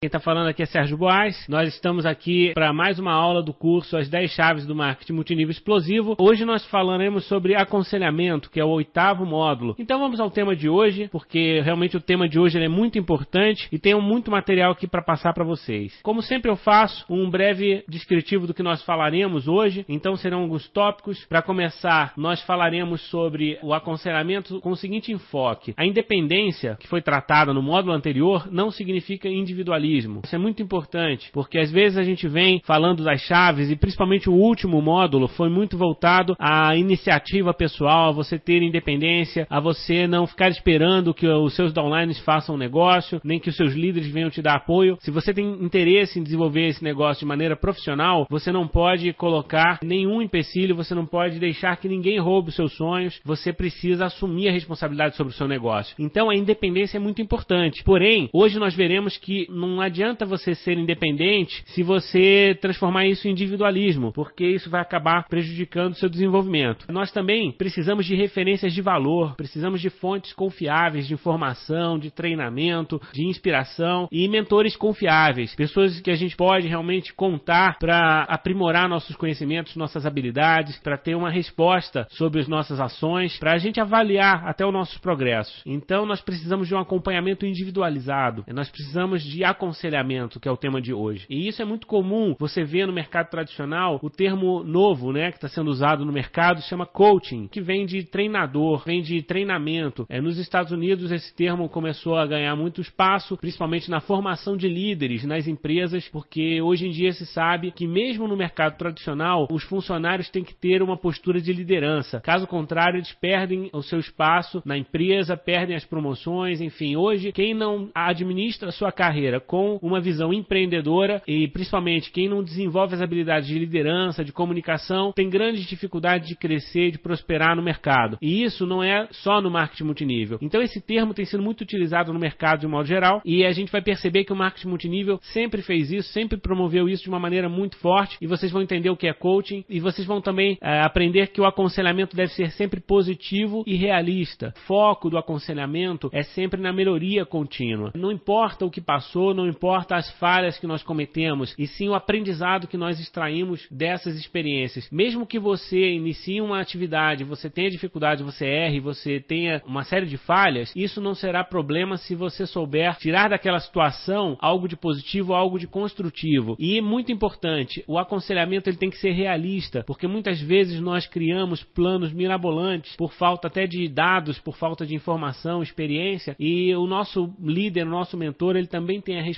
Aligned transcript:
Quem 0.00 0.06
está 0.06 0.20
falando 0.20 0.46
aqui 0.46 0.62
é 0.62 0.66
Sérgio 0.66 0.96
Boas. 0.96 1.34
Nós 1.48 1.74
estamos 1.74 2.06
aqui 2.06 2.52
para 2.54 2.72
mais 2.72 3.00
uma 3.00 3.12
aula 3.12 3.42
do 3.42 3.52
curso 3.52 3.96
As 3.96 4.08
10 4.08 4.30
Chaves 4.30 4.64
do 4.64 4.72
Marketing 4.72 5.12
Multinível 5.12 5.50
Explosivo. 5.50 6.14
Hoje 6.20 6.44
nós 6.44 6.64
falaremos 6.66 7.26
sobre 7.26 7.56
aconselhamento, 7.56 8.48
que 8.48 8.60
é 8.60 8.64
o 8.64 8.68
oitavo 8.68 9.26
módulo. 9.26 9.74
Então 9.76 9.98
vamos 9.98 10.20
ao 10.20 10.30
tema 10.30 10.54
de 10.54 10.68
hoje, 10.68 11.08
porque 11.10 11.60
realmente 11.62 11.96
o 11.96 12.00
tema 12.00 12.28
de 12.28 12.38
hoje 12.38 12.62
é 12.62 12.68
muito 12.68 12.96
importante 12.96 13.66
e 13.72 13.76
tenho 13.76 14.00
muito 14.00 14.30
material 14.30 14.70
aqui 14.70 14.86
para 14.86 15.02
passar 15.02 15.32
para 15.34 15.42
vocês. 15.42 15.98
Como 16.04 16.22
sempre 16.22 16.48
eu 16.48 16.54
faço, 16.54 17.04
um 17.10 17.28
breve 17.28 17.82
descritivo 17.88 18.46
do 18.46 18.54
que 18.54 18.62
nós 18.62 18.80
falaremos 18.84 19.48
hoje. 19.48 19.84
Então 19.88 20.14
serão 20.14 20.42
alguns 20.42 20.68
tópicos. 20.68 21.26
Para 21.28 21.42
começar, 21.42 22.12
nós 22.16 22.40
falaremos 22.42 23.00
sobre 23.10 23.58
o 23.64 23.74
aconselhamento 23.74 24.60
com 24.60 24.70
o 24.70 24.76
seguinte 24.76 25.10
enfoque: 25.10 25.74
a 25.76 25.84
independência 25.84 26.76
que 26.78 26.86
foi 26.86 27.02
tratada 27.02 27.52
no 27.52 27.60
módulo 27.60 27.92
anterior 27.92 28.46
não 28.52 28.70
significa 28.70 29.28
individualismo 29.28 29.87
isso 29.96 30.34
é 30.34 30.38
muito 30.38 30.62
importante, 30.62 31.30
porque 31.32 31.58
às 31.58 31.70
vezes 31.70 31.96
a 31.96 32.02
gente 32.02 32.26
vem 32.28 32.60
falando 32.64 33.04
das 33.04 33.20
chaves 33.22 33.70
e 33.70 33.76
principalmente 33.76 34.28
o 34.28 34.34
último 34.34 34.80
módulo 34.82 35.28
foi 35.28 35.48
muito 35.48 35.78
voltado 35.78 36.34
à 36.38 36.76
iniciativa 36.76 37.54
pessoal, 37.54 38.10
a 38.10 38.12
você 38.12 38.38
ter 38.38 38.62
independência, 38.62 39.46
a 39.48 39.60
você 39.60 40.06
não 40.06 40.26
ficar 40.26 40.48
esperando 40.48 41.14
que 41.14 41.26
os 41.26 41.54
seus 41.54 41.72
downlines 41.72 42.18
façam 42.20 42.54
um 42.54 42.58
negócio, 42.58 43.20
nem 43.24 43.38
que 43.38 43.48
os 43.48 43.56
seus 43.56 43.74
líderes 43.74 44.10
venham 44.10 44.30
te 44.30 44.42
dar 44.42 44.56
apoio. 44.56 44.96
Se 45.00 45.10
você 45.10 45.32
tem 45.32 45.46
interesse 45.62 46.18
em 46.18 46.22
desenvolver 46.22 46.68
esse 46.68 46.82
negócio 46.82 47.20
de 47.20 47.26
maneira 47.26 47.56
profissional, 47.56 48.26
você 48.28 48.52
não 48.52 48.66
pode 48.66 49.12
colocar 49.12 49.78
nenhum 49.82 50.20
empecilho, 50.20 50.76
você 50.76 50.94
não 50.94 51.06
pode 51.06 51.38
deixar 51.38 51.76
que 51.76 51.88
ninguém 51.88 52.18
roube 52.18 52.50
os 52.50 52.56
seus 52.56 52.76
sonhos, 52.76 53.20
você 53.24 53.52
precisa 53.52 54.06
assumir 54.06 54.48
a 54.48 54.52
responsabilidade 54.52 55.16
sobre 55.16 55.32
o 55.32 55.36
seu 55.36 55.48
negócio. 55.48 55.94
Então 55.98 56.30
a 56.30 56.36
independência 56.36 56.96
é 56.96 57.00
muito 57.00 57.22
importante. 57.22 57.82
Porém, 57.84 58.28
hoje 58.32 58.58
nós 58.58 58.74
veremos 58.74 59.16
que 59.16 59.46
não 59.50 59.77
não 59.78 59.84
adianta 59.84 60.26
você 60.26 60.56
ser 60.56 60.76
independente 60.76 61.62
se 61.66 61.84
você 61.84 62.58
transformar 62.60 63.06
isso 63.06 63.28
em 63.28 63.30
individualismo, 63.30 64.12
porque 64.12 64.44
isso 64.44 64.68
vai 64.68 64.80
acabar 64.80 65.28
prejudicando 65.28 65.92
o 65.92 65.96
seu 65.96 66.08
desenvolvimento. 66.08 66.90
Nós 66.90 67.12
também 67.12 67.52
precisamos 67.52 68.04
de 68.04 68.16
referências 68.16 68.74
de 68.74 68.82
valor, 68.82 69.36
precisamos 69.36 69.80
de 69.80 69.88
fontes 69.88 70.32
confiáveis 70.32 71.06
de 71.06 71.14
informação, 71.14 71.96
de 71.96 72.10
treinamento, 72.10 73.00
de 73.12 73.24
inspiração 73.24 74.08
e 74.10 74.26
mentores 74.26 74.74
confiáveis, 74.74 75.54
pessoas 75.54 76.00
que 76.00 76.10
a 76.10 76.16
gente 76.16 76.36
pode 76.36 76.66
realmente 76.66 77.14
contar 77.14 77.78
para 77.78 78.24
aprimorar 78.24 78.88
nossos 78.88 79.14
conhecimentos, 79.14 79.76
nossas 79.76 80.04
habilidades, 80.04 80.76
para 80.78 80.98
ter 80.98 81.14
uma 81.14 81.30
resposta 81.30 82.04
sobre 82.10 82.40
as 82.40 82.48
nossas 82.48 82.80
ações, 82.80 83.38
para 83.38 83.52
a 83.52 83.58
gente 83.58 83.80
avaliar 83.80 84.44
até 84.44 84.66
o 84.66 84.72
nosso 84.72 85.00
progresso. 85.00 85.62
Então 85.64 86.04
nós 86.04 86.20
precisamos 86.20 86.66
de 86.66 86.74
um 86.74 86.80
acompanhamento 86.80 87.46
individualizado, 87.46 88.44
nós 88.52 88.68
precisamos 88.68 89.22
de 89.22 89.44
aconselhamento 89.44 89.67
aconselhamento, 89.68 90.40
que 90.40 90.48
é 90.48 90.50
o 90.50 90.56
tema 90.56 90.80
de 90.80 90.92
hoje. 90.92 91.26
E 91.28 91.46
isso 91.46 91.60
é 91.60 91.64
muito 91.64 91.86
comum 91.86 92.34
você 92.38 92.64
vê 92.64 92.86
no 92.86 92.92
mercado 92.92 93.28
tradicional 93.28 93.98
o 94.02 94.10
termo 94.10 94.62
novo, 94.64 95.12
né, 95.12 95.30
que 95.30 95.36
está 95.36 95.48
sendo 95.48 95.70
usado 95.70 96.04
no 96.04 96.12
mercado, 96.12 96.62
chama 96.62 96.86
coaching, 96.86 97.48
que 97.48 97.60
vem 97.60 97.84
de 97.84 98.04
treinador, 98.04 98.84
vem 98.84 99.02
de 99.02 99.22
treinamento. 99.22 100.06
É, 100.08 100.20
nos 100.20 100.38
Estados 100.38 100.72
Unidos 100.72 101.12
esse 101.12 101.34
termo 101.34 101.68
começou 101.68 102.16
a 102.16 102.26
ganhar 102.26 102.56
muito 102.56 102.80
espaço, 102.80 103.36
principalmente 103.36 103.90
na 103.90 104.00
formação 104.00 104.56
de 104.56 104.68
líderes 104.68 105.24
nas 105.24 105.46
empresas, 105.46 106.08
porque 106.08 106.60
hoje 106.62 106.86
em 106.86 106.90
dia 106.90 107.12
se 107.12 107.26
sabe 107.26 107.70
que 107.70 107.86
mesmo 107.86 108.26
no 108.26 108.36
mercado 108.36 108.76
tradicional 108.76 109.46
os 109.50 109.62
funcionários 109.64 110.30
têm 110.30 110.44
que 110.44 110.54
ter 110.54 110.82
uma 110.82 110.96
postura 110.96 111.40
de 111.40 111.52
liderança. 111.52 112.20
Caso 112.20 112.46
contrário, 112.46 112.98
eles 112.98 113.12
perdem 113.12 113.68
o 113.72 113.82
seu 113.82 113.98
espaço 113.98 114.62
na 114.64 114.78
empresa, 114.78 115.36
perdem 115.36 115.76
as 115.76 115.84
promoções, 115.84 116.60
enfim. 116.60 116.96
Hoje, 116.96 117.32
quem 117.32 117.54
não 117.54 117.90
administra 117.94 118.68
a 118.68 118.72
sua 118.72 118.92
carreira 118.92 119.40
com 119.40 119.57
com 119.58 119.76
uma 119.82 120.00
visão 120.00 120.32
empreendedora 120.32 121.20
e 121.26 121.48
principalmente 121.48 122.12
quem 122.12 122.28
não 122.28 122.44
desenvolve 122.44 122.94
as 122.94 123.02
habilidades 123.02 123.48
de 123.48 123.58
liderança, 123.58 124.24
de 124.24 124.32
comunicação, 124.32 125.10
tem 125.12 125.28
grandes 125.28 125.66
dificuldades 125.66 126.28
de 126.28 126.36
crescer, 126.36 126.92
de 126.92 126.98
prosperar 126.98 127.56
no 127.56 127.62
mercado. 127.62 128.18
E 128.22 128.44
isso 128.44 128.64
não 128.64 128.84
é 128.84 129.08
só 129.10 129.40
no 129.40 129.50
marketing 129.50 129.82
multinível. 129.82 130.38
Então 130.40 130.62
esse 130.62 130.80
termo 130.80 131.12
tem 131.12 131.24
sido 131.24 131.42
muito 131.42 131.62
utilizado 131.62 132.12
no 132.12 132.20
mercado 132.20 132.60
de 132.60 132.68
modo 132.68 132.86
geral 132.86 133.20
e 133.24 133.44
a 133.44 133.50
gente 133.50 133.72
vai 133.72 133.82
perceber 133.82 134.22
que 134.22 134.32
o 134.32 134.36
marketing 134.36 134.68
multinível 134.68 135.18
sempre 135.22 135.60
fez 135.60 135.90
isso, 135.90 136.12
sempre 136.12 136.38
promoveu 136.38 136.88
isso 136.88 137.02
de 137.02 137.08
uma 137.08 137.18
maneira 137.18 137.48
muito 137.48 137.76
forte 137.78 138.16
e 138.20 138.28
vocês 138.28 138.52
vão 138.52 138.62
entender 138.62 138.90
o 138.90 138.96
que 138.96 139.08
é 139.08 139.12
coaching 139.12 139.64
e 139.68 139.80
vocês 139.80 140.06
vão 140.06 140.20
também 140.20 140.56
é, 140.62 140.82
aprender 140.82 141.32
que 141.32 141.40
o 141.40 141.46
aconselhamento 141.46 142.14
deve 142.14 142.30
ser 142.32 142.52
sempre 142.52 142.80
positivo 142.80 143.64
e 143.66 143.74
realista. 143.74 144.54
O 144.56 144.60
foco 144.68 145.10
do 145.10 145.18
aconselhamento 145.18 146.08
é 146.12 146.22
sempre 146.22 146.60
na 146.60 146.72
melhoria 146.72 147.26
contínua. 147.26 147.90
Não 147.96 148.12
importa 148.12 148.64
o 148.64 148.70
que 148.70 148.80
passou, 148.80 149.34
não 149.34 149.47
importa 149.48 149.96
as 149.96 150.10
falhas 150.18 150.58
que 150.58 150.66
nós 150.66 150.82
cometemos, 150.82 151.54
e 151.58 151.66
sim 151.66 151.88
o 151.88 151.94
aprendizado 151.94 152.66
que 152.66 152.76
nós 152.76 153.00
extraímos 153.00 153.66
dessas 153.70 154.16
experiências. 154.16 154.88
Mesmo 154.90 155.26
que 155.26 155.38
você 155.38 155.92
inicie 155.92 156.40
uma 156.40 156.60
atividade, 156.60 157.24
você 157.24 157.48
tenha 157.48 157.70
dificuldade, 157.70 158.22
você 158.22 158.46
erre, 158.46 158.80
você 158.80 159.20
tenha 159.20 159.62
uma 159.66 159.84
série 159.84 160.06
de 160.06 160.16
falhas, 160.16 160.72
isso 160.74 161.00
não 161.00 161.14
será 161.14 161.42
problema 161.44 161.96
se 161.96 162.14
você 162.14 162.46
souber 162.46 162.96
tirar 162.96 163.28
daquela 163.30 163.60
situação 163.60 164.36
algo 164.40 164.68
de 164.68 164.76
positivo, 164.76 165.34
algo 165.34 165.58
de 165.58 165.66
construtivo. 165.66 166.56
E 166.58 166.80
muito 166.80 167.12
importante, 167.12 167.84
o 167.86 167.98
aconselhamento 167.98 168.68
ele 168.68 168.76
tem 168.76 168.90
que 168.90 168.98
ser 168.98 169.12
realista, 169.12 169.84
porque 169.86 170.06
muitas 170.06 170.40
vezes 170.40 170.80
nós 170.80 171.06
criamos 171.06 171.62
planos 171.62 172.12
mirabolantes 172.12 172.96
por 172.96 173.12
falta 173.12 173.48
até 173.48 173.66
de 173.66 173.88
dados, 173.88 174.38
por 174.38 174.56
falta 174.56 174.86
de 174.86 174.94
informação, 174.94 175.62
experiência, 175.62 176.36
e 176.38 176.74
o 176.74 176.86
nosso 176.86 177.34
líder, 177.40 177.86
o 177.86 177.90
nosso 177.90 178.16
mentor, 178.16 178.56
ele 178.56 178.66
também 178.66 179.00
tem 179.00 179.18
a 179.18 179.22
responsabilidade 179.22 179.37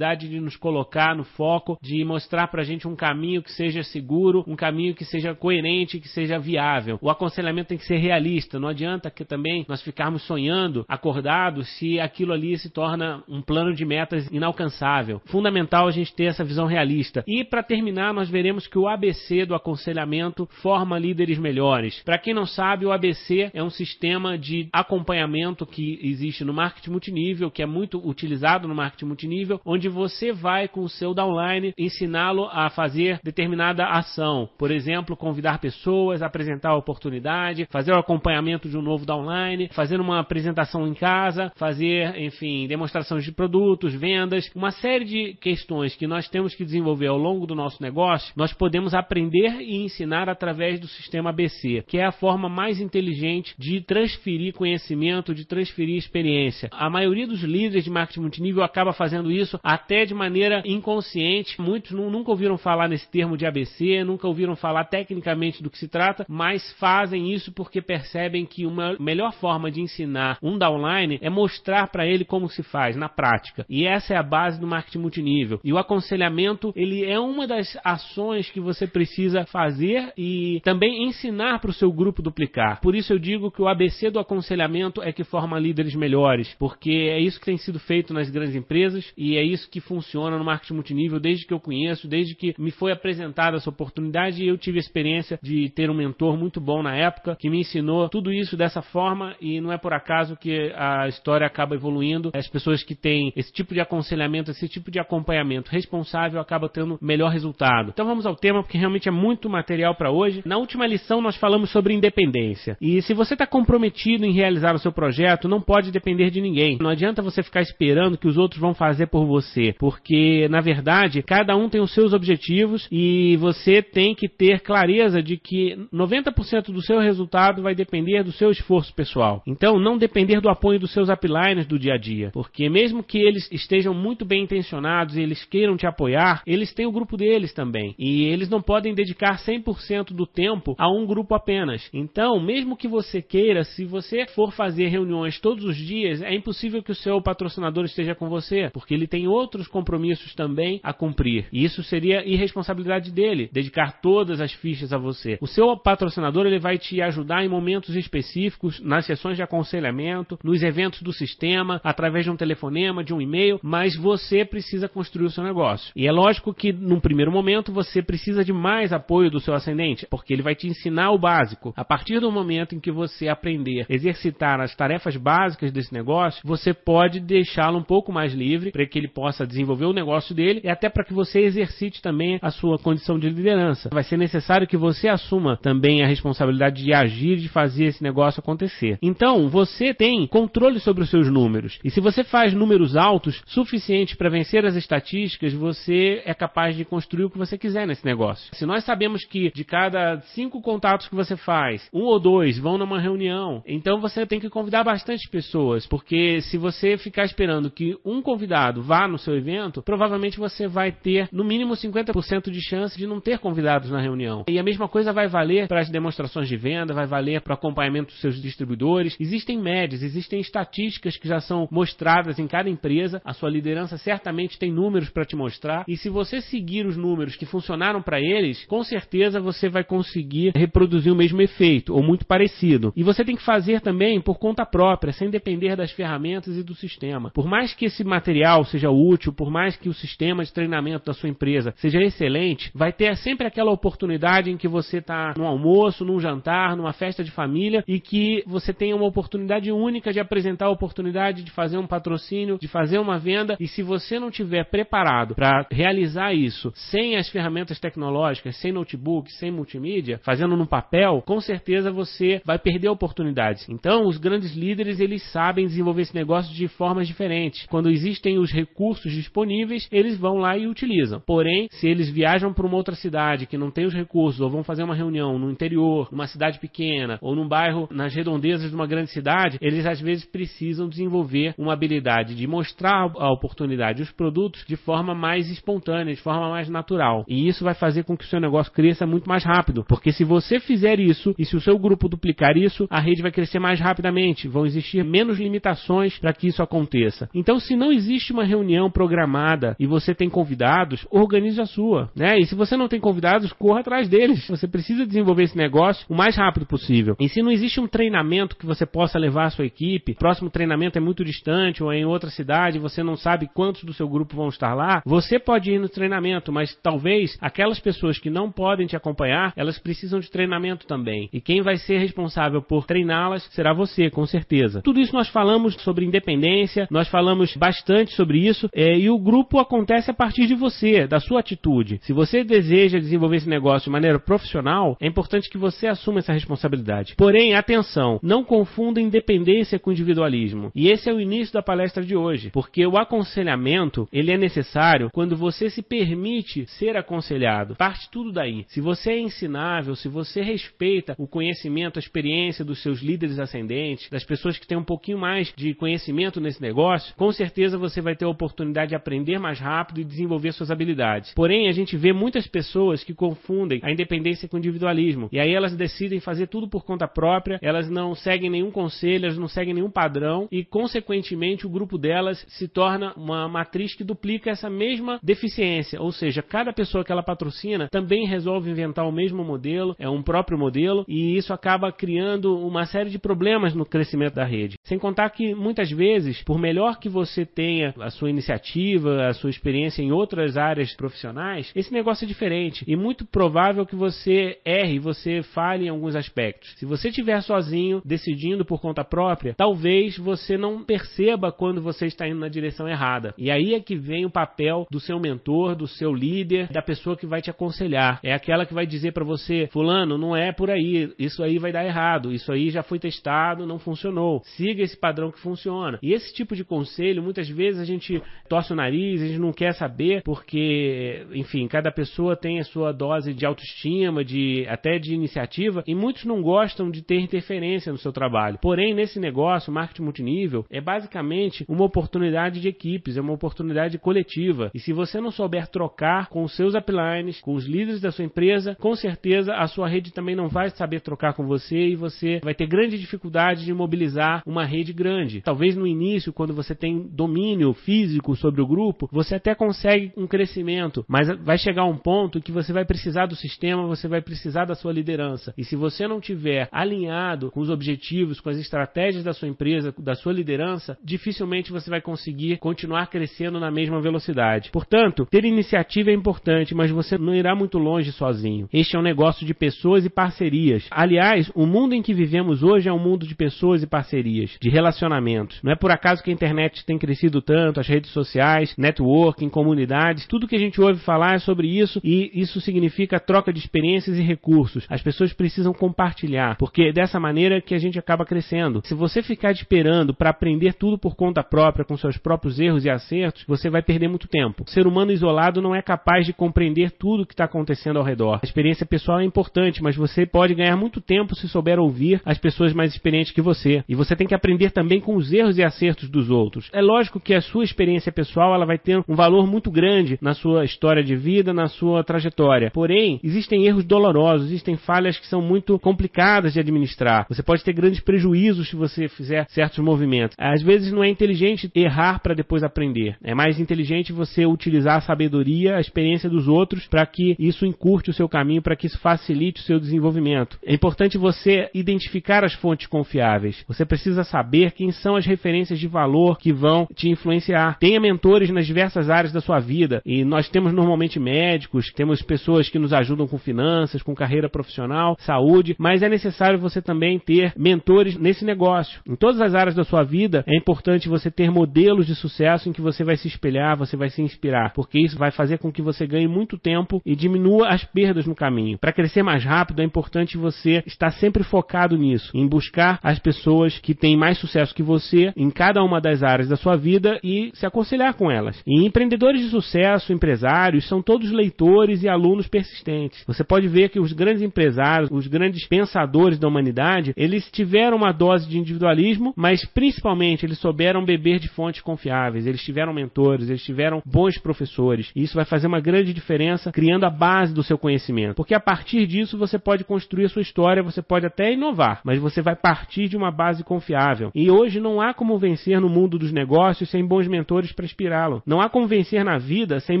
de 0.18 0.40
nos 0.40 0.56
colocar 0.56 1.14
no 1.14 1.24
foco, 1.24 1.78
de 1.82 2.04
mostrar 2.04 2.48
para 2.48 2.62
a 2.62 2.64
gente 2.64 2.86
um 2.86 2.96
caminho 2.96 3.42
que 3.42 3.52
seja 3.52 3.82
seguro, 3.82 4.44
um 4.46 4.56
caminho 4.56 4.94
que 4.94 5.04
seja 5.04 5.34
coerente, 5.34 6.00
que 6.00 6.08
seja 6.08 6.38
viável. 6.38 6.98
O 7.00 7.10
aconselhamento 7.10 7.68
tem 7.68 7.78
que 7.78 7.86
ser 7.86 7.98
realista, 7.98 8.58
não 8.58 8.68
adianta 8.68 9.10
que 9.10 9.24
também 9.24 9.64
nós 9.68 9.82
ficarmos 9.82 10.22
sonhando, 10.22 10.84
acordados, 10.88 11.68
se 11.78 12.00
aquilo 12.00 12.32
ali 12.32 12.56
se 12.58 12.70
torna 12.70 13.22
um 13.28 13.42
plano 13.42 13.74
de 13.74 13.84
metas 13.84 14.28
inalcançável. 14.30 15.20
Fundamental 15.26 15.86
a 15.86 15.90
gente 15.90 16.14
ter 16.14 16.24
essa 16.24 16.44
visão 16.44 16.66
realista. 16.66 17.24
E 17.26 17.44
para 17.44 17.62
terminar, 17.62 18.12
nós 18.12 18.28
veremos 18.28 18.66
que 18.66 18.78
o 18.78 18.88
ABC 18.88 19.44
do 19.44 19.54
aconselhamento 19.54 20.48
forma 20.62 20.98
líderes 20.98 21.38
melhores. 21.38 22.02
Para 22.04 22.18
quem 22.18 22.34
não 22.34 22.46
sabe, 22.46 22.86
o 22.86 22.92
ABC 22.92 23.50
é 23.52 23.62
um 23.62 23.70
sistema 23.70 24.36
de 24.36 24.68
acompanhamento 24.72 25.66
que 25.66 25.98
existe 26.02 26.44
no 26.44 26.52
marketing 26.52 26.90
multinível, 26.90 27.50
que 27.50 27.62
é 27.62 27.66
muito 27.66 27.98
utilizado 28.06 28.68
no 28.68 28.74
marketing 28.74 29.06
multinível 29.06 29.37
nível, 29.38 29.60
onde 29.64 29.88
você 29.88 30.32
vai 30.32 30.68
com 30.68 30.80
o 30.80 30.88
seu 30.88 31.14
downline 31.14 31.72
ensiná-lo 31.78 32.48
a 32.50 32.68
fazer 32.70 33.20
determinada 33.22 33.86
ação. 33.86 34.48
Por 34.58 34.70
exemplo, 34.70 35.16
convidar 35.16 35.60
pessoas, 35.60 36.22
apresentar 36.22 36.70
a 36.70 36.76
oportunidade, 36.76 37.66
fazer 37.70 37.92
o 37.92 37.98
acompanhamento 37.98 38.68
de 38.68 38.76
um 38.76 38.82
novo 38.82 39.06
downline, 39.06 39.68
fazer 39.72 40.00
uma 40.00 40.20
apresentação 40.20 40.86
em 40.86 40.94
casa, 40.94 41.52
fazer, 41.56 42.18
enfim, 42.18 42.66
demonstrações 42.66 43.24
de 43.24 43.32
produtos, 43.32 43.94
vendas, 43.94 44.50
uma 44.54 44.70
série 44.70 45.04
de 45.04 45.34
questões 45.34 45.94
que 45.94 46.06
nós 46.06 46.28
temos 46.28 46.54
que 46.54 46.64
desenvolver 46.64 47.06
ao 47.06 47.18
longo 47.18 47.46
do 47.46 47.54
nosso 47.54 47.82
negócio, 47.82 48.32
nós 48.36 48.52
podemos 48.52 48.94
aprender 48.94 49.60
e 49.60 49.84
ensinar 49.84 50.28
através 50.28 50.80
do 50.80 50.88
sistema 50.88 51.30
ABC, 51.30 51.84
que 51.86 51.98
é 51.98 52.04
a 52.04 52.12
forma 52.12 52.48
mais 52.48 52.80
inteligente 52.80 53.54
de 53.58 53.80
transferir 53.80 54.54
conhecimento, 54.54 55.34
de 55.34 55.46
transferir 55.46 55.96
experiência. 55.96 56.68
A 56.72 56.90
maioria 56.90 57.26
dos 57.26 57.42
líderes 57.42 57.84
de 57.84 57.90
marketing 57.90 58.20
multinível 58.20 58.62
acaba 58.62 58.92
fazendo 58.92 59.27
isso 59.30 59.58
até 59.62 60.04
de 60.04 60.14
maneira 60.14 60.62
inconsciente. 60.64 61.60
Muitos 61.60 61.92
nunca 61.92 62.30
ouviram 62.30 62.58
falar 62.58 62.88
nesse 62.88 63.10
termo 63.10 63.36
de 63.36 63.46
ABC, 63.46 64.04
nunca 64.04 64.26
ouviram 64.26 64.56
falar 64.56 64.84
tecnicamente 64.84 65.62
do 65.62 65.70
que 65.70 65.78
se 65.78 65.88
trata, 65.88 66.24
mas 66.28 66.72
fazem 66.74 67.32
isso 67.32 67.52
porque 67.52 67.80
percebem 67.80 68.46
que 68.46 68.66
uma 68.66 68.96
melhor 68.98 69.32
forma 69.32 69.70
de 69.70 69.80
ensinar 69.80 70.38
um 70.42 70.58
downline 70.58 71.18
é 71.20 71.30
mostrar 71.30 71.88
para 71.88 72.06
ele 72.06 72.24
como 72.24 72.48
se 72.48 72.62
faz 72.62 72.96
na 72.96 73.08
prática. 73.08 73.64
E 73.68 73.86
essa 73.86 74.14
é 74.14 74.16
a 74.16 74.22
base 74.22 74.60
do 74.60 74.66
marketing 74.66 74.98
multinível. 74.98 75.60
E 75.64 75.72
o 75.72 75.78
aconselhamento, 75.78 76.72
ele 76.76 77.04
é 77.04 77.18
uma 77.18 77.46
das 77.46 77.76
ações 77.84 78.50
que 78.50 78.60
você 78.60 78.86
precisa 78.86 79.44
fazer 79.46 80.12
e 80.16 80.60
também 80.62 81.04
ensinar 81.04 81.60
para 81.60 81.70
o 81.70 81.74
seu 81.74 81.92
grupo 81.92 82.22
duplicar. 82.22 82.80
Por 82.80 82.94
isso 82.94 83.12
eu 83.12 83.18
digo 83.18 83.50
que 83.50 83.62
o 83.62 83.68
ABC 83.68 84.10
do 84.10 84.18
aconselhamento 84.18 85.02
é 85.02 85.12
que 85.12 85.24
forma 85.24 85.58
líderes 85.58 85.94
melhores, 85.94 86.54
porque 86.58 86.90
é 86.90 87.20
isso 87.20 87.38
que 87.38 87.46
tem 87.46 87.58
sido 87.58 87.78
feito 87.78 88.12
nas 88.12 88.30
grandes 88.30 88.54
empresas 88.54 89.07
e 89.16 89.36
é 89.36 89.42
isso 89.42 89.70
que 89.70 89.80
funciona 89.80 90.38
no 90.38 90.44
marketing 90.44 90.74
multinível 90.74 91.20
desde 91.20 91.46
que 91.46 91.52
eu 91.52 91.60
conheço, 91.60 92.08
desde 92.08 92.34
que 92.34 92.54
me 92.58 92.70
foi 92.70 92.92
apresentada 92.92 93.56
essa 93.56 93.70
oportunidade 93.70 94.42
e 94.42 94.48
eu 94.48 94.56
tive 94.58 94.78
a 94.78 94.80
experiência 94.80 95.38
de 95.42 95.68
ter 95.70 95.90
um 95.90 95.94
mentor 95.94 96.36
muito 96.36 96.60
bom 96.60 96.82
na 96.82 96.96
época 96.96 97.36
que 97.36 97.50
me 97.50 97.60
ensinou 97.60 98.08
tudo 98.08 98.32
isso 98.32 98.56
dessa 98.56 98.82
forma 98.82 99.34
e 99.40 99.60
não 99.60 99.72
é 99.72 99.78
por 99.78 99.92
acaso 99.92 100.36
que 100.36 100.72
a 100.74 101.08
história 101.08 101.46
acaba 101.46 101.74
evoluindo. 101.74 102.30
As 102.34 102.48
pessoas 102.48 102.82
que 102.82 102.94
têm 102.94 103.32
esse 103.36 103.52
tipo 103.52 103.74
de 103.74 103.80
aconselhamento, 103.80 104.50
esse 104.50 104.68
tipo 104.68 104.90
de 104.90 104.98
acompanhamento 104.98 105.70
responsável 105.70 106.40
acabam 106.40 106.68
tendo 106.68 106.98
melhor 107.00 107.30
resultado. 107.30 107.90
Então 107.92 108.06
vamos 108.06 108.26
ao 108.26 108.36
tema 108.36 108.62
porque 108.62 108.78
realmente 108.78 109.08
é 109.08 109.12
muito 109.12 109.48
material 109.48 109.94
para 109.94 110.10
hoje. 110.10 110.42
Na 110.44 110.56
última 110.56 110.86
lição 110.86 111.20
nós 111.20 111.36
falamos 111.36 111.70
sobre 111.70 111.94
independência 111.94 112.76
e 112.80 113.00
se 113.02 113.14
você 113.14 113.34
está 113.34 113.46
comprometido 113.46 114.24
em 114.24 114.32
realizar 114.32 114.74
o 114.74 114.78
seu 114.78 114.92
projeto, 114.92 115.48
não 115.48 115.60
pode 115.60 115.90
depender 115.90 116.30
de 116.30 116.40
ninguém. 116.40 116.78
Não 116.80 116.90
adianta 116.90 117.22
você 117.22 117.42
ficar 117.42 117.60
esperando 117.60 118.18
que 118.18 118.28
os 118.28 118.36
outros 118.36 118.60
vão 118.60 118.74
fazer 118.74 118.97
fazer 118.98 119.06
por 119.06 119.24
você, 119.24 119.72
porque 119.78 120.48
na 120.48 120.60
verdade 120.60 121.22
cada 121.22 121.56
um 121.56 121.68
tem 121.68 121.80
os 121.80 121.94
seus 121.94 122.12
objetivos 122.12 122.88
e 122.90 123.36
você 123.36 123.80
tem 123.80 124.14
que 124.14 124.28
ter 124.28 124.60
clareza 124.60 125.22
de 125.22 125.36
que 125.36 125.76
90% 125.92 126.72
do 126.72 126.82
seu 126.82 126.98
resultado 126.98 127.62
vai 127.62 127.74
depender 127.74 128.24
do 128.24 128.32
seu 128.32 128.50
esforço 128.50 128.92
pessoal. 128.94 129.42
Então, 129.46 129.78
não 129.78 129.96
depender 129.96 130.40
do 130.40 130.48
apoio 130.48 130.80
dos 130.80 130.92
seus 130.92 131.08
uplines 131.08 131.66
do 131.66 131.78
dia 131.78 131.94
a 131.94 131.98
dia, 131.98 132.30
porque 132.32 132.68
mesmo 132.68 133.02
que 133.02 133.18
eles 133.18 133.48
estejam 133.52 133.94
muito 133.94 134.24
bem 134.24 134.42
intencionados 134.42 135.16
e 135.16 135.20
eles 135.20 135.44
queiram 135.44 135.76
te 135.76 135.86
apoiar, 135.86 136.42
eles 136.46 136.74
têm 136.74 136.86
o 136.86 136.92
grupo 136.92 137.16
deles 137.16 137.52
também 137.52 137.94
e 137.98 138.24
eles 138.24 138.48
não 138.48 138.60
podem 138.60 138.94
dedicar 138.94 139.38
100% 139.38 140.12
do 140.12 140.26
tempo 140.26 140.74
a 140.78 140.90
um 140.90 141.06
grupo 141.06 141.34
apenas. 141.34 141.88
Então, 141.92 142.40
mesmo 142.40 142.76
que 142.76 142.88
você 142.88 143.22
queira, 143.22 143.62
se 143.62 143.84
você 143.84 144.26
for 144.34 144.52
fazer 144.52 144.88
reuniões 144.88 145.40
todos 145.40 145.64
os 145.64 145.76
dias, 145.76 146.20
é 146.22 146.34
impossível 146.34 146.82
que 146.82 146.92
o 146.92 146.96
seu 146.96 147.20
patrocinador 147.22 147.84
esteja 147.84 148.14
com 148.14 148.28
você, 148.28 148.70
porque 148.72 148.87
ele 148.94 149.06
tem 149.06 149.26
outros 149.26 149.66
compromissos 149.66 150.34
também 150.34 150.80
a 150.82 150.92
cumprir. 150.92 151.46
E 151.52 151.64
isso 151.64 151.82
seria 151.82 152.26
irresponsabilidade 152.26 153.10
dele, 153.12 153.48
dedicar 153.52 154.00
todas 154.00 154.40
as 154.40 154.52
fichas 154.52 154.92
a 154.92 154.98
você. 154.98 155.38
O 155.40 155.46
seu 155.46 155.76
patrocinador 155.76 156.46
ele 156.46 156.58
vai 156.58 156.78
te 156.78 157.00
ajudar 157.02 157.44
em 157.44 157.48
momentos 157.48 157.94
específicos, 157.96 158.80
nas 158.80 159.06
sessões 159.06 159.36
de 159.36 159.42
aconselhamento, 159.42 160.38
nos 160.42 160.62
eventos 160.62 161.02
do 161.02 161.12
sistema, 161.12 161.80
através 161.84 162.24
de 162.24 162.30
um 162.30 162.36
telefonema, 162.36 163.04
de 163.04 163.14
um 163.14 163.20
e-mail, 163.20 163.58
mas 163.62 163.96
você 163.96 164.44
precisa 164.44 164.88
construir 164.88 165.26
o 165.26 165.30
seu 165.30 165.44
negócio. 165.44 165.92
E 165.94 166.06
é 166.06 166.12
lógico 166.12 166.54
que 166.54 166.72
num 166.72 167.00
primeiro 167.00 167.32
momento 167.32 167.72
você 167.72 168.02
precisa 168.02 168.44
de 168.44 168.52
mais 168.52 168.92
apoio 168.92 169.30
do 169.30 169.40
seu 169.40 169.54
ascendente, 169.54 170.06
porque 170.10 170.32
ele 170.32 170.42
vai 170.42 170.54
te 170.54 170.66
ensinar 170.66 171.10
o 171.10 171.18
básico. 171.18 171.72
A 171.76 171.84
partir 171.84 172.20
do 172.20 172.30
momento 172.30 172.74
em 172.74 172.80
que 172.80 172.90
você 172.90 173.28
aprender, 173.28 173.86
exercitar 173.88 174.60
as 174.60 174.74
tarefas 174.74 175.16
básicas 175.16 175.72
desse 175.72 175.92
negócio, 175.92 176.40
você 176.44 176.72
pode 176.72 177.20
deixá-lo 177.20 177.78
um 177.78 177.82
pouco 177.82 178.12
mais 178.12 178.32
livre 178.32 178.72
para 178.78 178.86
que 178.86 178.96
ele 178.96 179.08
possa 179.08 179.44
desenvolver 179.44 179.86
o 179.86 179.92
negócio 179.92 180.32
dele 180.32 180.60
e 180.62 180.68
até 180.68 180.88
para 180.88 181.02
que 181.02 181.12
você 181.12 181.40
exercite 181.40 182.00
também 182.00 182.38
a 182.40 182.48
sua 182.52 182.78
condição 182.78 183.18
de 183.18 183.28
liderança. 183.28 183.88
Vai 183.92 184.04
ser 184.04 184.16
necessário 184.16 184.68
que 184.68 184.76
você 184.76 185.08
assuma 185.08 185.56
também 185.56 186.00
a 186.00 186.06
responsabilidade 186.06 186.84
de 186.84 186.94
agir, 186.94 187.38
de 187.38 187.48
fazer 187.48 187.86
esse 187.86 188.04
negócio 188.04 188.38
acontecer. 188.38 188.96
Então, 189.02 189.48
você 189.48 189.92
tem 189.92 190.24
controle 190.28 190.78
sobre 190.78 191.02
os 191.02 191.10
seus 191.10 191.28
números. 191.28 191.80
E 191.82 191.90
se 191.90 192.00
você 192.00 192.22
faz 192.22 192.54
números 192.54 192.96
altos 192.96 193.42
suficientes 193.46 194.14
para 194.14 194.28
vencer 194.28 194.64
as 194.64 194.76
estatísticas, 194.76 195.52
você 195.52 196.22
é 196.24 196.32
capaz 196.32 196.76
de 196.76 196.84
construir 196.84 197.24
o 197.24 197.30
que 197.30 197.38
você 197.38 197.58
quiser 197.58 197.84
nesse 197.84 198.04
negócio. 198.04 198.54
Se 198.54 198.64
nós 198.64 198.84
sabemos 198.84 199.24
que 199.24 199.50
de 199.50 199.64
cada 199.64 200.20
cinco 200.34 200.62
contatos 200.62 201.08
que 201.08 201.16
você 201.16 201.36
faz, 201.36 201.88
um 201.92 202.02
ou 202.02 202.20
dois 202.20 202.58
vão 202.58 202.78
numa 202.78 203.00
reunião, 203.00 203.60
então 203.66 204.00
você 204.00 204.24
tem 204.24 204.38
que 204.38 204.48
convidar 204.48 204.84
bastante 204.84 205.28
pessoas, 205.28 205.84
porque 205.84 206.40
se 206.42 206.56
você 206.56 206.96
ficar 206.96 207.24
esperando 207.24 207.68
que 207.72 207.96
um 208.04 208.22
convidado 208.22 208.67
vá 208.76 209.08
no 209.08 209.18
seu 209.18 209.36
evento, 209.36 209.82
provavelmente 209.82 210.38
você 210.38 210.68
vai 210.68 210.92
ter 210.92 211.28
no 211.32 211.44
mínimo 211.44 211.74
50% 211.74 212.50
de 212.50 212.60
chance 212.60 212.96
de 212.96 213.06
não 213.06 213.20
ter 213.20 213.38
convidados 213.38 213.90
na 213.90 214.00
reunião. 214.00 214.44
E 214.48 214.58
a 214.58 214.62
mesma 214.62 214.88
coisa 214.88 215.12
vai 215.12 215.28
valer 215.28 215.68
para 215.68 215.80
as 215.80 215.90
demonstrações 215.90 216.48
de 216.48 216.56
venda, 216.56 216.94
vai 216.94 217.06
valer 217.06 217.40
para 217.40 217.52
o 217.52 217.54
acompanhamento 217.54 218.12
dos 218.12 218.20
seus 218.20 218.40
distribuidores. 218.40 219.16
Existem 219.18 219.58
médias, 219.58 220.02
existem 220.02 220.40
estatísticas 220.40 221.16
que 221.16 221.28
já 221.28 221.40
são 221.40 221.68
mostradas 221.70 222.38
em 222.38 222.46
cada 222.46 222.68
empresa. 222.68 223.20
A 223.24 223.32
sua 223.32 223.50
liderança 223.50 223.96
certamente 223.98 224.58
tem 224.58 224.72
números 224.72 225.10
para 225.10 225.24
te 225.24 225.36
mostrar. 225.36 225.84
E 225.86 225.96
se 225.96 226.08
você 226.08 226.40
seguir 226.40 226.86
os 226.86 226.96
números 226.96 227.36
que 227.36 227.46
funcionaram 227.46 228.02
para 228.02 228.20
eles, 228.20 228.64
com 228.66 228.82
certeza 228.82 229.40
você 229.40 229.68
vai 229.68 229.84
conseguir 229.84 230.52
reproduzir 230.54 231.12
o 231.12 231.16
mesmo 231.16 231.40
efeito 231.40 231.94
ou 231.94 232.02
muito 232.02 232.26
parecido. 232.26 232.92
E 232.96 233.02
você 233.02 233.24
tem 233.24 233.36
que 233.36 233.44
fazer 233.44 233.80
também 233.80 234.20
por 234.20 234.38
conta 234.38 234.66
própria, 234.66 235.12
sem 235.12 235.30
depender 235.30 235.76
das 235.76 235.92
ferramentas 235.92 236.56
e 236.56 236.62
do 236.62 236.74
sistema. 236.74 237.30
Por 237.30 237.46
mais 237.46 237.74
que 237.74 237.86
esse 237.86 238.04
material 238.04 238.57
seja 238.64 238.90
útil, 238.90 239.32
por 239.32 239.50
mais 239.50 239.76
que 239.76 239.88
o 239.88 239.94
sistema 239.94 240.44
de 240.44 240.52
treinamento 240.52 241.06
da 241.06 241.12
sua 241.12 241.28
empresa 241.28 241.74
seja 241.76 242.00
excelente, 242.00 242.70
vai 242.74 242.92
ter 242.92 243.16
sempre 243.16 243.46
aquela 243.46 243.70
oportunidade 243.70 244.50
em 244.50 244.56
que 244.56 244.68
você 244.68 244.98
está 244.98 245.34
no 245.36 245.46
almoço, 245.46 246.04
num 246.04 246.20
jantar, 246.20 246.76
numa 246.76 246.92
festa 246.92 247.22
de 247.22 247.30
família 247.30 247.84
e 247.86 248.00
que 248.00 248.42
você 248.46 248.72
tenha 248.72 248.96
uma 248.96 249.06
oportunidade 249.06 249.70
única 249.70 250.12
de 250.12 250.20
apresentar 250.20 250.66
a 250.66 250.70
oportunidade 250.70 251.42
de 251.42 251.50
fazer 251.50 251.78
um 251.78 251.86
patrocínio, 251.86 252.58
de 252.58 252.68
fazer 252.68 252.98
uma 252.98 253.18
venda 253.18 253.56
e 253.60 253.66
se 253.66 253.82
você 253.82 254.18
não 254.18 254.30
tiver 254.30 254.64
preparado 254.64 255.34
para 255.34 255.66
realizar 255.70 256.32
isso 256.32 256.72
sem 256.74 257.16
as 257.16 257.28
ferramentas 257.28 257.78
tecnológicas, 257.78 258.56
sem 258.56 258.72
notebook, 258.72 259.32
sem 259.32 259.50
multimídia, 259.50 260.20
fazendo 260.22 260.56
no 260.56 260.66
papel, 260.66 261.22
com 261.24 261.40
certeza 261.40 261.90
você 261.90 262.40
vai 262.44 262.58
perder 262.58 262.88
oportunidades. 262.88 263.68
Então, 263.68 264.06
os 264.06 264.18
grandes 264.18 264.54
líderes 264.54 265.00
eles 265.00 265.22
sabem 265.30 265.66
desenvolver 265.66 266.02
esse 266.02 266.14
negócio 266.14 266.54
de 266.54 266.68
formas 266.68 267.06
diferentes. 267.06 267.66
Quando 267.66 267.90
existem 267.90 268.38
os 268.38 268.47
recursos 268.52 269.12
disponíveis, 269.12 269.88
eles 269.90 270.18
vão 270.18 270.38
lá 270.38 270.56
e 270.56 270.66
utilizam. 270.66 271.20
Porém, 271.20 271.68
se 271.70 271.88
eles 271.88 272.08
viajam 272.08 272.52
para 272.52 272.66
uma 272.66 272.76
outra 272.76 272.94
cidade 272.94 273.46
que 273.46 273.58
não 273.58 273.70
tem 273.70 273.86
os 273.86 273.94
recursos 273.94 274.40
ou 274.40 274.50
vão 274.50 274.64
fazer 274.64 274.82
uma 274.82 274.94
reunião 274.94 275.38
no 275.38 275.50
interior, 275.50 276.08
numa 276.10 276.26
cidade 276.26 276.58
pequena 276.58 277.18
ou 277.20 277.34
num 277.34 277.48
bairro 277.48 277.88
nas 277.90 278.14
redondezas 278.14 278.70
de 278.70 278.74
uma 278.74 278.86
grande 278.86 279.10
cidade, 279.10 279.58
eles 279.60 279.86
às 279.86 280.00
vezes 280.00 280.24
precisam 280.24 280.88
desenvolver 280.88 281.54
uma 281.58 281.72
habilidade 281.72 282.34
de 282.34 282.46
mostrar 282.46 283.10
a 283.16 283.32
oportunidade, 283.32 284.02
os 284.02 284.10
produtos 284.10 284.64
de 284.66 284.76
forma 284.76 285.14
mais 285.14 285.50
espontânea, 285.50 286.14
de 286.14 286.20
forma 286.20 286.50
mais 286.50 286.68
natural. 286.68 287.24
E 287.28 287.48
isso 287.48 287.64
vai 287.64 287.74
fazer 287.74 288.04
com 288.04 288.16
que 288.16 288.24
o 288.24 288.28
seu 288.28 288.40
negócio 288.40 288.72
cresça 288.72 289.06
muito 289.06 289.28
mais 289.28 289.44
rápido, 289.44 289.84
porque 289.88 290.12
se 290.12 290.24
você 290.24 290.60
fizer 290.60 290.98
isso 290.98 291.34
e 291.38 291.44
se 291.44 291.56
o 291.56 291.60
seu 291.60 291.78
grupo 291.78 292.08
duplicar 292.08 292.56
isso, 292.56 292.86
a 292.90 293.00
rede 293.00 293.22
vai 293.22 293.30
crescer 293.30 293.58
mais 293.58 293.80
rapidamente, 293.80 294.48
vão 294.48 294.66
existir 294.66 295.04
menos 295.04 295.38
limitações 295.38 296.18
para 296.18 296.32
que 296.32 296.48
isso 296.48 296.62
aconteça. 296.62 297.28
Então, 297.34 297.58
se 297.58 297.76
não 297.76 297.92
existe 297.92 298.32
uma 298.38 298.44
reunião 298.44 298.90
programada 298.90 299.74
e 299.78 299.86
você 299.86 300.14
tem 300.14 300.30
convidados, 300.30 301.06
organize 301.10 301.60
a 301.60 301.66
sua, 301.66 302.10
né? 302.14 302.38
E 302.38 302.46
se 302.46 302.54
você 302.54 302.76
não 302.76 302.88
tem 302.88 303.00
convidados, 303.00 303.52
corra 303.52 303.80
atrás 303.80 304.08
deles. 304.08 304.46
Você 304.48 304.68
precisa 304.68 305.04
desenvolver 305.04 305.44
esse 305.44 305.56
negócio 305.56 306.06
o 306.08 306.14
mais 306.14 306.36
rápido 306.36 306.66
possível. 306.66 307.16
E 307.18 307.28
se 307.28 307.42
não 307.42 307.50
existe 307.50 307.80
um 307.80 307.88
treinamento 307.88 308.56
que 308.56 308.66
você 308.66 308.86
possa 308.86 309.18
levar 309.18 309.46
a 309.46 309.50
sua 309.50 309.66
equipe, 309.66 310.14
próximo 310.14 310.50
treinamento 310.50 310.98
é 310.98 311.00
muito 311.00 311.24
distante 311.24 311.82
ou 311.82 311.92
é 311.92 311.98
em 311.98 312.04
outra 312.04 312.30
cidade, 312.30 312.78
você 312.78 313.02
não 313.02 313.16
sabe 313.16 313.48
quantos 313.52 313.84
do 313.84 313.92
seu 313.92 314.08
grupo 314.08 314.36
vão 314.36 314.48
estar 314.48 314.74
lá, 314.74 315.02
você 315.04 315.38
pode 315.38 315.70
ir 315.70 315.80
no 315.80 315.88
treinamento, 315.88 316.52
mas 316.52 316.74
talvez 316.82 317.36
aquelas 317.40 317.80
pessoas 317.80 318.18
que 318.18 318.30
não 318.30 318.50
podem 318.50 318.86
te 318.86 318.96
acompanhar, 318.96 319.52
elas 319.56 319.78
precisam 319.78 320.20
de 320.20 320.30
treinamento 320.30 320.86
também. 320.86 321.28
E 321.32 321.40
quem 321.40 321.62
vai 321.62 321.76
ser 321.76 321.98
responsável 321.98 322.62
por 322.62 322.86
treiná-las 322.86 323.42
será 323.52 323.72
você, 323.72 324.10
com 324.10 324.26
certeza. 324.26 324.80
Tudo 324.82 325.00
isso 325.00 325.14
nós 325.14 325.28
falamos 325.28 325.74
sobre 325.82 326.04
independência, 326.04 326.86
nós 326.90 327.08
falamos 327.08 327.56
bastante 327.56 328.12
sobre 328.18 328.46
isso, 328.46 328.68
é, 328.74 328.98
e 328.98 329.08
o 329.08 329.18
grupo 329.18 329.58
acontece 329.58 330.10
a 330.10 330.14
partir 330.14 330.46
de 330.46 330.54
você, 330.54 331.06
da 331.06 331.20
sua 331.20 331.40
atitude. 331.40 332.00
Se 332.02 332.12
você 332.12 332.42
deseja 332.42 332.98
desenvolver 332.98 333.36
esse 333.36 333.48
negócio 333.48 333.84
de 333.84 333.90
maneira 333.90 334.18
profissional, 334.18 334.96
é 335.00 335.06
importante 335.06 335.48
que 335.48 335.56
você 335.56 335.86
assuma 335.86 336.18
essa 336.18 336.32
responsabilidade. 336.32 337.14
Porém, 337.16 337.54
atenção, 337.54 338.18
não 338.22 338.42
confunda 338.44 339.00
independência 339.00 339.78
com 339.78 339.92
individualismo. 339.92 340.72
E 340.74 340.88
esse 340.88 341.08
é 341.08 341.12
o 341.12 341.20
início 341.20 341.54
da 341.54 341.62
palestra 341.62 342.04
de 342.04 342.16
hoje, 342.16 342.50
porque 342.50 342.84
o 342.86 342.98
aconselhamento, 342.98 344.08
ele 344.12 344.32
é 344.32 344.36
necessário 344.36 345.10
quando 345.12 345.36
você 345.36 345.70
se 345.70 345.82
permite 345.82 346.66
ser 346.66 346.96
aconselhado. 346.96 347.76
Parte 347.76 348.10
tudo 348.10 348.32
daí. 348.32 348.64
Se 348.68 348.80
você 348.80 349.12
é 349.12 349.20
ensinável, 349.20 349.94
se 349.94 350.08
você 350.08 350.42
respeita 350.42 351.14
o 351.16 351.28
conhecimento, 351.28 351.98
a 351.98 352.00
experiência 352.00 352.64
dos 352.64 352.82
seus 352.82 353.00
líderes 353.00 353.38
ascendentes, 353.38 354.10
das 354.10 354.24
pessoas 354.24 354.58
que 354.58 354.66
têm 354.66 354.76
um 354.76 354.84
pouquinho 354.84 355.18
mais 355.18 355.52
de 355.56 355.74
conhecimento 355.74 356.40
nesse 356.40 356.60
negócio, 356.60 357.14
com 357.16 357.30
certeza 357.30 357.78
você 357.78 358.00
vai 358.00 358.07
ter 358.16 358.24
a 358.24 358.28
oportunidade 358.28 358.90
de 358.90 358.94
aprender 358.94 359.38
mais 359.38 359.58
rápido 359.58 360.00
e 360.00 360.04
desenvolver 360.04 360.52
suas 360.52 360.70
habilidades. 360.70 361.32
Porém, 361.34 361.68
a 361.68 361.72
gente 361.72 361.96
vê 361.96 362.12
muitas 362.12 362.46
pessoas 362.46 363.02
que 363.04 363.14
confundem 363.14 363.80
a 363.82 363.90
independência 363.90 364.48
com 364.48 364.56
o 364.56 364.58
individualismo. 364.58 365.28
E 365.32 365.38
aí 365.38 365.52
elas 365.52 365.76
decidem 365.76 366.20
fazer 366.20 366.46
tudo 366.46 366.68
por 366.68 366.84
conta 366.84 367.06
própria, 367.06 367.58
elas 367.62 367.88
não 367.88 368.14
seguem 368.14 368.50
nenhum 368.50 368.70
conselho, 368.70 369.26
elas 369.26 369.38
não 369.38 369.48
seguem 369.48 369.74
nenhum 369.74 369.90
padrão 369.90 370.48
e, 370.50 370.64
consequentemente, 370.64 371.66
o 371.66 371.70
grupo 371.70 371.98
delas 371.98 372.44
se 372.48 372.68
torna 372.68 373.12
uma 373.16 373.48
matriz 373.48 373.94
que 373.94 374.04
duplica 374.04 374.50
essa 374.50 374.70
mesma 374.70 375.18
deficiência. 375.22 376.00
Ou 376.00 376.12
seja, 376.12 376.42
cada 376.42 376.72
pessoa 376.72 377.04
que 377.04 377.12
ela 377.12 377.22
patrocina 377.22 377.88
também 377.90 378.26
resolve 378.26 378.70
inventar 378.70 379.06
o 379.06 379.12
mesmo 379.12 379.44
modelo, 379.44 379.94
é 379.98 380.08
um 380.08 380.22
próprio 380.22 380.58
modelo, 380.58 381.04
e 381.08 381.36
isso 381.36 381.52
acaba 381.52 381.92
criando 381.92 382.56
uma 382.58 382.86
série 382.86 383.10
de 383.10 383.18
problemas 383.18 383.74
no 383.74 383.86
crescimento 383.86 384.34
da 384.34 384.44
rede. 384.44 384.76
Sem 384.84 384.98
contar 384.98 385.30
que 385.30 385.54
muitas 385.54 385.90
vezes, 385.90 386.42
por 386.42 386.58
melhor 386.58 386.98
que 386.98 387.08
você 387.08 387.44
tenha 387.44 387.94
a 388.00 388.10
sua 388.10 388.30
iniciativa, 388.30 389.26
a 389.28 389.34
sua 389.34 389.50
experiência 389.50 390.02
em 390.02 390.12
outras 390.12 390.56
áreas 390.56 390.94
profissionais, 390.94 391.70
esse 391.74 391.92
negócio 391.92 392.24
é 392.24 392.28
diferente 392.28 392.84
e 392.86 392.96
muito 392.96 393.24
provável 393.24 393.86
que 393.86 393.96
você 393.96 394.58
erre, 394.64 394.98
você 394.98 395.42
falhe 395.42 395.86
em 395.86 395.88
alguns 395.88 396.16
aspectos. 396.16 396.74
Se 396.76 396.86
você 396.86 397.08
estiver 397.08 397.40
sozinho, 397.42 398.02
decidindo 398.04 398.64
por 398.64 398.80
conta 398.80 399.04
própria, 399.04 399.54
talvez 399.54 400.16
você 400.18 400.56
não 400.56 400.82
perceba 400.84 401.52
quando 401.52 401.82
você 401.82 402.06
está 402.06 402.26
indo 402.26 402.40
na 402.40 402.48
direção 402.48 402.88
errada. 402.88 403.34
E 403.36 403.50
aí 403.50 403.74
é 403.74 403.80
que 403.80 403.96
vem 403.96 404.24
o 404.24 404.30
papel 404.30 404.86
do 404.90 405.00
seu 405.00 405.18
mentor, 405.18 405.74
do 405.74 405.86
seu 405.86 406.12
líder, 406.12 406.68
da 406.68 406.82
pessoa 406.82 407.16
que 407.16 407.26
vai 407.26 407.40
te 407.40 407.50
aconselhar. 407.50 408.20
É 408.22 408.32
aquela 408.32 408.66
que 408.66 408.74
vai 408.74 408.86
dizer 408.86 409.12
para 409.12 409.24
você: 409.24 409.68
Fulano, 409.72 410.18
não 410.18 410.36
é 410.36 410.52
por 410.52 410.70
aí, 410.70 411.12
isso 411.18 411.42
aí 411.42 411.58
vai 411.58 411.72
dar 411.72 411.84
errado, 411.84 412.32
isso 412.32 412.52
aí 412.52 412.70
já 412.70 412.82
foi 412.82 412.98
testado, 412.98 413.66
não 413.66 413.78
funcionou. 413.78 414.42
Siga 414.56 414.82
esse 414.82 414.96
padrão 414.96 415.30
que 415.30 415.40
funciona. 415.40 415.98
E 416.02 416.12
esse 416.12 416.32
tipo 416.34 416.54
de 416.54 416.64
conselho, 416.64 417.22
muitas 417.22 417.48
vezes 417.48 417.87
gente 417.92 418.22
torce 418.48 418.72
o 418.72 418.76
nariz, 418.76 419.22
a 419.22 419.26
gente 419.26 419.38
não 419.38 419.52
quer 419.52 419.72
saber, 419.74 420.22
porque, 420.22 421.26
enfim, 421.34 421.66
cada 421.68 421.90
pessoa 421.90 422.36
tem 422.36 422.58
a 422.58 422.64
sua 422.64 422.92
dose 422.92 423.34
de 423.34 423.44
autoestima, 423.44 424.24
de 424.24 424.66
até 424.68 424.98
de 424.98 425.14
iniciativa, 425.14 425.82
e 425.86 425.94
muitos 425.94 426.24
não 426.24 426.40
gostam 426.42 426.90
de 426.90 427.02
ter 427.02 427.20
interferência 427.20 427.92
no 427.92 427.98
seu 427.98 428.12
trabalho. 428.12 428.58
Porém, 428.60 428.94
nesse 428.94 429.20
negócio, 429.20 429.72
marketing 429.72 430.02
multinível 430.02 430.64
é 430.70 430.80
basicamente 430.80 431.64
uma 431.68 431.84
oportunidade 431.84 432.60
de 432.60 432.68
equipes, 432.68 433.16
é 433.16 433.20
uma 433.20 433.32
oportunidade 433.32 433.98
coletiva. 433.98 434.70
E 434.74 434.78
se 434.78 434.92
você 434.92 435.20
não 435.20 435.30
souber 435.30 435.68
trocar 435.68 436.28
com 436.28 436.42
os 436.42 436.54
seus 436.56 436.74
uplines, 436.74 437.40
com 437.40 437.54
os 437.54 437.66
líderes 437.66 438.00
da 438.00 438.10
sua 438.10 438.24
empresa, 438.24 438.74
com 438.76 438.94
certeza 438.94 439.54
a 439.54 439.66
sua 439.66 439.88
rede 439.88 440.12
também 440.12 440.34
não 440.34 440.48
vai 440.48 440.70
saber 440.70 441.00
trocar 441.00 441.34
com 441.34 441.46
você 441.46 441.88
e 441.88 441.96
você 441.96 442.40
vai 442.42 442.54
ter 442.54 442.66
grande 442.66 442.98
dificuldade 442.98 443.64
de 443.64 443.72
mobilizar 443.72 444.42
uma 444.46 444.64
rede 444.64 444.92
grande. 444.92 445.40
Talvez 445.42 445.76
no 445.76 445.86
início, 445.86 446.32
quando 446.32 446.54
você 446.54 446.74
tem 446.74 447.08
domínio 447.08 447.74
físico 447.84 448.36
sobre 448.36 448.60
o 448.60 448.66
grupo, 448.66 449.08
você 449.12 449.36
até 449.36 449.54
consegue 449.54 450.12
um 450.16 450.26
crescimento, 450.26 451.04
mas 451.08 451.28
vai 451.42 451.58
chegar 451.58 451.84
um 451.84 451.96
ponto 451.96 452.40
que 452.40 452.52
você 452.52 452.72
vai 452.72 452.84
precisar 452.84 453.26
do 453.26 453.36
sistema, 453.36 453.86
você 453.86 454.08
vai 454.08 454.20
precisar 454.20 454.64
da 454.64 454.74
sua 454.74 454.92
liderança. 454.92 455.54
E 455.56 455.64
se 455.64 455.76
você 455.76 456.06
não 456.06 456.20
tiver 456.20 456.68
alinhado 456.72 457.50
com 457.50 457.60
os 457.60 457.70
objetivos, 457.70 458.40
com 458.40 458.50
as 458.50 458.58
estratégias 458.58 459.24
da 459.24 459.32
sua 459.32 459.48
empresa, 459.48 459.94
da 459.98 460.14
sua 460.14 460.32
liderança, 460.32 460.98
dificilmente 461.02 461.72
você 461.72 461.90
vai 461.90 462.00
conseguir 462.00 462.58
continuar 462.58 463.06
crescendo 463.08 463.60
na 463.60 463.70
mesma 463.70 464.00
velocidade. 464.00 464.70
Portanto, 464.70 465.26
ter 465.30 465.44
iniciativa 465.44 466.10
é 466.10 466.14
importante, 466.14 466.74
mas 466.74 466.90
você 466.90 467.16
não 467.16 467.34
irá 467.34 467.54
muito 467.54 467.78
longe 467.78 468.12
sozinho. 468.12 468.68
Este 468.72 468.96
é 468.96 468.98
um 468.98 469.02
negócio 469.02 469.46
de 469.46 469.54
pessoas 469.54 470.04
e 470.04 470.10
parcerias. 470.10 470.86
Aliás, 470.90 471.50
o 471.54 471.66
mundo 471.66 471.94
em 471.94 472.02
que 472.02 472.14
vivemos 472.14 472.62
hoje 472.62 472.88
é 472.88 472.92
um 472.92 472.98
mundo 472.98 473.26
de 473.26 473.34
pessoas 473.34 473.82
e 473.82 473.86
parcerias, 473.86 474.56
de 474.60 474.68
relacionamentos. 474.68 475.60
Não 475.62 475.72
é 475.72 475.76
por 475.76 475.90
acaso 475.90 476.22
que 476.22 476.30
a 476.30 476.34
internet 476.34 476.84
tem 476.84 476.98
crescido 476.98 477.40
tanto, 477.40 477.67
as 477.76 477.86
redes 477.86 478.10
sociais, 478.12 478.74
networking, 478.76 479.48
comunidades, 479.48 480.26
tudo 480.26 480.46
que 480.46 480.56
a 480.56 480.58
gente 480.58 480.80
ouve 480.80 481.00
falar 481.00 481.34
é 481.34 481.38
sobre 481.38 481.68
isso 481.68 482.00
e 482.02 482.30
isso 482.34 482.60
significa 482.60 483.20
troca 483.20 483.52
de 483.52 483.58
experiências 483.58 484.16
e 484.16 484.22
recursos. 484.22 484.86
As 484.88 485.02
pessoas 485.02 485.32
precisam 485.32 485.72
compartilhar, 485.72 486.56
porque 486.56 486.84
é 486.84 486.92
dessa 486.92 487.18
maneira 487.18 487.60
que 487.60 487.74
a 487.74 487.78
gente 487.78 487.98
acaba 487.98 488.24
crescendo. 488.24 488.80
Se 488.84 488.94
você 488.94 489.22
ficar 489.22 489.52
esperando 489.52 490.14
para 490.14 490.30
aprender 490.30 490.74
tudo 490.74 490.98
por 490.98 491.16
conta 491.16 491.42
própria, 491.42 491.84
com 491.84 491.96
seus 491.96 492.16
próprios 492.16 492.58
erros 492.58 492.84
e 492.84 492.90
acertos, 492.90 493.44
você 493.46 493.68
vai 493.70 493.82
perder 493.82 494.08
muito 494.08 494.28
tempo. 494.28 494.64
O 494.66 494.70
ser 494.70 494.86
humano 494.86 495.12
isolado 495.12 495.60
não 495.60 495.74
é 495.74 495.82
capaz 495.82 496.26
de 496.26 496.32
compreender 496.32 496.90
tudo 496.92 497.22
o 497.22 497.26
que 497.26 497.32
está 497.32 497.44
acontecendo 497.44 497.98
ao 497.98 498.04
redor. 498.04 498.40
A 498.42 498.46
experiência 498.46 498.86
pessoal 498.86 499.20
é 499.20 499.24
importante, 499.24 499.82
mas 499.82 499.96
você 499.96 500.26
pode 500.26 500.54
ganhar 500.54 500.76
muito 500.76 501.00
tempo 501.00 501.34
se 501.34 501.48
souber 501.48 501.78
ouvir 501.78 502.20
as 502.24 502.38
pessoas 502.38 502.72
mais 502.72 502.92
experientes 502.92 503.32
que 503.32 503.40
você. 503.40 503.82
E 503.88 503.94
você 503.94 504.14
tem 504.14 504.26
que 504.26 504.34
aprender 504.34 504.70
também 504.70 505.00
com 505.00 505.16
os 505.16 505.32
erros 505.32 505.58
e 505.58 505.62
acertos 505.62 506.08
dos 506.08 506.30
outros. 506.30 506.68
É 506.72 506.80
lógico 506.80 507.20
que 507.20 507.34
a 507.34 507.40
sua 507.40 507.57
experiência 507.64 508.12
pessoal 508.12 508.54
ela 508.54 508.66
vai 508.66 508.78
ter 508.78 508.98
um 509.08 509.14
valor 509.14 509.46
muito 509.46 509.70
grande 509.70 510.18
na 510.20 510.34
sua 510.34 510.64
história 510.64 511.02
de 511.02 511.16
vida, 511.16 511.52
na 511.52 511.68
sua 511.68 512.04
trajetória. 512.04 512.70
Porém, 512.72 513.20
existem 513.22 513.64
erros 513.66 513.84
dolorosos, 513.84 514.48
existem 514.48 514.76
falhas 514.76 515.18
que 515.18 515.26
são 515.26 515.40
muito 515.40 515.78
complicadas 515.78 516.52
de 516.52 516.60
administrar. 516.60 517.26
Você 517.28 517.42
pode 517.42 517.64
ter 517.64 517.72
grandes 517.72 518.00
prejuízos 518.00 518.68
se 518.68 518.76
você 518.76 519.08
fizer 519.08 519.46
certos 519.48 519.78
movimentos. 519.78 520.36
Às 520.38 520.62
vezes 520.62 520.92
não 520.92 521.04
é 521.04 521.08
inteligente 521.08 521.70
errar 521.74 522.20
para 522.20 522.34
depois 522.34 522.62
aprender. 522.62 523.16
É 523.22 523.34
mais 523.34 523.58
inteligente 523.58 524.12
você 524.12 524.46
utilizar 524.46 524.96
a 524.96 525.00
sabedoria, 525.00 525.76
a 525.76 525.80
experiência 525.80 526.28
dos 526.28 526.48
outros 526.48 526.86
para 526.86 527.04
que 527.06 527.36
isso 527.38 527.66
encurte 527.66 528.10
o 528.10 528.14
seu 528.14 528.28
caminho, 528.28 528.62
para 528.62 528.76
que 528.76 528.86
isso 528.86 528.98
facilite 528.98 529.60
o 529.60 529.64
seu 529.64 529.78
desenvolvimento. 529.78 530.58
É 530.64 530.74
importante 530.74 531.18
você 531.18 531.68
identificar 531.74 532.44
as 532.44 532.54
fontes 532.54 532.86
confiáveis. 532.86 533.64
Você 533.66 533.84
precisa 533.84 534.24
saber 534.24 534.72
quem 534.72 534.90
são 534.90 535.16
as 535.16 535.26
referências 535.26 535.78
de 535.78 535.88
valor 535.88 536.38
que 536.38 536.52
vão 536.52 536.86
te 536.94 537.08
influenciar. 537.08 537.47
Tenha 537.78 538.00
mentores 538.00 538.50
nas 538.50 538.66
diversas 538.66 539.08
áreas 539.10 539.32
da 539.32 539.40
sua 539.40 539.58
vida 539.58 540.02
e 540.04 540.24
nós 540.24 540.48
temos 540.48 540.72
normalmente 540.72 541.18
médicos, 541.18 541.92
temos 541.92 542.22
pessoas 542.22 542.68
que 542.68 542.78
nos 542.78 542.92
ajudam 542.92 543.26
com 543.26 543.38
finanças, 543.38 544.02
com 544.02 544.14
carreira 544.14 544.48
profissional, 544.48 545.16
saúde, 545.20 545.74
mas 545.78 546.02
é 546.02 546.08
necessário 546.08 546.58
você 546.58 546.82
também 546.82 547.18
ter 547.18 547.52
mentores 547.56 548.16
nesse 548.16 548.44
negócio. 548.44 549.00
Em 549.06 549.14
todas 549.14 549.40
as 549.40 549.54
áreas 549.54 549.74
da 549.74 549.84
sua 549.84 550.02
vida 550.02 550.44
é 550.46 550.56
importante 550.56 551.08
você 551.08 551.30
ter 551.30 551.50
modelos 551.50 552.06
de 552.06 552.14
sucesso 552.14 552.68
em 552.68 552.72
que 552.72 552.80
você 552.80 553.04
vai 553.04 553.16
se 553.16 553.28
espelhar, 553.28 553.76
você 553.76 553.96
vai 553.96 554.10
se 554.10 554.22
inspirar, 554.22 554.72
porque 554.72 554.98
isso 554.98 555.18
vai 555.18 555.30
fazer 555.30 555.58
com 555.58 555.72
que 555.72 555.82
você 555.82 556.06
ganhe 556.06 556.28
muito 556.28 556.58
tempo 556.58 557.00
e 557.04 557.14
diminua 557.14 557.68
as 557.68 557.84
perdas 557.84 558.26
no 558.26 558.34
caminho. 558.34 558.78
Para 558.78 558.92
crescer 558.92 559.22
mais 559.22 559.44
rápido 559.44 559.80
é 559.80 559.84
importante 559.84 560.36
você 560.36 560.82
estar 560.86 561.10
sempre 561.12 561.42
focado 561.42 561.96
nisso, 561.96 562.30
em 562.34 562.46
buscar 562.46 562.98
as 563.02 563.18
pessoas 563.18 563.78
que 563.78 563.94
têm 563.94 564.16
mais 564.16 564.38
sucesso 564.38 564.74
que 564.74 564.82
você 564.82 565.32
em 565.36 565.50
cada 565.50 565.82
uma 565.82 566.00
das 566.00 566.22
áreas 566.22 566.48
da 566.48 566.56
sua 566.56 566.76
vida 566.76 567.18
e 567.28 567.50
se 567.54 567.66
aconselhar 567.66 568.14
com 568.14 568.30
elas. 568.30 568.62
E 568.66 568.86
empreendedores 568.86 569.42
de 569.42 569.50
sucesso, 569.50 570.12
empresários, 570.12 570.88
são 570.88 571.02
todos 571.02 571.30
leitores 571.30 572.02
e 572.02 572.08
alunos 572.08 572.48
persistentes. 572.48 573.22
Você 573.26 573.44
pode 573.44 573.68
ver 573.68 573.90
que 573.90 574.00
os 574.00 574.12
grandes 574.12 574.42
empresários, 574.42 575.10
os 575.10 575.26
grandes 575.26 575.66
pensadores 575.66 576.38
da 576.38 576.48
humanidade, 576.48 577.12
eles 577.16 577.50
tiveram 577.50 577.96
uma 577.96 578.12
dose 578.12 578.48
de 578.48 578.58
individualismo, 578.58 579.34
mas 579.36 579.64
principalmente 579.64 580.46
eles 580.46 580.58
souberam 580.58 581.04
beber 581.04 581.38
de 581.38 581.48
fontes 581.48 581.82
confiáveis, 581.82 582.46
eles 582.46 582.62
tiveram 582.62 582.94
mentores, 582.94 583.48
eles 583.48 583.62
tiveram 583.62 584.02
bons 584.06 584.38
professores. 584.38 585.10
E 585.14 585.22
isso 585.22 585.34
vai 585.34 585.44
fazer 585.44 585.66
uma 585.66 585.80
grande 585.80 586.14
diferença 586.14 586.72
criando 586.72 587.04
a 587.04 587.10
base 587.10 587.52
do 587.52 587.62
seu 587.62 587.76
conhecimento. 587.76 588.36
Porque 588.36 588.54
a 588.54 588.60
partir 588.60 589.06
disso 589.06 589.36
você 589.36 589.58
pode 589.58 589.84
construir 589.84 590.26
a 590.26 590.28
sua 590.28 590.42
história, 590.42 590.82
você 590.82 591.02
pode 591.02 591.26
até 591.26 591.52
inovar, 591.52 592.00
mas 592.04 592.18
você 592.18 592.40
vai 592.40 592.56
partir 592.56 593.08
de 593.08 593.16
uma 593.16 593.30
base 593.30 593.62
confiável. 593.62 594.30
E 594.34 594.50
hoje 594.50 594.80
não 594.80 595.00
há 595.00 595.12
como 595.12 595.38
vencer 595.38 595.80
no 595.80 595.88
mundo 595.88 596.18
dos 596.18 596.32
negócios 596.32 596.90
sem 596.90 597.04
bons 597.04 597.17
mentores 597.26 597.72
para 597.72 597.84
inspirá-lo. 597.84 598.42
Não 598.46 598.60
há 598.60 598.68
como 598.68 598.86
vencer 598.86 599.24
na 599.24 599.38
vida 599.38 599.80
sem 599.80 600.00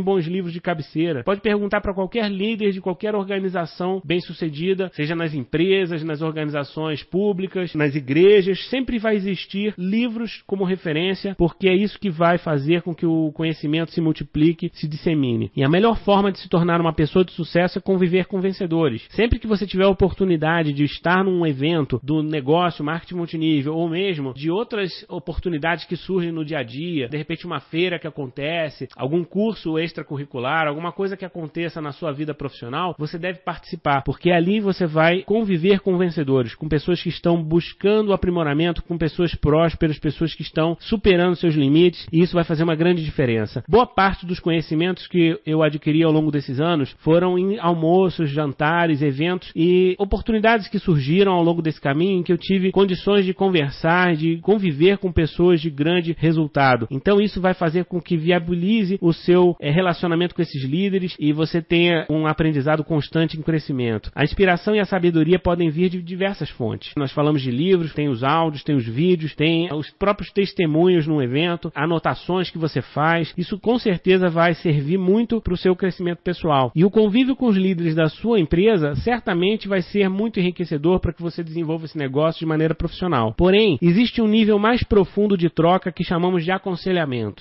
bons 0.00 0.26
livros 0.26 0.52
de 0.52 0.60
cabeceira. 0.60 1.24
Pode 1.24 1.40
perguntar 1.40 1.80
para 1.80 1.94
qualquer 1.94 2.30
líder 2.30 2.72
de 2.72 2.80
qualquer 2.80 3.14
organização 3.14 4.00
bem-sucedida, 4.04 4.90
seja 4.94 5.16
nas 5.16 5.34
empresas, 5.34 6.04
nas 6.04 6.22
organizações 6.22 7.02
públicas, 7.02 7.74
nas 7.74 7.94
igrejas, 7.94 8.68
sempre 8.68 8.98
vai 8.98 9.16
existir 9.16 9.74
livros 9.76 10.42
como 10.46 10.64
referência, 10.64 11.34
porque 11.36 11.68
é 11.68 11.74
isso 11.74 11.98
que 11.98 12.10
vai 12.10 12.38
fazer 12.38 12.82
com 12.82 12.94
que 12.94 13.06
o 13.06 13.32
conhecimento 13.32 13.90
se 13.90 14.00
multiplique, 14.00 14.70
se 14.74 14.86
dissemine. 14.86 15.50
E 15.56 15.64
a 15.64 15.68
melhor 15.68 15.98
forma 15.98 16.30
de 16.30 16.38
se 16.38 16.48
tornar 16.48 16.80
uma 16.80 16.92
pessoa 16.92 17.24
de 17.24 17.32
sucesso 17.32 17.78
é 17.78 17.82
conviver 17.82 18.26
com 18.26 18.40
vencedores. 18.40 19.06
Sempre 19.10 19.38
que 19.38 19.46
você 19.46 19.66
tiver 19.66 19.84
a 19.84 19.88
oportunidade 19.88 20.72
de 20.72 20.84
estar 20.84 21.24
num 21.24 21.46
evento 21.46 22.00
do 22.02 22.22
negócio, 22.22 22.84
marketing 22.84 23.14
multinível, 23.14 23.74
ou 23.74 23.88
mesmo 23.88 24.34
de 24.34 24.50
outras 24.50 25.04
oportunidades 25.08 25.84
que 25.84 25.96
surgem 25.96 26.32
no 26.32 26.44
dia 26.44 26.58
a 26.58 26.62
dia, 26.62 27.07
de 27.08 27.16
repente 27.16 27.46
uma 27.46 27.60
feira 27.60 27.98
que 27.98 28.06
acontece, 28.06 28.88
algum 28.96 29.24
curso 29.24 29.78
extracurricular, 29.78 30.66
alguma 30.66 30.92
coisa 30.92 31.16
que 31.16 31.24
aconteça 31.24 31.80
na 31.80 31.92
sua 31.92 32.12
vida 32.12 32.34
profissional, 32.34 32.94
você 32.98 33.18
deve 33.18 33.40
participar, 33.40 34.02
porque 34.02 34.30
ali 34.30 34.60
você 34.60 34.86
vai 34.86 35.22
conviver 35.22 35.80
com 35.80 35.96
vencedores, 35.98 36.54
com 36.54 36.68
pessoas 36.68 37.02
que 37.02 37.08
estão 37.08 37.42
buscando 37.42 38.12
aprimoramento, 38.12 38.82
com 38.82 38.98
pessoas 38.98 39.34
prósperas, 39.34 39.98
pessoas 39.98 40.34
que 40.34 40.42
estão 40.42 40.76
superando 40.80 41.36
seus 41.36 41.54
limites, 41.54 42.06
e 42.12 42.20
isso 42.20 42.34
vai 42.34 42.44
fazer 42.44 42.64
uma 42.64 42.76
grande 42.76 43.04
diferença. 43.04 43.62
Boa 43.68 43.86
parte 43.86 44.26
dos 44.26 44.40
conhecimentos 44.40 45.06
que 45.06 45.38
eu 45.46 45.62
adquiri 45.62 46.02
ao 46.02 46.12
longo 46.12 46.30
desses 46.30 46.60
anos 46.60 46.94
foram 47.00 47.38
em 47.38 47.58
almoços, 47.58 48.30
jantares, 48.30 49.02
eventos 49.02 49.50
e 49.54 49.94
oportunidades 49.98 50.68
que 50.68 50.78
surgiram 50.78 51.32
ao 51.32 51.42
longo 51.42 51.62
desse 51.62 51.80
caminho 51.80 52.20
em 52.20 52.22
que 52.22 52.32
eu 52.32 52.38
tive 52.38 52.70
condições 52.70 53.24
de 53.24 53.34
conversar, 53.34 54.14
de 54.14 54.38
conviver 54.38 54.98
com 54.98 55.12
pessoas 55.12 55.60
de 55.60 55.70
grande 55.70 56.14
resultado. 56.18 56.86
Então 56.98 57.20
isso 57.20 57.40
vai 57.40 57.54
fazer 57.54 57.84
com 57.84 58.00
que 58.00 58.16
viabilize 58.16 58.98
o 59.00 59.12
seu 59.12 59.56
é, 59.60 59.70
relacionamento 59.70 60.34
com 60.34 60.42
esses 60.42 60.64
líderes 60.64 61.14
e 61.18 61.32
você 61.32 61.62
tenha 61.62 62.04
um 62.10 62.26
aprendizado 62.26 62.82
constante 62.82 63.38
em 63.38 63.42
crescimento. 63.42 64.10
A 64.14 64.24
inspiração 64.24 64.74
e 64.74 64.80
a 64.80 64.84
sabedoria 64.84 65.38
podem 65.38 65.70
vir 65.70 65.90
de 65.90 66.02
diversas 66.02 66.50
fontes. 66.50 66.92
Nós 66.96 67.12
falamos 67.12 67.40
de 67.40 67.52
livros, 67.52 67.94
tem 67.94 68.08
os 68.08 68.24
áudios, 68.24 68.64
tem 68.64 68.74
os 68.74 68.86
vídeos, 68.86 69.34
tem 69.34 69.72
os 69.72 69.90
próprios 69.90 70.32
testemunhos 70.32 71.06
no 71.06 71.22
evento, 71.22 71.70
anotações 71.72 72.50
que 72.50 72.58
você 72.58 72.82
faz. 72.82 73.32
Isso 73.38 73.58
com 73.60 73.78
certeza 73.78 74.28
vai 74.28 74.54
servir 74.54 74.98
muito 74.98 75.40
para 75.40 75.54
o 75.54 75.56
seu 75.56 75.76
crescimento 75.76 76.18
pessoal. 76.22 76.72
E 76.74 76.84
o 76.84 76.90
convívio 76.90 77.36
com 77.36 77.46
os 77.46 77.56
líderes 77.56 77.94
da 77.94 78.08
sua 78.08 78.40
empresa 78.40 78.96
certamente 78.96 79.68
vai 79.68 79.82
ser 79.82 80.08
muito 80.08 80.40
enriquecedor 80.40 80.98
para 80.98 81.12
que 81.12 81.22
você 81.22 81.44
desenvolva 81.44 81.84
esse 81.84 81.96
negócio 81.96 82.40
de 82.40 82.46
maneira 82.46 82.74
profissional. 82.74 83.34
Porém, 83.36 83.78
existe 83.80 84.20
um 84.20 84.26
nível 84.26 84.58
mais 84.58 84.82
profundo 84.82 85.36
de 85.36 85.48
troca 85.48 85.92
que 85.92 86.02
chamamos 86.02 86.44
de 86.44 86.50
aconselhamento, 86.50 86.87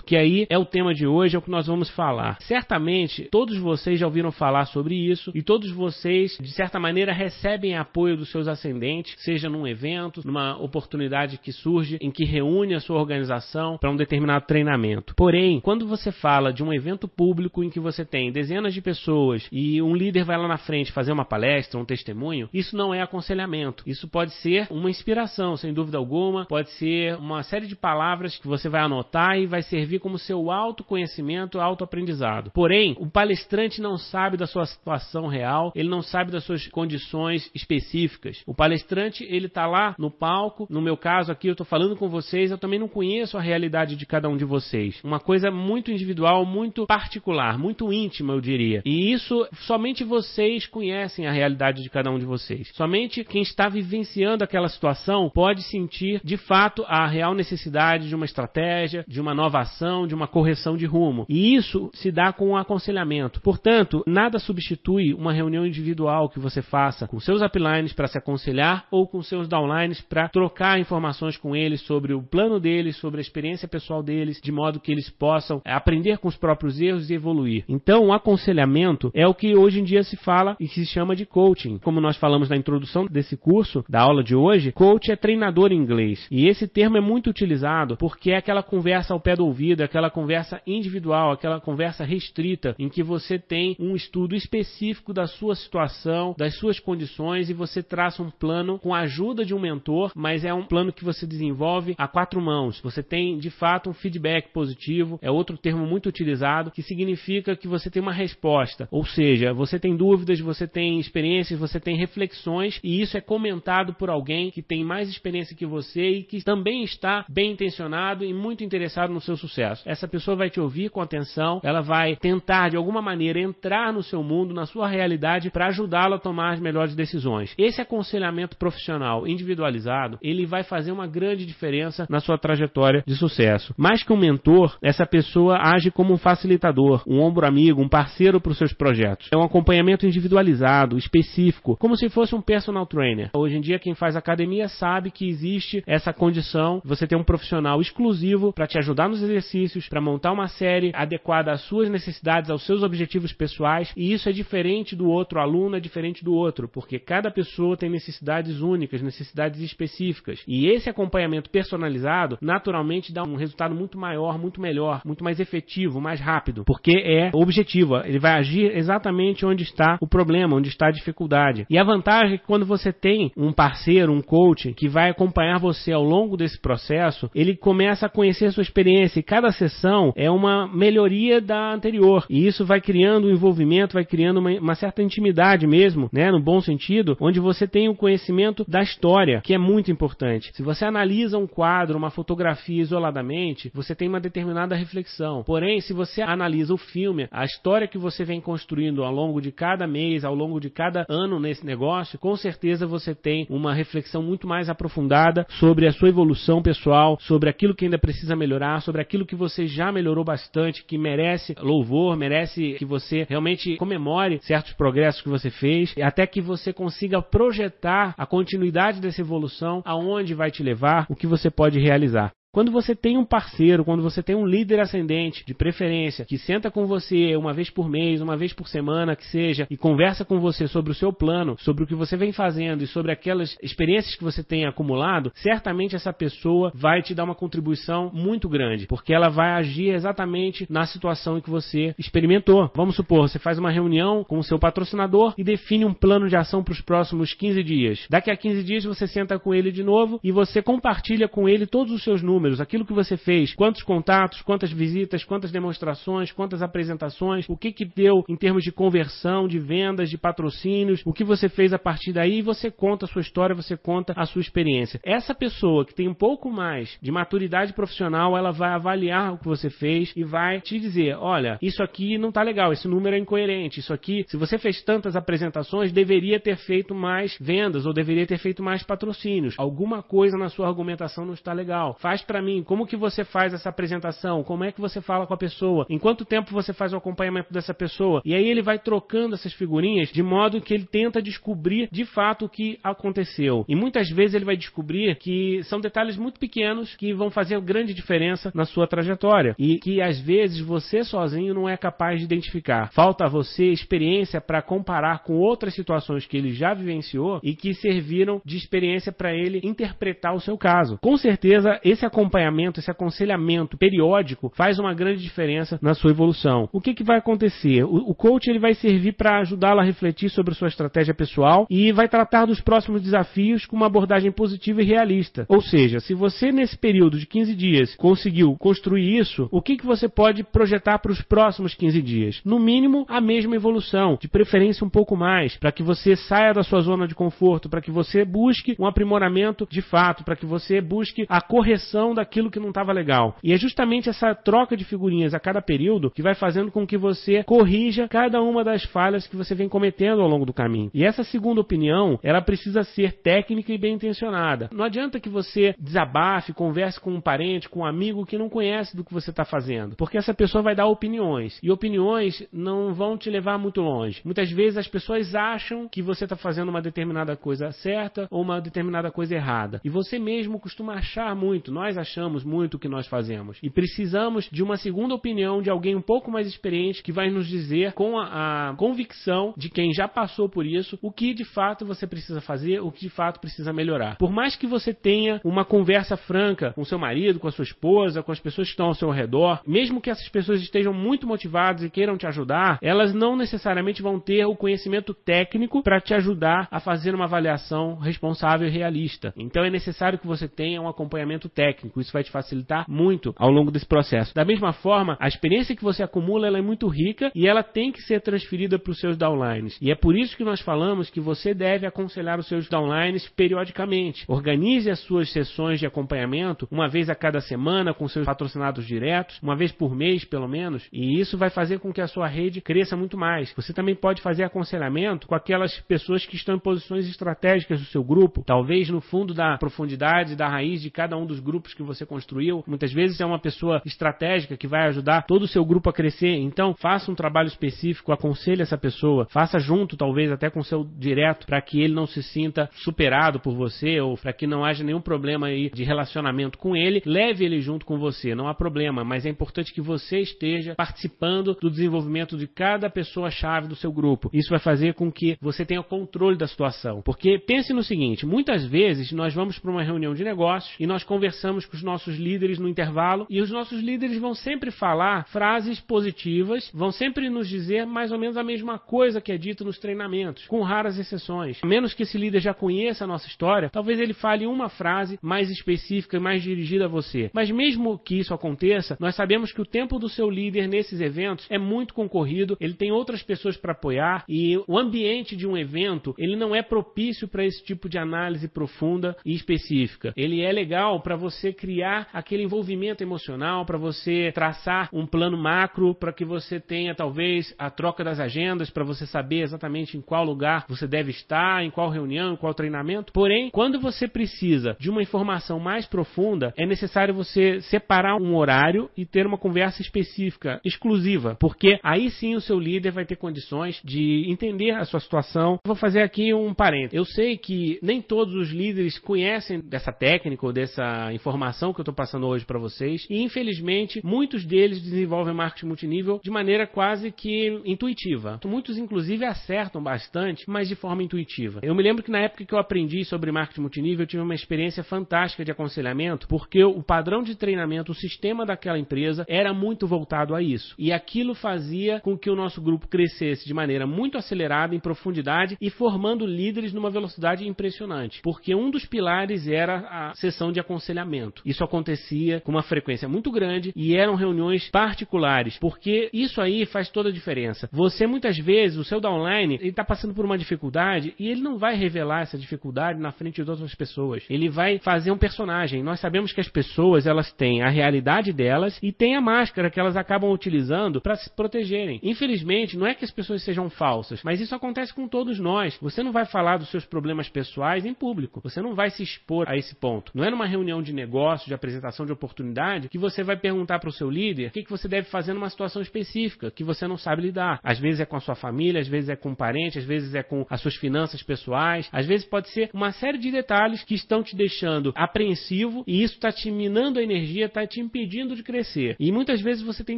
que 0.06 0.16
aí 0.16 0.46
é 0.50 0.58
o 0.58 0.66
tema 0.66 0.94
de 0.94 1.08
hoje, 1.08 1.36
é 1.36 1.40
o 1.40 1.42
que 1.42 1.50
nós 1.50 1.68
vamos 1.68 1.90
falar. 1.90 2.38
Certamente, 2.42 3.28
todos 3.32 3.58
vocês 3.58 4.00
já 4.00 4.06
ouviram 4.06 4.32
falar 4.32 4.66
sobre 4.66 4.96
isso 4.96 5.32
e 5.34 5.42
todos 5.42 5.72
vocês, 5.72 6.38
de 6.40 6.52
certa 6.52 6.80
maneira, 6.80 7.14
recebem 7.14 7.78
apoio 7.78 8.18
dos 8.18 8.32
seus 8.32 8.48
ascendentes, 8.48 9.16
seja 9.18 9.50
num 9.50 9.68
evento, 9.68 10.22
numa 10.26 10.58
oportunidade 10.58 11.38
que 11.38 11.52
surge 11.52 11.98
em 12.02 12.12
que 12.12 12.26
reúne 12.26 12.74
a 12.74 12.80
sua 12.80 13.00
organização 13.00 13.78
para 13.78 13.92
um 13.92 13.96
determinado 13.96 14.46
treinamento. 14.46 15.14
Porém, 15.16 15.60
quando 15.60 15.88
você 15.88 16.12
fala 16.12 16.52
de 16.52 16.64
um 16.64 16.74
evento 16.74 17.08
público 17.08 17.64
em 17.64 17.70
que 17.70 17.80
você 17.80 18.06
tem 18.06 18.32
dezenas 18.32 18.74
de 18.74 18.82
pessoas 18.82 19.48
e 19.52 19.82
um 19.82 19.96
líder 19.96 20.24
vai 20.24 20.38
lá 20.38 20.48
na 20.48 20.58
frente 20.58 20.92
fazer 20.92 21.12
uma 21.12 21.26
palestra, 21.26 21.80
um 21.80 21.86
testemunho, 21.86 22.50
isso 22.54 22.76
não 22.76 22.94
é 22.94 23.02
aconselhamento. 23.02 23.84
Isso 23.86 24.08
pode 24.08 24.32
ser 24.36 24.68
uma 24.70 24.90
inspiração, 24.90 25.56
sem 25.58 25.74
dúvida 25.74 25.98
alguma, 25.98 26.46
pode 26.46 26.70
ser 26.72 27.16
uma 27.18 27.44
série 27.44 27.68
de 27.68 27.76
palavras 27.76 28.38
que 28.38 28.48
você 28.48 28.70
vai 28.70 28.82
anotar 28.82 29.37
vai 29.46 29.58
vai 29.58 29.64
servir 29.64 30.00
como 30.00 30.20
seu 30.20 30.52
autoconhecimento, 30.52 31.60
autoaprendizado. 31.60 32.52
Porém, 32.52 32.96
o 33.00 33.10
palestrante 33.10 33.82
não 33.82 33.98
sabe 33.98 34.38
da 34.38 34.46
sua 34.46 34.68
situação 34.68 35.26
real, 35.26 35.72
ele 35.76 35.90
não 35.90 36.04
sabe 36.04 36.32
das 36.32 36.44
suas 36.44 36.68
condições 36.68 37.50
específicas. 37.56 38.44
O 38.46 38.54
palestrante, 38.54 39.24
ele 39.28 39.48
está 39.48 39.66
lá 39.66 39.96
no 39.98 40.12
palco, 40.12 40.68
no 40.70 40.80
meu 40.80 40.96
caso 40.96 41.32
aqui, 41.32 41.48
eu 41.48 41.54
estou 41.54 41.66
falando 41.66 41.96
com 41.96 42.08
vocês, 42.08 42.52
eu 42.52 42.58
também 42.58 42.78
não 42.78 42.88
conheço 42.88 43.36
a 43.36 43.42
realidade 43.42 43.96
de 43.96 44.06
cada 44.06 44.30
um 44.30 44.38
de 44.38 44.46
vocês. 44.46 45.00
Uma 45.04 45.20
coisa 45.20 45.50
muito 45.50 45.92
individual, 45.92 46.46
muito 46.46 46.86
particular, 46.86 47.58
muito 47.58 47.92
íntima, 47.92 48.34
eu 48.34 48.42
diria. 48.42 48.84
E 48.86 49.12
isso, 49.12 49.48
somente 49.66 50.04
vocês 50.04 50.68
conhecem 50.68 51.26
a 51.26 51.32
realidade 51.32 51.82
de 51.82 51.90
cada 51.90 52.12
um 52.12 52.20
de 52.20 52.26
vocês. 52.26 52.70
Somente 52.76 53.24
quem 53.24 53.42
está 53.42 53.68
vivenciando 53.68 54.44
aquela 54.44 54.70
situação 54.70 55.32
pode 55.34 55.64
sentir, 55.64 56.22
de 56.24 56.38
fato, 56.38 56.86
a 56.88 57.08
real 57.08 57.34
necessidade 57.34 58.08
de 58.08 58.14
uma 58.14 58.26
estratégia, 58.26 59.04
de 59.08 59.20
uma 59.20 59.27
nova 59.34 59.60
ação, 59.60 60.08
de 60.08 60.16
uma 60.16 60.28
correção 60.28 60.78
de 60.78 60.86
rumo. 60.86 61.26
E 61.30 61.56
isso 61.56 61.90
se 61.94 62.12
dá 62.12 62.32
com 62.32 62.48
o 62.48 62.50
um 62.52 62.58
aconselhamento. 62.58 63.42
Portanto, 63.42 64.04
nada 64.06 64.40
substitui 64.40 65.14
uma 65.14 65.34
reunião 65.34 65.66
individual 65.66 66.30
que 66.30 66.40
você 66.40 66.62
faça 66.62 67.08
com 67.08 67.20
seus 67.20 67.42
uplines 67.42 67.94
para 67.94 68.08
se 68.08 68.18
aconselhar 68.18 68.86
ou 68.92 69.08
com 69.08 69.22
seus 69.22 69.48
downlines 69.48 70.02
para 70.02 70.30
trocar 70.30 70.80
informações 70.80 71.38
com 71.38 71.56
eles 71.56 71.82
sobre 71.82 72.14
o 72.14 72.22
plano 72.22 72.60
deles, 72.60 72.98
sobre 72.98 73.20
a 73.20 73.22
experiência 73.22 73.68
pessoal 73.68 74.04
deles, 74.04 74.40
de 74.42 74.52
modo 74.52 74.80
que 74.80 74.92
eles 74.92 75.10
possam 75.10 75.62
aprender 75.66 76.18
com 76.18 76.28
os 76.28 76.36
próprios 76.36 76.80
erros 76.80 77.10
e 77.10 77.14
evoluir. 77.14 77.64
Então, 77.68 78.08
o 78.08 78.14
aconselhamento 78.14 79.12
é 79.14 79.28
o 79.28 79.34
que 79.34 79.56
hoje 79.56 79.80
em 79.80 79.84
dia 79.84 80.04
se 80.04 80.16
fala 80.18 80.56
e 80.60 80.68
se 80.68 80.86
chama 80.86 81.16
de 81.16 81.26
coaching. 81.26 81.78
Como 81.80 82.02
nós 82.02 82.18
falamos 82.18 82.50
na 82.50 82.58
introdução 82.58 83.06
desse 83.06 83.36
curso, 83.38 83.84
da 83.90 84.02
aula 84.02 84.24
de 84.24 84.36
hoje, 84.36 84.72
coach 84.72 85.12
é 85.12 85.16
treinador 85.16 85.72
em 85.72 85.78
inglês. 85.78 86.28
E 86.32 86.48
esse 86.48 86.68
termo 86.68 86.98
é 86.98 87.02
muito 87.02 87.30
utilizado 87.30 87.98
porque 87.98 88.32
é 88.32 88.38
aquela 88.38 88.64
conversa 88.64 89.14
ao 89.18 89.22
pé 89.22 89.36
do 89.36 89.46
ouvido, 89.46 89.82
aquela 89.82 90.10
conversa 90.12 90.62
individual, 90.66 91.32
aquela 91.32 91.60
conversa 91.60 92.06
restrita, 92.06 92.76
em 92.78 92.88
que 92.88 93.02
você 93.02 93.40
tem 93.40 93.76
um 93.80 93.96
estudo 93.96 94.36
específico 94.36 95.12
da 95.12 95.26
sua 95.26 95.56
situação, 95.56 96.36
das 96.38 96.56
suas 96.58 96.80
condições 96.80 97.50
e 97.50 97.54
você 97.54 97.82
traça 97.82 98.22
um 98.22 98.30
plano 98.30 98.78
com 98.78 98.94
a 98.94 99.00
ajuda 99.00 99.44
de 99.44 99.56
um 99.56 99.60
mentor, 99.60 100.12
mas 100.16 100.46
é 100.46 100.54
um 100.54 100.64
plano 100.64 100.94
que 100.94 101.04
você 101.04 101.26
desenvolve 101.26 101.96
a 101.98 102.08
quatro 102.08 102.40
mãos. 102.40 102.80
Você 102.82 103.02
tem, 103.02 103.38
de 103.40 103.50
fato, 103.50 103.90
um 103.90 103.94
feedback 103.94 104.52
positivo, 104.54 105.18
é 105.22 105.32
outro 105.32 105.58
termo 105.58 105.86
muito 105.86 106.08
utilizado, 106.08 106.70
que 106.70 106.84
significa 106.84 107.56
que 107.56 107.68
você 107.68 107.90
tem 107.90 108.02
uma 108.02 108.14
resposta. 108.14 108.88
Ou 108.92 109.06
seja, 109.06 109.52
você 109.52 109.80
tem 109.80 109.96
dúvidas, 109.96 110.40
você 110.40 110.68
tem 110.68 111.00
experiências, 111.00 111.60
você 111.60 111.80
tem 111.80 111.98
reflexões 111.98 112.80
e 112.84 113.02
isso 113.02 113.18
é 113.18 113.22
comentado 113.22 113.96
por 113.96 114.10
alguém 114.10 114.52
que 114.52 114.62
tem 114.62 114.84
mais 114.84 115.10
experiência 115.10 115.56
que 115.56 115.66
você 115.66 116.10
e 116.10 116.24
que 116.24 116.44
também 116.44 116.84
está 116.84 117.26
bem 117.28 117.54
intencionado 117.54 118.24
e 118.24 118.34
muito 118.34 118.64
interessado 118.64 119.07
no 119.14 119.22
seu 119.22 119.38
sucesso. 119.38 119.84
Essa 119.86 120.08
pessoa 120.08 120.38
vai 120.38 120.50
te 120.50 120.60
ouvir 120.60 120.90
com 120.90 121.02
atenção, 121.02 121.60
ela 121.64 121.82
vai 121.82 122.16
tentar 122.16 122.70
de 122.70 122.78
alguma 122.78 123.02
maneira 123.02 123.40
entrar 123.40 123.94
no 123.94 124.04
seu 124.04 124.24
mundo, 124.24 124.54
na 124.54 124.66
sua 124.66 124.88
realidade 124.88 125.50
para 125.50 125.68
ajudá-lo 125.68 126.16
a 126.16 126.20
tomar 126.20 126.54
as 126.54 126.60
melhores 126.60 126.96
decisões. 126.96 127.54
Esse 127.58 127.82
aconselhamento 127.82 128.58
profissional 128.58 129.28
individualizado, 129.28 130.18
ele 130.22 130.46
vai 130.46 130.64
fazer 130.64 130.92
uma 130.92 131.08
grande 131.08 131.46
diferença 131.46 132.06
na 132.10 132.20
sua 132.20 132.38
trajetória 132.38 133.04
de 133.06 133.16
sucesso. 133.16 133.74
Mais 133.78 134.04
que 134.04 134.14
um 134.14 134.18
mentor, 134.18 134.78
essa 134.82 135.06
pessoa 135.06 135.60
age 135.62 135.92
como 135.92 136.14
um 136.14 136.18
facilitador, 136.18 137.04
um 137.08 137.20
ombro 137.20 137.46
amigo, 137.46 137.82
um 137.82 137.90
parceiro 137.90 138.42
para 138.42 138.52
os 138.52 138.58
seus 138.58 138.74
projetos. 138.74 139.28
É 139.32 139.38
um 139.38 139.44
acompanhamento 139.44 140.06
individualizado, 140.06 140.98
específico, 140.98 141.78
como 141.78 141.96
se 141.96 142.10
fosse 142.10 142.36
um 142.36 142.42
personal 142.42 142.86
trainer. 142.86 143.30
Hoje 143.36 143.58
em 143.58 143.62
dia, 143.62 143.80
quem 143.80 143.96
faz 143.96 144.16
academia 144.16 144.68
sabe 144.68 145.12
que 145.12 145.28
existe 145.28 145.84
essa 145.86 146.14
condição 146.14 146.82
você 146.84 147.06
ter 147.06 147.16
um 147.16 147.24
profissional 147.24 147.82
exclusivo 147.82 148.54
para 148.54 148.68
te 148.68 148.78
ajudar 148.78 148.87
nos 148.96 149.22
exercícios, 149.22 149.88
para 149.88 150.02
montar 150.02 150.32
uma 150.32 150.48
série 150.48 150.92
adequada 150.94 151.52
às 151.52 151.62
suas 151.62 151.90
necessidades, 151.90 152.50
aos 152.50 152.66
seus 152.66 152.84
objetivos 152.84 153.34
pessoais, 153.34 153.92
e 153.96 154.14
isso 154.14 154.30
é 154.30 154.32
diferente 154.32 154.96
do 154.96 155.10
outro 155.10 155.40
aluno, 155.40 155.76
é 155.76 155.80
diferente 155.80 156.24
do 156.24 156.34
outro, 156.34 156.68
porque 156.68 157.00
cada 157.00 157.32
pessoa 157.32 157.78
tem 157.78 157.90
necessidades 157.90 158.62
únicas, 158.62 159.02
necessidades 159.02 159.62
específicas. 159.62 160.44
E 160.48 160.68
esse 160.68 160.90
acompanhamento 160.90 161.50
personalizado, 161.50 162.38
naturalmente, 162.42 163.14
dá 163.14 163.24
um 163.24 163.36
resultado 163.36 163.74
muito 163.76 163.98
maior, 163.98 164.38
muito 164.38 164.62
melhor, 164.62 165.02
muito 165.06 165.24
mais 165.24 165.40
efetivo, 165.40 166.02
mais 166.02 166.20
rápido, 166.20 166.64
porque 166.66 166.98
é 166.98 167.32
objetivo. 167.34 167.98
Ele 167.98 168.20
vai 168.20 168.34
agir 168.34 168.76
exatamente 168.76 169.46
onde 169.46 169.64
está 169.64 169.98
o 170.02 170.08
problema, 170.08 170.56
onde 170.56 170.70
está 170.70 170.88
a 170.88 170.92
dificuldade. 170.92 171.66
E 171.70 171.78
a 171.78 171.84
vantagem 171.84 172.36
é 172.36 172.38
que 172.38 172.46
quando 172.46 172.66
você 172.66 172.92
tem 172.92 173.32
um 173.36 173.52
parceiro, 173.52 174.12
um 174.12 174.22
coach, 174.22 174.74
que 174.74 174.88
vai 174.88 175.10
acompanhar 175.10 175.60
você 175.60 175.92
ao 175.92 176.04
longo 176.04 176.38
desse 176.38 176.60
processo, 176.60 177.30
ele 177.34 177.56
começa 177.56 178.06
a 178.06 178.10
conhecer 178.10 178.46
a 178.46 178.52
sua 178.52 178.64
experiência 178.78 179.20
e 179.20 179.24
cada 179.24 179.52
sessão 179.52 180.14
é 180.16 180.30
uma 180.30 180.68
melhoria 180.68 181.42
da 181.42 181.74
anterior. 181.74 182.26
E 182.30 182.46
isso 182.46 182.64
vai 182.64 182.80
criando 182.80 183.28
um 183.28 183.32
envolvimento, 183.32 183.96
vai 183.96 184.06
criando 184.06 184.38
uma, 184.38 184.52
uma 184.52 184.76
certa 184.76 185.02
intimidade 185.02 185.66
mesmo, 185.66 186.10
né, 186.14 186.30
no 186.32 186.40
bom 186.40 186.62
sentido, 186.62 187.18
onde 187.20 187.40
você 187.40 187.68
tem 187.68 187.90
o 187.90 187.96
conhecimento 187.96 188.64
da 188.68 188.82
história, 188.82 189.42
que 189.44 189.54
é 189.54 189.58
muito 189.58 189.92
importante. 189.92 190.52
Se 190.54 190.62
você 190.62 190.86
analisa 190.86 191.38
um 191.38 191.48
quadro, 191.48 191.98
uma 191.98 192.12
fotografia 192.12 192.82
isoladamente, 192.82 193.72
você 193.74 193.96
tem 193.96 194.08
uma 194.08 194.20
determinada 194.20 194.76
reflexão. 194.76 195.44
Porém, 195.44 195.82
se 195.82 195.94
você 195.94 196.22
analisa 196.22 196.74
o 196.74 196.78
filme, 196.78 197.28
a 197.32 197.46
história 197.46 197.88
que 197.88 197.98
você 197.98 198.24
vem 198.24 198.40
construindo 198.40 199.04
ao 199.04 199.12
longo 199.12 199.42
de 199.42 199.52
cada 199.52 199.88
mês, 199.88 200.24
ao 200.24 200.36
longo 200.36 200.60
de 200.60 200.70
cada 200.70 201.06
ano 201.10 201.40
nesse 201.40 201.66
negócio, 201.66 202.20
com 202.20 202.36
certeza 202.36 202.86
você 202.86 203.16
tem 203.16 203.48
uma 203.50 203.74
reflexão 203.74 204.22
muito 204.22 204.48
mais 204.48 204.70
aprofundada 204.70 205.48
sobre 205.60 205.88
a 205.88 205.92
sua 205.92 206.10
evolução 206.10 206.62
pessoal, 206.62 207.18
sobre 207.22 207.50
aquilo 207.50 207.74
que 207.74 207.86
ainda 207.86 207.98
precisa 207.98 208.36
melhorar, 208.36 208.67
sobre 208.82 209.02
aquilo 209.02 209.26
que 209.26 209.36
você 209.36 209.66
já 209.68 209.92
melhorou 209.92 210.24
bastante, 210.24 210.84
que 210.84 210.98
merece 210.98 211.56
louvor, 211.60 212.16
merece 212.18 212.74
que 212.74 212.86
você 212.86 213.26
realmente 213.28 213.76
comemore 213.78 214.40
certos 214.42 214.74
progressos 214.74 215.22
que 215.22 215.30
você 215.30 215.50
fez, 215.50 215.94
até 216.02 216.26
que 216.28 216.42
você 216.42 216.74
consiga 216.74 217.22
projetar 217.22 218.14
a 218.18 218.26
continuidade 218.26 219.02
dessa 219.02 219.22
evolução, 219.22 219.82
aonde 219.86 220.34
vai 220.34 220.52
te 220.52 220.64
levar, 220.64 221.06
o 221.10 221.16
que 221.16 221.28
você 221.28 221.50
pode 221.50 221.80
realizar. 221.80 222.32
Quando 222.58 222.72
você 222.72 222.96
tem 222.96 223.20
um 223.20 223.24
parceiro, 223.24 223.86
quando 223.86 224.02
você 224.02 224.24
tem 224.24 224.36
um 224.36 224.44
líder 224.44 224.80
ascendente, 224.80 225.46
de 225.46 225.54
preferência, 225.54 226.26
que 226.26 226.40
senta 226.40 226.72
com 226.72 226.88
você 226.88 227.36
uma 227.36 227.54
vez 227.54 227.70
por 227.70 227.88
mês, 227.88 228.20
uma 228.20 228.36
vez 228.36 228.52
por 228.52 228.68
semana, 228.68 229.16
que 229.16 229.28
seja, 229.28 229.68
e 229.70 229.78
conversa 229.78 230.26
com 230.26 230.40
você 230.40 230.68
sobre 230.68 230.92
o 230.92 230.96
seu 230.96 231.14
plano, 231.14 231.56
sobre 231.60 231.84
o 231.84 231.86
que 231.86 231.94
você 231.94 232.18
vem 232.18 232.32
fazendo 232.32 232.84
e 232.84 232.88
sobre 232.88 233.12
aquelas 233.12 233.56
experiências 233.62 234.16
que 234.16 234.24
você 234.24 234.44
tem 234.44 234.66
acumulado, 234.66 235.32
certamente 235.36 235.96
essa 235.96 236.12
pessoa 236.12 236.72
vai 236.74 237.04
te 237.04 237.14
dar 237.14 237.26
uma 237.26 237.36
contribuição 237.36 238.10
muito 238.12 238.50
grande, 238.50 238.88
porque 238.88 239.14
ela 239.14 239.30
vai 239.30 239.52
agir 239.52 239.90
exatamente 239.90 240.66
na 240.68 240.88
situação 240.88 241.38
em 241.38 241.42
que 241.42 241.52
você 241.52 241.94
experimentou. 241.96 242.72
Vamos 242.74 242.96
supor, 242.96 243.30
você 243.30 243.38
faz 243.38 243.60
uma 243.60 243.70
reunião 243.70 244.24
com 244.24 244.40
o 244.40 244.44
seu 244.44 244.58
patrocinador 244.58 245.36
e 245.38 245.44
define 245.44 245.86
um 245.86 245.94
plano 245.94 246.28
de 246.28 246.36
ação 246.36 246.64
para 246.64 246.72
os 246.72 246.82
próximos 246.82 247.36
15 247.36 247.62
dias. 247.62 248.08
Daqui 248.10 248.32
a 248.32 248.36
15 248.36 248.64
dias 248.64 248.84
você 248.84 249.06
senta 249.06 249.38
com 249.38 249.54
ele 249.54 249.72
de 249.72 249.84
novo 249.84 250.20
e 250.24 250.32
você 250.32 250.60
compartilha 250.60 251.28
com 251.28 251.48
ele 251.48 251.68
todos 251.68 251.94
os 251.94 252.04
seus 252.04 252.24
números 252.24 252.47
números, 252.48 252.62
aquilo 252.62 252.86
que 252.86 252.94
você 252.94 253.18
fez, 253.18 253.54
quantos 253.54 253.84
contatos, 253.84 254.42
quantas 254.42 254.72
visitas, 254.72 255.24
quantas 255.24 255.52
demonstrações, 255.52 256.32
quantas 256.32 256.62
apresentações, 256.62 257.46
o 257.50 257.58
que 257.58 257.72
que 257.72 257.86
deu 257.86 258.24
em 258.28 258.36
termos 258.36 258.64
de 258.64 258.72
conversão, 258.72 259.48
de 259.48 259.60
vendas, 259.60 260.10
de 260.10 260.18
patrocínios, 260.18 261.02
o 261.06 261.14
que 261.14 261.24
você 261.24 261.50
fez 261.50 261.74
a 261.74 261.80
partir 261.80 262.14
daí, 262.14 262.42
você 262.42 262.72
conta 262.72 263.06
a 263.06 263.08
sua 263.08 263.22
história, 263.22 263.56
você 263.56 263.76
conta 263.76 264.14
a 264.16 264.26
sua 264.26 264.42
experiência. 264.42 265.00
Essa 265.04 265.36
pessoa 265.36 265.86
que 265.86 265.94
tem 265.94 266.08
um 266.08 266.14
pouco 266.14 266.50
mais 266.50 266.98
de 267.02 267.12
maturidade 267.12 267.74
profissional, 267.74 268.38
ela 268.38 268.52
vai 268.52 268.70
avaliar 268.70 269.34
o 269.34 269.38
que 269.38 269.46
você 269.46 269.70
fez 269.70 270.14
e 270.16 270.24
vai 270.24 270.62
te 270.62 270.80
dizer, 270.80 271.18
olha, 271.18 271.58
isso 271.62 271.84
aqui 271.84 272.18
não 272.18 272.30
está 272.30 272.42
legal, 272.42 272.72
esse 272.72 272.88
número 272.88 273.16
é 273.16 273.20
incoerente, 273.20 273.80
isso 273.80 273.94
aqui, 273.94 274.26
se 274.28 274.38
você 274.38 274.58
fez 274.58 274.82
tantas 274.84 275.16
apresentações, 275.16 275.92
deveria 275.92 276.40
ter 276.40 276.56
feito 276.58 276.96
mais 276.96 277.38
vendas 277.40 277.86
ou 277.86 277.94
deveria 277.94 278.26
ter 278.26 278.38
feito 278.38 278.64
mais 278.64 278.84
patrocínios. 278.84 279.56
Alguma 279.58 280.02
coisa 280.02 280.38
na 280.38 280.50
sua 280.50 280.68
argumentação 280.68 281.26
não 281.26 281.34
está 281.34 281.52
legal. 281.54 281.98
Faz 282.00 282.22
para 282.28 282.42
mim 282.42 282.62
como 282.64 282.86
que 282.86 282.96
você 282.96 283.24
faz 283.24 283.54
essa 283.54 283.70
apresentação, 283.70 284.44
como 284.44 284.64
é 284.64 284.72
que 284.72 284.82
você 284.82 285.02
fala 285.02 285.26
com 285.26 285.34
a 285.34 285.38
pessoa, 285.38 285.86
em 285.90 285.98
quanto 285.98 286.26
tempo 286.26 286.52
você 286.52 286.74
faz 286.74 286.94
o 286.94 286.98
acompanhamento 286.98 287.52
dessa 287.52 287.74
pessoa. 287.74 288.22
E 288.26 288.36
aí 288.36 288.48
ele 288.48 288.62
vai 288.62 288.78
trocando 288.78 289.36
essas 289.36 289.54
figurinhas 289.54 290.10
de 290.10 290.22
modo 290.22 290.62
que 290.62 290.74
ele 290.74 290.86
tenta 290.86 291.22
descobrir 291.22 291.88
de 291.92 292.06
fato 292.06 292.46
o 292.46 292.50
que 292.50 292.78
aconteceu. 292.84 293.66
E 293.68 293.76
muitas 293.76 294.10
vezes 294.10 294.36
ele 294.36 294.46
vai 294.46 294.58
descobrir 294.58 295.16
que 295.16 295.64
são 295.64 295.80
detalhes 295.80 296.18
muito 296.18 296.40
pequenos 296.40 296.96
que 296.96 297.14
vão 297.14 297.30
fazer 297.30 297.60
grande 297.62 297.94
diferença 297.94 298.52
na 298.54 298.66
sua 298.66 298.88
trajetória 298.88 299.56
e 299.58 299.78
que 299.80 300.02
às 300.02 300.20
vezes 300.20 300.60
você 300.60 301.04
sozinho 301.04 301.54
não 301.54 301.68
é 301.68 301.78
capaz 301.78 302.20
de 302.20 302.26
identificar. 302.26 302.92
Falta 302.92 303.26
a 303.26 303.30
você 303.30 303.66
experiência 303.66 304.42
para 304.42 304.62
comparar 304.62 305.24
com 305.24 305.34
outras 305.34 305.74
situações 305.74 306.26
que 306.26 306.38
ele 306.38 306.54
já 306.54 306.74
vivenciou 306.74 307.40
e 307.44 307.56
que 307.56 307.74
serviram 307.74 308.42
de 308.46 308.58
experiência 308.58 309.12
para 309.12 309.34
ele 309.34 309.62
interpretar 309.64 310.36
o 310.36 310.40
seu 310.40 310.58
caso. 310.58 310.98
Com 311.02 311.18
certeza 311.18 311.80
esse 311.84 312.06
acompanhamento, 312.18 312.80
esse 312.80 312.90
aconselhamento 312.90 313.78
periódico 313.78 314.52
faz 314.56 314.80
uma 314.80 314.94
grande 314.94 315.22
diferença 315.22 315.78
na 315.82 315.94
sua 315.94 316.10
evolução. 316.10 316.68
O 316.74 316.82
que, 316.82 316.94
que 316.96 317.04
vai 317.04 317.18
acontecer? 317.18 317.84
O, 317.84 318.10
o 318.10 318.16
coach 318.16 318.50
ele 318.50 318.60
vai 318.60 318.74
servir 318.74 319.14
para 319.14 319.40
ajudá-la 319.40 319.84
a 319.84 319.86
refletir 319.86 320.30
sobre 320.30 320.56
sua 320.56 320.68
estratégia 320.68 321.14
pessoal 321.14 321.68
e 321.70 321.92
vai 321.92 322.08
tratar 322.10 322.46
dos 322.46 322.60
próximos 322.60 323.02
desafios 323.04 323.66
com 323.66 323.76
uma 323.76 323.86
abordagem 323.86 324.32
positiva 324.32 324.82
e 324.82 324.86
realista. 324.86 325.46
Ou 325.48 325.62
seja, 325.62 326.00
se 326.00 326.16
você 326.16 326.52
nesse 326.52 326.78
período 326.78 327.20
de 327.20 327.28
15 327.28 327.56
dias 327.56 327.96
conseguiu 327.96 328.56
construir 328.58 329.20
isso, 329.20 329.48
o 329.52 329.62
que, 329.62 329.78
que 329.78 329.86
você 329.86 330.10
pode 330.10 330.44
projetar 330.44 330.98
para 331.00 331.12
os 331.12 331.22
próximos 331.22 331.76
15 331.76 332.02
dias? 332.02 332.42
No 332.44 332.60
mínimo, 332.60 333.06
a 333.08 333.22
mesma 333.22 333.56
evolução, 333.56 334.18
de 334.20 334.28
preferência 334.28 334.86
um 334.86 334.90
pouco 334.90 335.16
mais, 335.16 335.56
para 335.58 335.72
que 335.72 335.84
você 335.84 336.16
saia 336.16 336.54
da 336.54 336.64
sua 336.64 336.82
zona 336.82 337.08
de 337.08 337.14
conforto, 337.14 337.70
para 337.70 337.82
que 337.82 337.92
você 337.92 338.26
busque 338.26 338.76
um 338.80 338.86
aprimoramento 338.88 339.68
de 339.70 339.82
fato, 339.82 340.24
para 340.24 340.36
que 340.36 340.46
você 340.46 340.82
busque 340.82 341.26
a 341.30 341.42
correção 341.42 342.07
daquilo 342.14 342.52
que 342.52 342.60
não 342.60 342.70
estava 342.70 342.92
legal. 342.92 343.38
E 343.44 343.54
é 343.54 343.58
justamente 343.58 344.10
essa 344.10 344.34
troca 344.34 344.76
de 344.76 344.84
figurinhas 344.84 345.34
a 345.34 345.40
cada 345.40 345.62
período 345.62 346.12
que 346.12 346.22
vai 346.22 346.36
fazendo 346.36 346.72
com 346.72 346.86
que 346.86 346.98
você 346.98 347.44
corrija 347.44 348.08
cada 348.08 348.42
uma 348.42 348.64
das 348.64 348.84
falhas 348.84 349.28
que 349.28 349.36
você 349.36 349.54
vem 349.56 349.70
cometendo 349.70 350.22
ao 350.22 350.28
longo 350.28 350.46
do 350.46 350.54
caminho. 350.54 350.92
E 350.94 351.04
essa 351.04 351.24
segunda 351.24 351.62
opinião, 351.62 352.20
ela 352.24 352.42
precisa 352.42 352.84
ser 352.84 353.14
técnica 353.14 353.72
e 353.74 353.78
bem 353.78 353.96
intencionada. 353.96 354.70
Não 354.72 354.86
adianta 354.86 355.20
que 355.20 355.30
você 355.30 355.76
desabafe, 355.78 356.54
converse 356.54 357.00
com 357.00 357.12
um 357.12 357.22
parente, 357.22 357.70
com 357.70 357.82
um 357.82 357.86
amigo 357.86 358.26
que 358.26 358.38
não 358.38 358.50
conhece 358.50 358.96
do 358.96 359.04
que 359.04 359.14
você 359.14 359.30
está 359.30 359.46
fazendo, 359.46 359.96
porque 359.96 360.18
essa 360.18 360.34
pessoa 360.34 360.64
vai 360.64 360.76
dar 360.76 360.88
opiniões 360.88 361.60
e 361.62 361.72
opiniões 361.72 362.48
não 362.52 362.94
vão 362.94 363.18
te 363.18 363.30
levar 363.30 363.58
muito 363.58 363.82
longe. 363.82 364.22
Muitas 364.24 364.52
vezes 364.52 364.78
as 364.78 364.88
pessoas 364.88 365.36
acham 365.36 365.88
que 365.88 366.02
você 366.02 366.26
está 366.26 366.36
fazendo 366.36 366.70
uma 366.70 366.82
determinada 366.82 367.36
coisa 367.36 367.72
certa 367.72 368.28
ou 368.30 368.42
uma 368.42 368.62
determinada 368.62 369.12
coisa 369.12 369.36
errada. 369.36 369.82
E 369.84 369.90
você 369.90 370.20
mesmo 370.20 370.60
costuma 370.60 370.94
achar 370.94 371.36
muito, 371.36 371.72
nós 371.72 371.97
achamos 371.98 372.44
muito 372.44 372.76
o 372.76 372.80
que 372.80 372.88
nós 372.88 373.08
fazemos. 373.08 373.58
E 373.62 373.70
precisamos 373.70 374.48
de 374.52 374.64
uma 374.64 374.78
segunda 374.78 375.14
opinião 375.14 375.62
de 375.62 375.70
alguém 375.70 375.96
um 375.96 376.02
pouco 376.02 376.32
mais 376.32 376.48
experiente 376.48 377.04
que 377.04 377.12
vai 377.12 377.30
nos 377.30 377.48
dizer 377.48 377.94
com 377.94 378.18
a, 378.18 378.70
a 378.70 378.76
convicção 378.76 379.54
de 379.58 379.70
quem 379.70 379.94
já 379.94 380.08
passou 380.08 380.50
por 380.50 380.66
isso 380.66 380.98
o 381.02 381.12
que 381.12 381.34
de 381.34 381.44
fato 381.44 381.86
você 381.86 382.06
precisa 382.06 382.42
fazer, 382.42 382.80
o 382.80 382.92
que 382.92 383.02
de 383.02 383.10
fato 383.10 383.40
precisa 383.40 383.74
melhorar. 383.74 384.18
Por 384.18 384.32
mais 384.32 384.56
que 384.56 384.68
você 384.68 384.94
tenha 384.94 385.42
uma 385.44 385.66
conversa 385.66 386.16
franca 386.16 386.74
com 386.74 386.84
seu 386.86 387.00
marido, 387.00 387.40
com 387.40 387.48
a 387.48 387.52
sua 387.52 387.64
esposa, 387.64 388.24
com 388.24 388.32
as 388.32 388.40
pessoas 388.40 388.68
que 388.68 388.74
estão 388.74 388.88
ao 388.88 388.94
seu 388.94 389.10
redor, 389.10 389.62
mesmo 389.66 390.02
que 390.02 390.10
essas 390.10 390.28
pessoas 390.30 390.62
estejam 390.62 390.94
muito 390.94 391.28
motivadas 391.28 391.84
e 391.84 391.90
queiram 391.90 392.18
te 392.18 392.28
ajudar, 392.28 392.80
elas 392.82 393.14
não 393.14 393.36
necessariamente 393.36 394.02
vão 394.02 394.20
ter 394.20 394.46
o 394.46 394.56
conhecimento 394.56 395.14
técnico 395.14 395.82
para 395.82 396.02
te 396.02 396.14
ajudar 396.14 396.68
a 396.72 396.80
fazer 396.80 397.16
uma 397.16 397.26
avaliação 397.26 397.96
responsável 397.96 398.68
e 398.68 398.72
realista. 398.72 399.34
Então 399.38 399.64
é 399.64 399.70
necessário 399.70 400.20
que 400.20 400.28
você 400.28 400.48
tenha 400.48 400.82
um 400.82 400.88
acompanhamento 400.88 401.50
técnico. 401.50 401.87
Isso 401.98 402.14
vai 402.14 402.24
te 402.24 402.32
facilitar 402.32 402.86
muito 402.88 403.34
ao 403.38 403.50
longo 403.50 403.72
desse 403.72 403.86
processo. 403.86 404.34
Da 404.34 404.46
mesma 404.46 404.74
forma, 404.74 405.18
a 405.20 405.28
experiência 405.28 405.76
que 405.76 405.84
você 405.84 406.04
acumula 406.04 406.48
é 406.48 406.62
muito 406.62 406.88
rica 406.88 407.32
e 407.34 407.48
ela 407.48 407.64
tem 407.64 407.92
que 407.92 408.02
ser 408.02 408.22
transferida 408.22 408.80
para 408.80 408.92
os 408.92 409.00
seus 409.00 409.18
downlines. 409.18 409.78
E 409.82 409.92
é 409.92 409.96
por 409.96 410.16
isso 410.16 410.36
que 410.36 410.44
nós 410.44 410.62
falamos 410.62 411.10
que 411.10 411.20
você 411.20 411.54
deve 411.54 411.86
aconselhar 411.86 412.40
os 412.40 412.48
seus 412.48 412.68
downlines 412.70 413.28
periodicamente. 413.30 414.24
Organize 414.28 414.90
as 414.90 415.00
suas 415.00 415.32
sessões 415.32 415.80
de 415.80 415.86
acompanhamento 415.86 416.68
uma 416.72 416.88
vez 416.88 417.10
a 417.10 417.16
cada 417.16 417.42
semana 417.42 417.94
com 417.94 418.08
seus 418.08 418.26
patrocinados 418.26 418.86
diretos, 418.86 419.40
uma 419.42 419.56
vez 419.56 419.72
por 419.72 419.96
mês 419.96 420.24
pelo 420.26 420.48
menos, 420.48 420.88
e 420.92 421.20
isso 421.20 421.38
vai 421.38 421.50
fazer 421.50 421.80
com 421.80 421.94
que 421.94 422.02
a 422.02 422.08
sua 422.08 422.28
rede 422.28 422.62
cresça 422.62 422.96
muito 422.96 423.18
mais. 423.18 423.54
Você 423.56 423.74
também 423.74 423.96
pode 423.96 424.22
fazer 424.22 424.44
aconselhamento 424.44 425.28
com 425.28 425.36
aquelas 425.36 425.80
pessoas 425.82 426.26
que 426.26 426.36
estão 426.36 426.56
em 426.56 426.60
posições 426.60 427.08
estratégicas 427.08 427.80
do 427.80 427.86
seu 427.86 428.04
grupo, 428.04 428.44
talvez 428.46 428.90
no 428.90 429.02
fundo 429.02 429.34
da 429.34 429.58
profundidade, 429.58 430.36
da 430.36 430.48
raiz 430.48 430.82
de 430.82 430.90
cada 430.90 431.18
um 431.18 431.26
dos 431.26 431.40
grupos 431.40 431.74
que 431.78 431.84
você 431.84 432.06
construiu. 432.06 432.64
Muitas 432.68 432.92
vezes 432.92 433.20
é 433.22 433.26
uma 433.26 433.40
pessoa 433.40 433.82
estratégica 433.86 434.58
que 434.58 434.68
vai 434.68 434.88
ajudar 434.88 435.24
todo 435.24 435.44
o 435.44 435.48
seu 435.48 435.64
grupo 435.64 435.90
a 435.90 435.94
crescer. 435.94 436.36
Então, 436.36 436.74
faça 436.74 437.12
um 437.12 437.16
trabalho 437.16 437.48
específico, 437.48 438.12
aconselhe 438.12 438.62
essa 438.62 438.78
pessoa, 438.78 439.28
faça 439.30 439.60
junto, 439.60 439.96
talvez 439.96 440.32
até 440.32 440.50
com 440.50 440.60
o 440.60 440.64
seu 440.64 440.84
direto, 440.84 441.46
para 441.46 441.62
que 441.62 441.82
ele 441.82 441.94
não 441.94 442.08
se 442.08 442.22
sinta 442.24 442.70
superado 442.74 443.40
por 443.40 443.56
você 443.56 444.00
ou 444.00 444.18
para 444.18 444.34
que 444.34 444.48
não 444.48 444.66
haja 444.66 444.84
nenhum 444.84 445.02
problema 445.02 445.48
aí 445.48 445.70
de 445.70 445.84
relacionamento 445.84 446.58
com 446.58 446.76
ele. 446.76 447.02
Leve 447.06 447.46
ele 447.46 447.62
junto 447.62 447.86
com 447.86 447.98
você, 447.98 448.34
não 448.36 448.48
há 448.48 448.54
problema, 448.54 449.04
mas 449.04 449.26
é 449.26 449.30
importante 449.30 449.74
que 449.74 449.82
você 449.82 450.20
esteja 450.20 450.76
participando 450.76 451.56
do 451.62 451.70
desenvolvimento 451.70 452.38
de 452.38 452.48
cada 452.48 452.90
pessoa-chave 452.90 453.68
do 453.68 453.76
seu 453.76 453.92
grupo. 453.92 454.30
Isso 454.34 454.50
vai 454.50 454.60
fazer 454.60 454.94
com 454.94 455.12
que 455.12 455.38
você 455.40 455.66
tenha 455.66 455.82
o 455.82 455.84
controle 455.84 456.38
da 456.38 456.48
situação. 456.48 457.02
Porque 457.02 457.38
pense 457.40 457.74
no 457.74 457.84
seguinte: 457.84 458.26
muitas 458.26 458.66
vezes 458.66 459.12
nós 459.12 459.34
vamos 459.34 459.60
para 459.60 459.72
uma 459.72 459.84
reunião 459.84 460.14
de 460.14 460.24
negócios 460.24 460.76
e 460.80 460.88
nós 460.88 461.04
conversamos 461.04 461.66
com 461.68 461.76
os 461.76 461.84
nossos 461.84 462.18
líderes 462.18 462.60
no 462.60 462.68
intervalo 462.68 463.26
e 463.30 463.42
os 463.42 463.52
nossos 463.52 463.82
líderes 463.82 464.18
vão 464.18 464.34
sempre 464.34 464.72
falar 464.72 465.28
frases 465.28 465.80
positivas, 465.80 466.70
vão 466.74 466.92
sempre 466.92 467.30
nos 467.30 467.48
dizer 467.48 467.86
mais 467.86 468.12
ou 468.12 468.20
menos 468.20 468.38
a 468.38 468.44
mesma 468.44 468.80
coisa 468.80 469.22
que 469.22 469.32
é 469.32 469.38
dito 469.38 469.64
nos 469.64 469.78
treinamentos, 469.78 470.46
com 470.48 470.62
raras 470.62 470.98
exceções. 470.98 471.60
A 471.64 471.68
menos 471.68 471.94
que 471.94 472.04
esse 472.04 472.18
líder 472.18 472.40
já 472.40 472.54
conheça 472.54 473.04
a 473.04 473.08
nossa 473.08 473.28
história, 473.28 473.70
talvez 473.70 474.00
ele 474.00 474.14
fale 474.14 474.46
uma 474.46 474.70
frase 474.70 475.20
mais 475.22 475.50
específica 475.50 476.18
e 476.18 476.20
mais 476.20 476.42
dirigida 476.42 476.86
a 476.86 476.90
você. 476.90 477.30
Mas 477.34 477.52
mesmo 477.52 477.98
que 477.98 478.18
isso 478.18 478.34
aconteça, 478.34 478.98
nós 479.00 479.16
sabemos 479.16 479.52
que 479.52 479.62
o 479.62 479.66
tempo 479.66 480.00
do 480.00 480.10
seu 480.10 480.30
líder 480.30 480.68
nesses 480.68 481.02
eventos 481.02 481.46
é 481.50 481.58
muito 481.58 481.94
concorrido, 481.94 482.58
ele 482.60 482.74
tem 482.74 482.92
outras 482.92 483.24
pessoas 483.24 483.58
para 483.58 483.72
apoiar 483.72 484.24
e 484.28 484.58
o 484.68 484.78
ambiente 484.78 485.36
de 485.36 485.48
um 485.48 485.58
evento, 485.58 486.14
ele 486.18 486.36
não 486.36 486.56
é 486.56 486.62
propício 486.62 487.28
para 487.28 487.46
esse 487.46 487.64
tipo 487.64 487.90
de 487.90 487.98
análise 487.98 488.48
profunda 488.48 489.16
e 489.26 489.34
específica. 489.34 490.14
Ele 490.16 490.42
é 490.42 490.52
legal 490.52 491.02
para 491.02 491.16
você 491.16 491.52
criar 491.58 492.08
aquele 492.14 492.44
envolvimento 492.44 493.04
emocional, 493.04 493.66
para 493.66 493.78
você 493.78 494.32
traçar 494.34 494.90
um 494.94 495.06
plano 495.06 495.38
macro, 495.38 495.96
para 495.96 496.14
que 496.14 496.24
você 496.24 496.60
tenha 496.60 496.96
talvez 496.96 497.54
a 497.58 497.70
troca 497.70 498.04
das 498.04 498.20
agendas, 498.20 498.70
para 498.70 498.84
você 498.84 499.06
saber 499.06 499.42
exatamente 499.42 499.98
em 499.98 500.02
qual 500.02 500.24
lugar 500.24 500.66
você 500.70 500.88
deve 500.88 501.12
estar, 501.12 501.64
em 501.64 501.72
qual 501.72 501.90
reunião, 501.90 502.34
em 502.34 502.38
qual 502.38 502.54
treinamento. 502.54 503.12
Porém, 503.12 503.50
quando 503.50 503.80
você 503.80 504.08
precisa 504.08 504.78
de 504.80 504.90
uma 504.90 505.02
informação 505.02 505.60
mais 505.60 505.86
profunda, 505.86 506.54
é 506.56 506.66
necessário 506.66 507.14
você 507.14 507.60
separar 507.62 508.16
um 508.16 508.36
horário 508.36 508.90
e 508.96 509.06
ter 509.06 509.26
uma 509.26 509.38
conversa 509.38 509.82
específica, 509.82 510.62
exclusiva, 510.64 511.36
porque 511.40 511.80
aí 511.84 512.10
sim 512.12 512.36
o 512.36 512.42
seu 512.42 512.60
líder 512.60 512.92
vai 512.92 513.06
ter 513.06 513.16
condições 513.16 513.82
de 513.84 514.26
entender 514.30 514.72
a 514.72 514.86
sua 514.86 515.00
situação. 515.00 515.60
Vou 515.66 515.76
fazer 515.76 516.02
aqui 516.02 516.34
um 516.34 516.54
parênteses. 516.54 516.94
Eu 516.94 517.06
sei 517.06 517.38
que 517.38 517.80
nem 517.82 518.02
todos 518.02 518.36
os 518.36 518.50
líderes 518.50 519.00
conhecem 519.00 519.60
dessa 519.60 519.92
técnica 519.92 520.46
ou 520.46 520.54
dessa 520.54 521.12
informação 521.14 521.47
que 521.74 521.80
eu 521.80 521.84
estou 521.84 521.94
passando 521.94 522.28
hoje 522.28 522.46
para 522.46 522.60
vocês, 522.60 523.06
e 523.10 523.22
infelizmente 523.22 524.02
muitos 524.04 524.46
deles 524.46 524.82
desenvolvem 524.82 525.34
marketing 525.34 525.68
multinível 525.68 526.20
de 526.24 526.30
maneira 526.30 526.68
quase 526.68 527.12
que 527.12 527.62
intuitiva. 527.66 528.40
Muitos, 528.46 528.78
inclusive, 528.78 529.26
acertam 529.26 529.82
bastante, 529.82 530.44
mas 530.48 530.68
de 530.68 530.76
forma 530.76 531.04
intuitiva. 531.04 531.60
Eu 531.62 531.76
me 531.76 531.84
lembro 531.84 532.04
que 532.04 532.12
na 532.12 532.20
época 532.20 532.46
que 532.46 532.54
eu 532.54 532.60
aprendi 532.60 533.04
sobre 533.06 533.32
marketing 533.32 533.62
multinível, 533.62 534.04
eu 534.04 534.08
tive 534.08 534.24
uma 534.24 534.36
experiência 534.36 534.84
fantástica 534.84 535.44
de 535.44 535.52
aconselhamento, 535.52 536.28
porque 536.28 536.64
o 536.64 536.82
padrão 536.82 537.22
de 537.24 537.36
treinamento, 537.36 537.92
o 537.92 537.96
sistema 537.96 538.46
daquela 538.46 538.80
empresa 538.80 539.26
era 539.28 539.54
muito 539.54 539.88
voltado 539.88 540.34
a 540.34 540.42
isso. 540.42 540.76
E 540.78 540.92
aquilo 540.92 541.34
fazia 541.34 542.00
com 542.00 542.18
que 542.18 542.30
o 542.30 542.36
nosso 542.36 542.62
grupo 542.62 542.88
crescesse 542.88 543.46
de 543.46 543.54
maneira 543.54 543.86
muito 543.86 544.18
acelerada, 544.18 544.76
em 544.76 544.80
profundidade 544.80 545.58
e 545.60 545.70
formando 545.70 546.26
líderes 546.26 546.74
numa 546.74 546.90
velocidade 546.90 547.48
impressionante. 547.48 548.22
Porque 548.22 548.56
um 548.56 548.70
dos 548.70 548.86
pilares 548.86 549.48
era 549.48 549.80
a 549.90 550.14
sessão 550.16 550.52
de 550.52 550.60
aconselhamento. 550.60 551.27
Isso 551.46 551.64
acontecia 551.64 552.42
com 552.42 552.52
uma 552.52 552.64
frequência 552.64 553.08
muito 553.08 553.32
grande 553.32 553.72
e 553.76 553.96
eram 553.96 554.16
reuniões 554.16 554.70
particulares, 554.70 555.58
porque 555.60 556.10
isso 556.14 556.42
aí 556.42 556.66
faz 556.66 556.90
toda 556.90 557.10
a 557.10 557.12
diferença. 557.12 557.70
Você 557.72 558.08
muitas 558.08 558.38
vezes, 558.38 558.78
o 558.78 558.84
seu 558.84 559.00
downline, 559.00 559.56
ele 559.56 559.70
está 559.70 559.84
passando 559.84 560.14
por 560.14 560.26
uma 560.26 560.38
dificuldade 560.38 561.14
e 561.20 561.28
ele 561.28 561.42
não 561.42 561.58
vai 561.58 561.76
revelar 561.76 562.22
essa 562.22 562.38
dificuldade 562.38 563.00
na 563.00 563.12
frente 563.12 563.44
de 563.44 563.50
outras 563.50 563.76
pessoas. 563.76 564.24
Ele 564.30 564.50
vai 564.50 564.80
fazer 564.80 565.12
um 565.12 565.18
personagem. 565.18 565.84
Nós 565.84 566.00
sabemos 566.00 566.32
que 566.32 566.42
as 566.42 566.50
pessoas 566.50 567.08
elas 567.08 567.32
têm 567.32 567.62
a 567.62 567.70
realidade 567.70 568.32
delas 568.34 568.78
e 568.82 568.92
têm 568.92 569.16
a 569.16 569.22
máscara 569.22 569.70
que 569.70 569.80
elas 569.80 569.98
acabam 569.98 570.32
utilizando 570.32 571.02
para 571.02 571.16
se 571.16 571.30
protegerem. 571.36 572.00
Infelizmente, 572.04 572.78
não 572.78 572.88
é 572.88 572.94
que 572.94 573.06
as 573.06 573.12
pessoas 573.12 573.44
sejam 573.44 573.70
falsas, 573.70 574.22
mas 574.24 574.40
isso 574.40 574.56
acontece 574.56 574.94
com 574.94 575.08
todos 575.08 575.40
nós. 575.40 575.78
Você 575.82 576.04
não 576.04 576.12
vai 576.12 576.26
falar 576.26 576.58
dos 576.58 576.70
seus 576.70 576.86
problemas 576.86 577.30
pessoais 577.30 577.86
em 577.86 577.94
público. 577.94 578.42
Você 578.42 578.62
não 578.62 578.76
vai 578.76 578.90
se 578.90 579.04
expor 579.04 579.50
a 579.50 579.56
esse 579.56 579.76
ponto. 579.76 580.12
Não 580.16 580.24
é 580.24 580.30
numa 580.30 580.46
reunião 580.46 580.82
de 580.82 580.94
negócio, 580.94 581.17
de 581.46 581.54
apresentação 581.54 582.06
de 582.06 582.12
oportunidade, 582.12 582.90
que 582.90 582.98
você 582.98 583.24
vai 583.24 583.38
perguntar 583.38 583.80
para 583.80 583.90
o 583.90 583.94
seu 583.94 584.10
líder 584.10 584.48
o 584.48 584.52
que, 584.52 584.64
que 584.64 584.70
você 584.70 584.88
deve 584.88 585.08
fazer 585.10 585.34
numa 585.34 585.50
situação 585.50 585.82
específica 585.82 586.52
que 586.52 586.64
você 586.64 586.88
não 586.88 586.98
sabe 586.98 587.24
lidar. 587.24 587.60
Às 587.64 587.80
vezes 587.80 588.00
é 588.00 588.06
com 588.06 588.16
a 588.16 588.20
sua 588.20 588.36
família, 588.36 588.82
às 588.82 588.88
vezes 588.88 589.10
é 589.10 589.16
com 589.16 589.30
um 589.30 589.36
parente, 589.36 589.80
às 589.80 589.86
vezes 589.86 590.14
é 590.16 590.24
com 590.24 590.46
as 590.50 590.62
suas 590.62 590.76
finanças 590.76 591.24
pessoais, 591.24 591.90
às 591.92 592.06
vezes 592.06 592.26
pode 592.26 592.50
ser 592.50 592.70
uma 592.74 592.92
série 592.92 593.18
de 593.18 593.32
detalhes 593.32 593.84
que 593.84 593.96
estão 593.96 594.24
te 594.24 594.36
deixando 594.36 594.94
apreensivo 594.96 595.84
e 595.88 596.04
isso 596.04 596.16
está 596.16 596.32
te 596.32 596.52
minando 596.52 597.00
a 597.00 597.04
energia, 597.04 597.46
está 597.46 597.66
te 597.66 597.80
impedindo 597.80 598.36
de 598.36 598.44
crescer. 598.44 598.96
E 599.00 599.12
muitas 599.12 599.42
vezes 599.42 599.64
você 599.64 599.84
tem 599.84 599.98